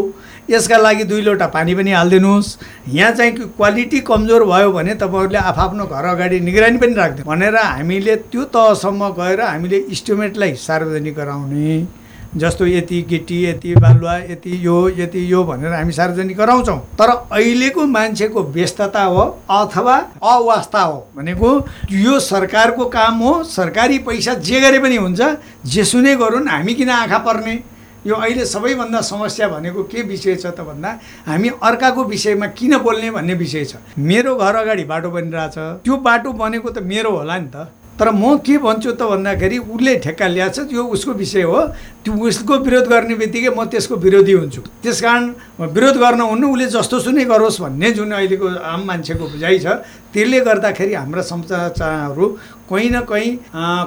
यसका 0.50 0.78
लागि 0.78 1.04
दुई 1.04 1.22
लोटा 1.22 1.48
पानी 1.54 1.76
पनि 1.76 1.92
हालिदिनुहोस्। 1.92 2.58
यहाँ 2.90 3.12
चाहिँ 3.12 3.32
क्वालिटी 3.54 4.00
कमजोर 4.10 4.44
भयो 4.46 4.72
भने 4.72 4.96
तपाईँहरूले 4.98 5.40
आफ्नो 5.54 5.86
घर 5.86 6.06
अगाडि 6.08 6.40
निगरानी 6.40 6.78
पनि 6.78 6.94
राख्दैन 6.96 7.26
भनेर 7.28 7.56
हामीले 7.56 8.16
त्यो 8.34 8.44
तहसम्म 8.50 9.10
गएर 9.20 9.42
हामीले 9.44 9.78
इस्टिमेटलाई 9.94 10.54
सार्वजनिक 10.58 11.16
गराउने 11.16 11.99
जस्तो 12.38 12.66
यति 12.68 13.02
गिटी 13.10 13.44
यति 13.46 13.74
बालुवा 13.76 14.16
यति 14.18 14.60
यो 14.66 14.78
यति 14.98 15.32
यो 15.32 15.44
भनेर 15.44 15.74
हामी 15.74 15.92
सार्वजनिक 15.92 16.38
गराउँछौँ। 16.38 16.78
तर 16.98 17.10
अहिलेको 17.10 17.86
मान्छेको 17.88 18.44
व्यस्तता 18.54 19.04
हो 19.04 19.24
अथवा 19.50 19.96
अवस्था 20.24 20.82
हो 20.82 21.08
भनेको 21.16 21.50
यो 21.92 22.20
सरकारको 22.20 22.86
काम 22.90 23.20
हो 23.20 23.44
सरकारी 23.46 23.98
पैसा 24.06 24.34
जे 24.36 24.62
गरे 24.62 24.80
पनि 24.80 24.96
हुन्छ 24.98 25.22
जेसुनै 25.66 26.16
गरून् 26.16 26.48
हामी 26.50 26.74
किन 26.74 26.90
आँखा 26.90 27.18
पर्ने? 27.18 27.60
यो 28.08 28.16
अहिले 28.16 28.46
सबैभन्दा 28.46 29.02
समस्या 29.02 29.48
भनेको 29.50 29.84
के 29.84 30.02
विषय 30.02 30.36
छ 30.36 30.46
त 30.46 30.62
भन्दा 30.64 30.90
हामी 31.26 31.50
अर्काको 31.50 32.04
विषयमा 32.04 32.48
किन 32.56 32.78
बोल्ने 32.78 33.10
भन्ने 33.12 33.34
विषय 33.34 33.66
छ। 33.66 33.76
मेरो 34.00 34.36
घर 34.36 34.56
अगाडि 34.56 34.84
बाटो 34.84 35.10
बनिरहेछ। 35.12 35.84
त्यो 35.84 35.98
बाटो 35.98 36.32
बनेको 36.32 36.70
त 36.70 36.80
मेरो 36.80 37.12
होला 37.12 37.38
नि 37.38 37.48
त। 37.56 37.68
तर 38.00 38.10
म 38.16 38.38
के 38.40 38.58
भन्छु 38.58 38.92
त 38.96 39.04
भन्दाखेरि 39.04 39.58
उसले 39.60 39.96
ठेक्का 40.00 40.28
ल्याएको 40.28 40.64
छ 40.64 40.72
यो 40.72 40.84
उसको 40.96 41.12
विषय 41.20 41.44
हो। 41.44 41.60
त्यो 42.00 42.16
उसको 42.16 42.54
विरोध 42.64 42.88
गर्ने 42.88 43.16
बित्तिकै 43.20 43.52
म 43.52 43.68
त्यसको 43.68 43.96
विरोधी 44.00 44.34
हुन्छु। 44.40 44.62
त्यस 44.84 45.02
कारण 45.04 45.24
विरोध 45.60 45.96
गर्न 46.00 46.22
हुनु 46.32 46.48
उसले 46.48 46.66
जस्तो 46.72 47.00
सुनै 47.04 47.26
गरोस् 47.28 47.60
भन्ने 47.60 47.92
जुन 48.00 48.12
अहिलेको 48.16 48.48
आम 48.64 48.82
मान्छेको 48.88 49.26
बुझाइ 49.36 49.60
छ 49.60 49.84
त्यसले 50.16 50.40
गर्दाखेरि 50.48 50.94
हाम्रा 50.96 51.22
संरचनाहरू 51.22 52.26
कहीँ 52.72 52.90
न 52.90 53.00
कहीँ 53.04 53.30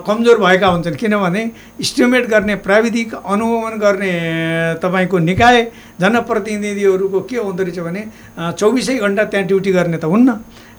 कमजोर 0.07 0.39
भएका 0.39 0.67
हुन्छन्। 0.67 0.97
किनभने 1.01 1.43
इस्टिमेट 1.81 2.27
गर्ने 2.29 2.55
प्राविधिक 2.67 3.15
अनुगमन 3.17 3.75
गर्ने 3.81 4.13
तपाईँको 4.83 5.19
निकाय 5.19 5.57
जनप्रतिनिधिहरूको 6.01 7.21
के 7.27 7.37
हुँदो 7.39 7.63
रहेछ 7.63 7.79
भने 7.81 8.03
चौबिसै 8.59 8.97
घन्टा 8.99 9.25
त्यहाँ 9.25 9.47
ड्युटी 9.47 9.73
गर्ने 9.73 9.99
त 9.99 10.05
हुन्न। 10.05 10.31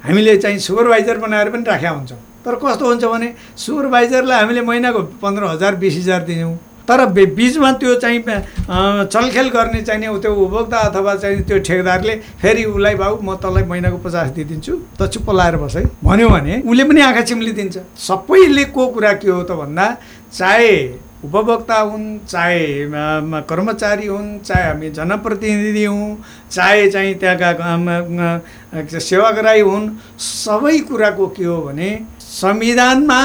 हामीले 0.03 0.35
चाहिँ 0.37 0.59
सुपरभाइजर 0.59 1.17
बनाएर 1.17 1.49
पनि 1.49 1.63
राखेका 1.63 1.89
हुन्छौँ। 1.89 2.19
तर 2.45 2.55
कस्तो 2.59 2.85
हुन्छ 2.87 3.03
भने 3.05 3.33
सुपरभाइजरलाई 3.57 4.39
हामीले 4.39 4.61
महिनाको 4.61 5.01
पन्ध्र 5.23 5.43
हजार 5.45 5.75
बिस 5.79 5.95
हजार 5.97 6.23
दिन्छौँ 6.23 6.57
तर 6.83 7.05
बिचमा 7.15 7.71
त्यो 7.79 7.93
चाहिँ 7.95 8.19
चलखेल 9.07 9.49
गर्ने 9.49 9.81
चाहिने 9.81 10.07
त्यो 10.19 10.33
उपभोक्ता 10.35 10.77
अथवा 10.87 11.15
चाहिँ 11.15 11.43
त्यो 11.47 11.59
ठेकेदारले 11.63 12.15
फेरि 12.41 12.63
उसलाई 12.65 12.95
भाउ 12.95 13.21
म 13.23 13.35
तँलाई 13.39 13.63
महिनाको 13.63 13.97
पचास 14.03 14.29
दिइदिन्छु 14.35 14.73
त 14.99 15.07
चुप्प 15.07 15.29
लाएर 15.31 15.55
बस 15.63 15.75
है। 15.75 15.83
भन्यो 16.03 16.29
भने 16.29 16.59
उसले 16.67 16.83
पनि 16.83 17.01
आँखा 17.01 17.21
चिम्लिदिन्छ। 17.23 17.77
सबैले 18.07 18.65
को 18.75 18.87
कुरा 18.91 19.13
के 19.23 19.29
हो 19.31 19.41
त 19.43 19.51
भन्दा 19.55 19.85
चाहे 20.35 20.75
उपभोक्ता 21.25 21.79
हुन् 21.79 22.07
चाहे 22.27 22.61
कर्मचारी 23.49 24.07
हुन् 24.07 24.39
चाहे 24.39 24.63
हामी 24.63 24.89
जनप्रतिनिधि 24.91 25.85
हुँ 25.85 26.23
चाहे 26.51 26.89
चाहिँ 26.91 27.13
त्यहाँका 27.15 28.99
सेवाग्राही 28.99 29.61
हुन् 29.61 29.89
सबै 30.19 30.77
कुराको 30.89 31.27
के 31.27 31.45
हो 31.45 31.57
भने 31.61 31.89
संविधानमा 32.19 33.19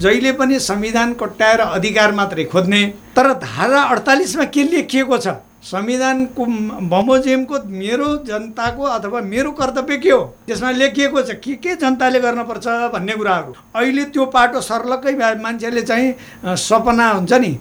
जहिले 0.00 0.32
पनि 0.38 0.58
संविधान 0.60 1.12
कट्याएर 1.20 1.60
अधिकार 1.60 2.12
मात्रै 2.14 2.44
खोज्ने। 2.44 2.82
तर 3.16 3.26
धारा 3.42 3.80
अडतालिसमा 3.82 4.44
के 4.54 4.62
लेखिएको 4.62 5.16
छ? 5.18 5.28
संविधानको 5.66 6.44
बमोजिमको 6.90 7.56
मेरो 7.66 8.08
जनताको 8.22 8.82
अथवा 8.86 9.20
मेरो 9.22 9.50
कर्तव्य 9.52 9.96
के 9.98 10.10
हो? 10.10 10.20
त्यसमा 10.46 10.70
लेखिएको 10.72 11.22
छ 11.22 11.30
के 11.42 11.54
के 11.58 11.74
जनताले 11.76 12.20
गर्नुपर्छ 12.20 12.66
भन्ने 12.94 13.14
कुराहरू। 13.14 13.52
अहिले 13.74 14.04
त्यो 14.14 14.26
पाटो 14.30 14.60
सर्लक्कै 14.62 15.14
मान्छेले 15.42 15.82
चाहिँ 15.82 16.14
सपना 16.56 17.10
हुन्छ 17.10 17.32
नि। 17.34 17.52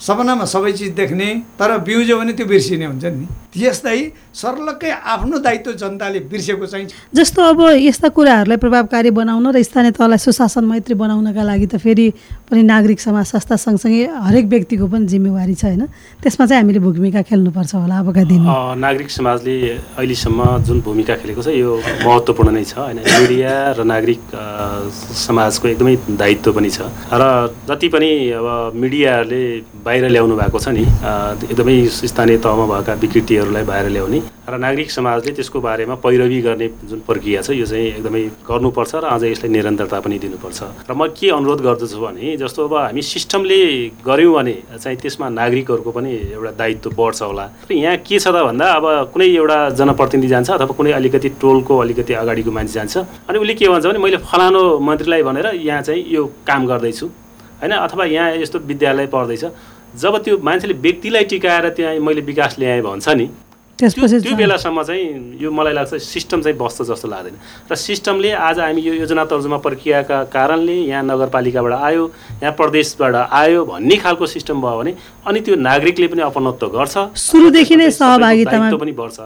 सपनामा 0.00 0.44
सबै 0.48 0.72
चिज 0.72 0.90
देख्ने 0.96 1.28
तर 1.60 1.76
बिउज्यो 1.84 2.16
भने 2.18 2.32
त्यो 2.32 2.46
बिर्सिने 2.46 2.86
हुन्छ 2.86 3.04
नि। 3.04 3.26
यस्तै 3.50 4.00
सर्लक्कै 4.32 4.90
आफ्नो 5.12 5.38
दायित्व 5.44 5.72
जनताले 5.76 6.20
बिर्सेको 6.30 6.66
चाहिँ 6.66 6.86
जस्तो 7.12 7.40
अब 7.42 7.60
यस्ता 7.84 8.08
कुराहरूलाई 8.16 8.56
प्रभावकारी 8.56 9.10
बनाउन 9.10 9.46
र 9.52 9.62
स्थानीय 9.62 9.92
तहलाई 9.98 10.18
सुशासन 10.24 10.64
मैत्री 10.64 10.94
बनाउनका 10.94 11.42
लागि 11.42 11.66
त 11.66 11.76
फेरि 11.82 12.06
पनि 12.48 12.62
नागरिक 12.62 13.00
समाज 13.00 13.26
संस्था 13.26 13.56
सँगसँगै 13.60 14.06
हरेक 14.24 14.46
व्यक्तिको 14.48 14.86
पनि 14.86 15.06
जिम्मेवारी 15.12 15.54
छ 15.54 15.64
होइन? 15.68 15.84
त्यसमा 16.22 16.46
चाहिँ 16.46 16.62
हामीले 16.62 16.80
भूमिका 16.80 17.22
खेल्नुपर्छ 17.28 17.74
होला 17.74 17.98
अबका 18.00 18.22
दिन। 18.30 18.42
नागरिक 18.80 19.10
समाजले 19.10 19.54
अहिलेसम्म 19.98 20.40
जुन 20.64 20.80
भूमिका 20.80 21.14
खेलेको 21.20 21.42
छ 21.42 21.48
यो 21.60 21.76
महत्त्वपूर्ण 22.06 22.50
नै 22.56 22.64
छ 22.64 22.78
होइन? 22.78 22.98
मिडिया 23.04 23.52
र 23.76 23.84
नागरिक 23.84 24.22
समाजको 25.26 25.68
एकदमै 25.74 25.94
दायित्व 26.16 26.52
पनि 26.54 26.70
छ। 26.70 26.86
र 27.12 27.22
जति 27.68 27.88
पनि 27.90 28.10
अब 28.38 28.78
मिडियाहरूले 28.78 29.42
बाहिर 29.90 30.08
ल्याउनु 30.14 30.34
भएको 30.38 30.58
छ 30.62 30.68
नि 30.70 30.86
एकदमै 31.50 31.74
स्थानीय 31.90 32.38
तहमा 32.38 32.64
भएका 32.70 32.92
विकृतिहरूलाई 33.02 33.64
बाहिर 33.66 33.86
ल्याउने 33.90 34.18
र 34.50 34.58
नागरिक 34.62 34.90
समाजले 34.90 35.32
त्यसको 35.34 35.58
बारेमा 35.60 35.94
पैरवी 36.04 36.40
गर्ने 36.42 36.66
जुन 36.90 37.00
प्रक्रिया 37.08 37.40
छ 37.42 37.50
यो 37.58 37.66
चाहिँ 37.66 37.86
एकदमै 37.98 38.22
गर्नुपर्छ 38.46 38.92
र 38.94 39.04
अझ 39.10 39.22
यसलाई 39.24 39.50
निरन्तरता 39.50 39.98
पनि 40.06 40.18
दिनुपर्छ। 40.22 40.60
र 40.86 40.92
म 40.94 41.10
के 41.10 41.30
अनुरोध 41.34 41.60
गर्दछु 41.66 41.98
भने 41.98 42.36
जस्तो 42.38 42.60
अब 42.70 42.74
हामी 42.74 43.02
सिस्टमले 43.02 43.58
गऱ्यौँ 44.06 44.34
भने 44.34 44.54
चाहिँ 44.78 44.98
त्यसमा 45.02 45.26
नागरिकहरूको 45.40 45.90
पनि 45.90 46.10
एउटा 46.38 46.52
दायित्व 46.60 46.90
बढ्छ 46.94 47.22
होला। 47.22 47.46
र 47.66 47.70
यहाँ 47.74 47.96
के 48.06 48.18
छ 48.18 48.26
त 48.30 48.46
भन्दा 48.46 48.66
अब 48.78 48.86
कुनै 49.10 49.26
एउटा 49.42 49.58
जनप्रतिनिधि 49.74 50.28
जान्छ 50.34 50.50
अथवा 50.50 50.74
कुनै 50.78 50.92
अलिकति 50.98 51.28
टोलको 51.42 51.78
अलिकति 51.82 52.12
अगाडिको 52.22 52.50
मान्छे 52.50 52.74
जान्छ 52.78 52.94
अनि 53.26 53.38
उसले 53.42 53.54
के 53.58 53.66
भन्छ 53.74 53.86
भने 53.86 53.98
मैले 53.98 54.22
फलानु 54.22 54.62
मन्त्रीलाई 54.86 55.22
भनेर 55.26 55.46
यहाँ 55.66 55.82
चाहिँ 55.82 56.02
यो 56.14 56.22
काम 56.46 56.66
गर्दैछु। 56.70 57.06
होइन? 57.60 57.72
अथवा 57.86 58.04
यहाँ 58.16 58.28
यस्तो 58.42 58.58
विद्यालय 58.70 59.06
पढ्दैछ 59.14 59.44
जब 59.94 60.16
त्यो 60.24 60.38
मान्छेले 60.38 60.74
व्यक्तिलाई 60.80 61.24
टिकाएर 61.24 61.68
त्यहाँ 61.68 61.94
मैले 62.00 62.20
विकास 62.22 62.58
ल्याएँ 62.58 62.82
भन्छ 62.82 63.08
नि 63.10 63.28
त्यसपछि 63.80 64.18
त्यो 64.20 64.36
बेलासम्म 64.36 64.82
चाहिँ 64.82 65.38
यो 65.40 65.50
मलाई 65.50 65.72
लाग्छ 65.72 65.94
सिस्टम 66.04 66.40
चाहिँ 66.42 66.56
बस्छ 66.58 66.82
जस्तो 66.90 67.08
लाग्दैन 67.08 67.36
र 67.70 67.74
सिस्टमले 67.74 68.30
आज 68.48 68.58
हामी 68.60 68.80
यो 68.82 68.92
योजना 68.94 69.24
तर्जुमा 69.24 69.58
प्रक्रियाका 69.66 70.22
कारणले 70.28 70.76
यहाँ 70.92 71.02
नगरपालिकाबाट 71.04 71.72
आयो 71.72 72.04
यहाँ 72.42 72.54
प्रदेशबाट 72.60 73.14
आयो 73.14 73.64
भन्ने 73.64 73.96
खालको 74.04 74.26
सिस्टम 74.26 74.60
भयो 74.60 74.78
भने 74.80 74.92
अनि 75.26 75.40
त्यो 75.40 75.54
नागरिकले 75.56 76.06
पनि 76.08 76.22
अपनत्व 76.22 76.66
गर्छ। 76.76 76.96
सुरुदेखि 77.16 77.76
नै 77.76 77.90
सहभागिता 77.90 78.56
पनि 78.76 78.92
बढ्छ। 78.92 79.18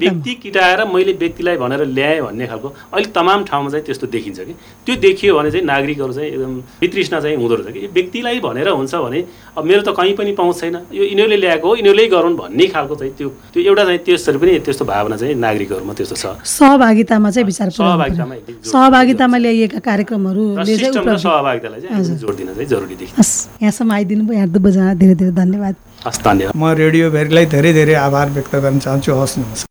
व्यक्ति 0.00 0.34
किटाएर 0.42 0.84
मैले 0.86 1.12
व्यक्तिलाई 1.20 1.56
भनेर 1.56 1.84
ल्याएँ 1.86 2.20
भन्ने 2.22 2.46
खालको 2.46 2.68
अहिले 2.68 3.10
तमाम 3.10 3.44
ठाउँमा 3.50 3.70
चाहिँ 3.70 3.84
त्यस्तो 3.86 4.06
देखिन्छ 4.06 4.38
कि। 4.40 4.54
त्यो 4.86 4.94
देखियो 5.06 5.34
भने 5.38 5.50
चाहिँ 5.50 5.66
नागरिकहरू 5.66 6.12
चाहिँ 6.12 6.30
एकदम 6.30 6.54
वितृष्णा 6.80 7.20
चाहिँ 7.20 7.36
हुँदो 7.36 7.54
रहेछ 7.54 7.74
कि। 7.74 7.86
व्यक्तिलाई 7.94 8.40
भनेर 8.40 8.68
हुन्छ 8.68 8.94
भने 8.94 9.20
अब 9.58 9.64
मेरो 9.64 9.82
त 9.82 9.94
कहीँ 9.96 10.14
पनि 10.18 10.32
पाउँछ 10.34 10.60
छैन। 10.60 10.76
यो 10.92 11.04
यिनीहरूले 11.04 11.36
ल्याएको 11.36 11.68
हो 11.68 11.74
यिनीहरूले 11.76 12.06
गरून् 12.14 12.36
भन्ने 12.36 12.66
खालको 12.74 12.94
चाहिँ 12.94 13.12
त्यो 13.18 13.28
त्यो 13.54 13.62
एउटा 13.62 13.79
चाहिँ 13.84 14.00
त्यसरी 14.06 14.38
पनि 14.38 14.52
त्यस्तो 14.66 14.84
भावना 14.84 15.16
चाहिँ 15.16 15.34
नागरिकहरूमा 15.34 15.92
त्यस्तो 15.98 16.16
छ। 16.16 16.24
सहभागितामा 16.44 17.28
चाहिँ 17.30 17.46
विचार 17.46 17.68
सहभागितामा 17.70 18.34
सहभागितामा 18.72 19.36
ल्याइएका 19.44 19.78
कार्यक्रमहरू 19.88 20.44
सहभागितालाई 20.64 21.80
चाहिँ 21.80 22.18
जोड 22.20 22.34
दिन 22.36 22.48
चाहिँ 22.54 22.68
जरुरी 22.72 22.94
देखिन्छ। 23.00 23.28
यहाँसम्म 23.62 23.92
आइदिनु 23.92 24.22
भयो 24.26 24.36
यहाँ 24.36 24.48
दुवैजना 24.50 24.94
धेरै 25.00 25.14
धेरै 25.20 25.32
धन्यवाद। 25.42 25.74
हस् 26.06 26.20
धन्यवाद। 26.24 26.54
म 26.56 26.64
रेडियो 26.82 27.10
भेरीलाई 27.10 27.46
धेरै 27.54 27.72
धेरै 27.72 27.94
आभार 28.06 28.26
व्यक्त 28.36 28.54
गर्न 28.56 28.78
चाहन्छु। 28.78 29.10
हस् 29.20 29.38
नमस्कार। 29.38 29.69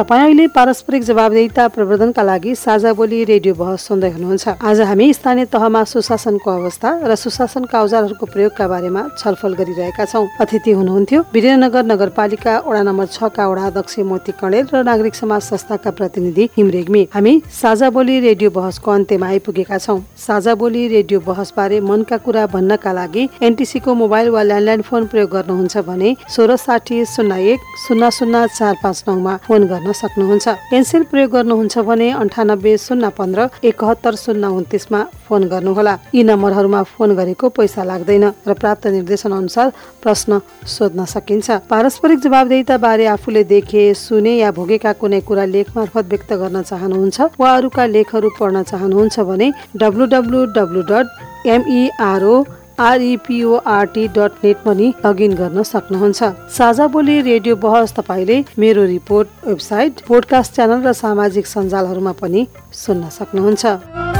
तपाईँ 0.00 0.22
अहिले 0.24 0.46
पारस्परिक 0.48 1.02
जवाबदेता 1.04 1.66
प्रवर्धनका 1.76 2.22
लागि 2.24 2.54
साझा 2.56 2.92
बोली 2.96 3.24
रेडियो 3.28 3.54
बहस 3.54 3.80
सुन्दै 3.84 4.08
हुनुहुन्छ। 4.10 4.48
आज 4.64 4.80
हामी 4.80 5.12
स्थानीय 5.12 5.44
तहमा 5.52 5.82
सुशासनको 5.84 6.50
अवस्था 6.50 6.90
र 7.04 7.14
सुशासनका 7.20 7.76
औजारहरूको 7.76 8.26
प्रयोगका 8.32 8.64
बारेमा 8.64 9.02
छलफल 9.20 9.52
गरिरहेका 9.60 10.04
छौँ। 10.08 10.24
अतिथि 10.40 10.72
हुनुहुन्थ्यो। 10.72 11.20
वीरेन्द्रनगर 11.36 11.84
नगरपालिका 11.84 12.54
वडा 12.64 12.82
नम्बर 12.88 13.06
छका 13.12 13.44
वडा 13.44 13.64
अध्यक्ष 13.66 13.98
मोती 14.08 14.32
कणेल 14.40 14.64
र 14.72 14.82
नागरिक 14.88 15.14
समाज 15.20 15.42
संस्थाका 15.44 15.90
प्रतिनिधि 15.92 16.48
हिमरेग्मी 16.56 17.02
हामी 17.12 17.34
साझा 17.52 17.90
बोली 17.92 18.16
रेडियो 18.24 18.50
बहसको 18.56 18.90
अन्त्यमा 18.90 19.26
आइपुगेका 19.28 19.78
छौँ। 19.84 20.00
साझा 20.16 20.54
बोली 20.56 20.86
रेडियो 20.96 21.20
बहस 21.28 21.52
बारे 21.52 21.80
मनका 21.84 22.16
कुरा 22.24 22.46
भन्नका 22.48 22.92
लागि 22.96 23.28
एनटिसीको 23.36 23.94
मोबाइल 24.00 24.28
वा 24.32 24.42
ल्यान्डलाइन 24.48 24.80
फोन 24.80 25.12
प्रयोग 25.12 25.30
गर्नुहुन्छ 25.36 25.76
भने 25.84 26.16
सोह्र 26.32 26.56
साठी 26.56 27.04
शून्य 27.04 27.52
एक 27.52 27.60
शून्य 27.84 28.10
शून्य 28.16 28.46
चार 28.56 28.74
पाँच 28.82 29.04
नौमा 29.08 29.36
फोन 29.44 29.68
गर्न 29.68 29.88
सक्नुहुन्छ। 29.92 30.48
पेन्सिल 30.70 31.02
प्रयोग 31.10 31.30
गर्नुहुन्छ 31.30 31.78
भने 31.78 32.08
अन्ठानब्बे 32.22 32.76
शून्य 32.78 33.08
पन्ध्र 33.18 33.40
एकहत्तर 33.62 34.14
शून्य 34.14 34.46
उन्तिसमा 34.58 35.00
फोन 35.26 35.42
गर्नुहोला। 35.48 35.94
यी 36.14 36.22
नम्बरहरूमा 36.22 36.82
फोन 36.82 37.10
गरेको 37.14 37.48
पैसा 37.48 37.82
लाग्दैन 37.84 38.24
र 38.46 38.52
प्राप्त 38.54 38.86
निर्देशन 38.86 39.32
अनुसार 39.32 39.68
प्रश्न 40.02 40.38
सोध्न 40.66 41.04
सकिन्छ। 41.04 41.50
पारस्परिक 41.70 42.18
जवाबदेता 42.20 42.76
बारे 42.76 43.06
आफूले 43.06 43.42
देखे 43.44 43.82
सुने 43.94 44.36
या 44.38 44.50
भोगेका 44.50 44.92
कुनै 45.00 45.20
कुरा 45.28 45.44
लेख 45.44 45.66
मार्फत 45.76 46.04
व्यक्त 46.10 46.30
गर्न 46.40 46.62
चाहनुहुन्छ 46.62 47.18
वा 47.40 47.50
अरूका 47.56 47.84
लेखहरू 47.86 48.28
पढ्न 48.38 48.62
चाहनुहुन्छ 48.62 49.20
भने 49.20 49.48
W 49.76 50.04
W 50.06 50.44
W 50.56 50.82
dot 50.90 51.06
M E R O 51.46 52.34
R E P O R T 52.80 54.06
dot 54.08 54.44
net 54.44 54.56
पनि 54.64 54.86
लगइन 55.06 55.34
गर्न 55.34 55.62
सक्नुहुन्छ। 55.62 56.20
साझा 56.56 56.86
बोली 56.88 57.20
रेडियो 57.20 57.56
बहस 57.56 57.92
तपाईँले 57.92 58.38
मेरो 58.58 58.84
रिपोर्ट 58.86 59.28
वेबसाइट 59.46 60.00
पोडकास्ट 60.08 60.54
च्यानल 60.54 60.80
र 60.88 60.92
सामाजिक 60.96 61.46
सञ्जालहरूमा 61.46 62.12
पनि 62.22 62.46
सुन्न 62.72 63.08
सक्नुहुन्छ। 63.18 64.19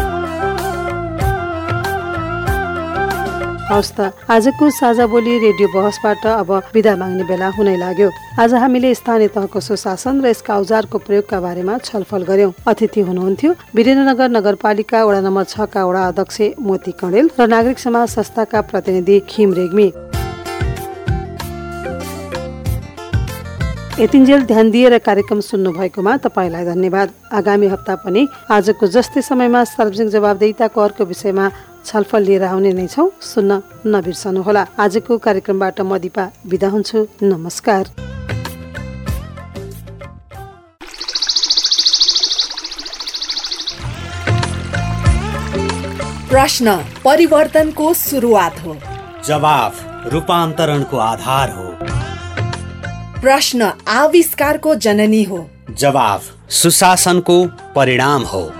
हवस् 3.71 3.95
त। 3.95 4.01
आजको 4.27 4.65
साझा 4.67 5.07
बोली 5.07 5.39
रेडियो 5.47 5.69
बहसबाट 5.71 6.27
अब 6.27 6.51
विदा 6.75 6.95
माग्ने 6.99 7.23
बेला 7.23 7.49
हुनै 7.55 7.77
लाग्यो। 7.79 8.09
आज 8.35 8.55
हामीले 8.59 8.91
स्थानीय 8.99 9.29
तहको 9.31 9.61
सुशासन 9.63 10.19
र 10.19 10.27
यसका 10.27 10.59
औजारको 10.59 10.99
प्रयोगका 10.99 11.39
बारेमा 11.39 11.75
छलफल 11.79 12.23
गर्यौं। 12.27 12.51
अतिथि 12.67 13.01
हुनुहुन्थ्यो। 13.07 13.51
वीरेन्द्रनगर 13.71 14.29
नगरपालिका 14.29 14.99
वडा 15.07 15.21
नम्बर 15.23 15.45
छका 15.55 15.83
वडा 15.87 16.03
अध्यक्ष 16.11 16.59
मोती 16.59 16.93
कणेल 16.99 17.31
र 17.39 17.47
नागरिक 17.47 17.79
समाज 17.79 18.07
संस्थाका 18.11 18.61
प्रतिनिधि 18.67 19.17
खिम 19.31 19.55
रेग्मी। 19.55 19.89
यतिन्जेल 24.01 24.43
ध्यान 24.51 24.71
दिएर 24.71 24.99
कार्यक्रम 24.99 25.41
सुन्नु 25.47 25.71
भएकोमा 25.79 26.17
तपाईँलाई 26.27 26.65
धन्यवाद। 26.65 27.09
आगामी 27.39 27.67
हप्ता 27.69 27.95
पनि 28.03 28.27
आजको 28.51 28.87
जस्तै 28.89 29.23
समयमा 29.23 29.65
सार्वजनिक 29.71 30.09
जवाबदेताको 30.11 30.81
अर्को 30.81 31.05
विषयमा 31.05 31.47
छलफल 31.91 32.23
लिएर 32.23 32.45
आउने 32.45 32.73
नै 32.73 32.87
छौँ। 32.87 33.11
सुन्न 33.21 33.63
नबिर्सनुहोला। 33.87 34.67
आजको 34.79 35.19
कार्यक्रमबाट 35.19 35.81
म 35.81 35.99
दिपा 35.99 36.31
बिदा 36.47 36.69
हुन्छु। 36.69 37.07
नमस्कार। 37.23 37.85
प्रश्न 46.31 46.77
परिवर्तनको 47.05 47.95
सुरुवात 47.95 48.61
हो। 48.65 48.77
जवाफ 49.27 49.81
रूपान्तरणको 50.13 50.97
आधार 50.97 51.51
हो। 51.51 51.69
प्रश्न 53.21 53.73
आविष्कारको 53.89 54.75
जननी 54.75 55.23
हो। 55.23 55.51
जवाफ 55.71 56.23
सुशासनको 56.51 57.45
परिणाम 57.77 58.23
हो। 58.23 58.60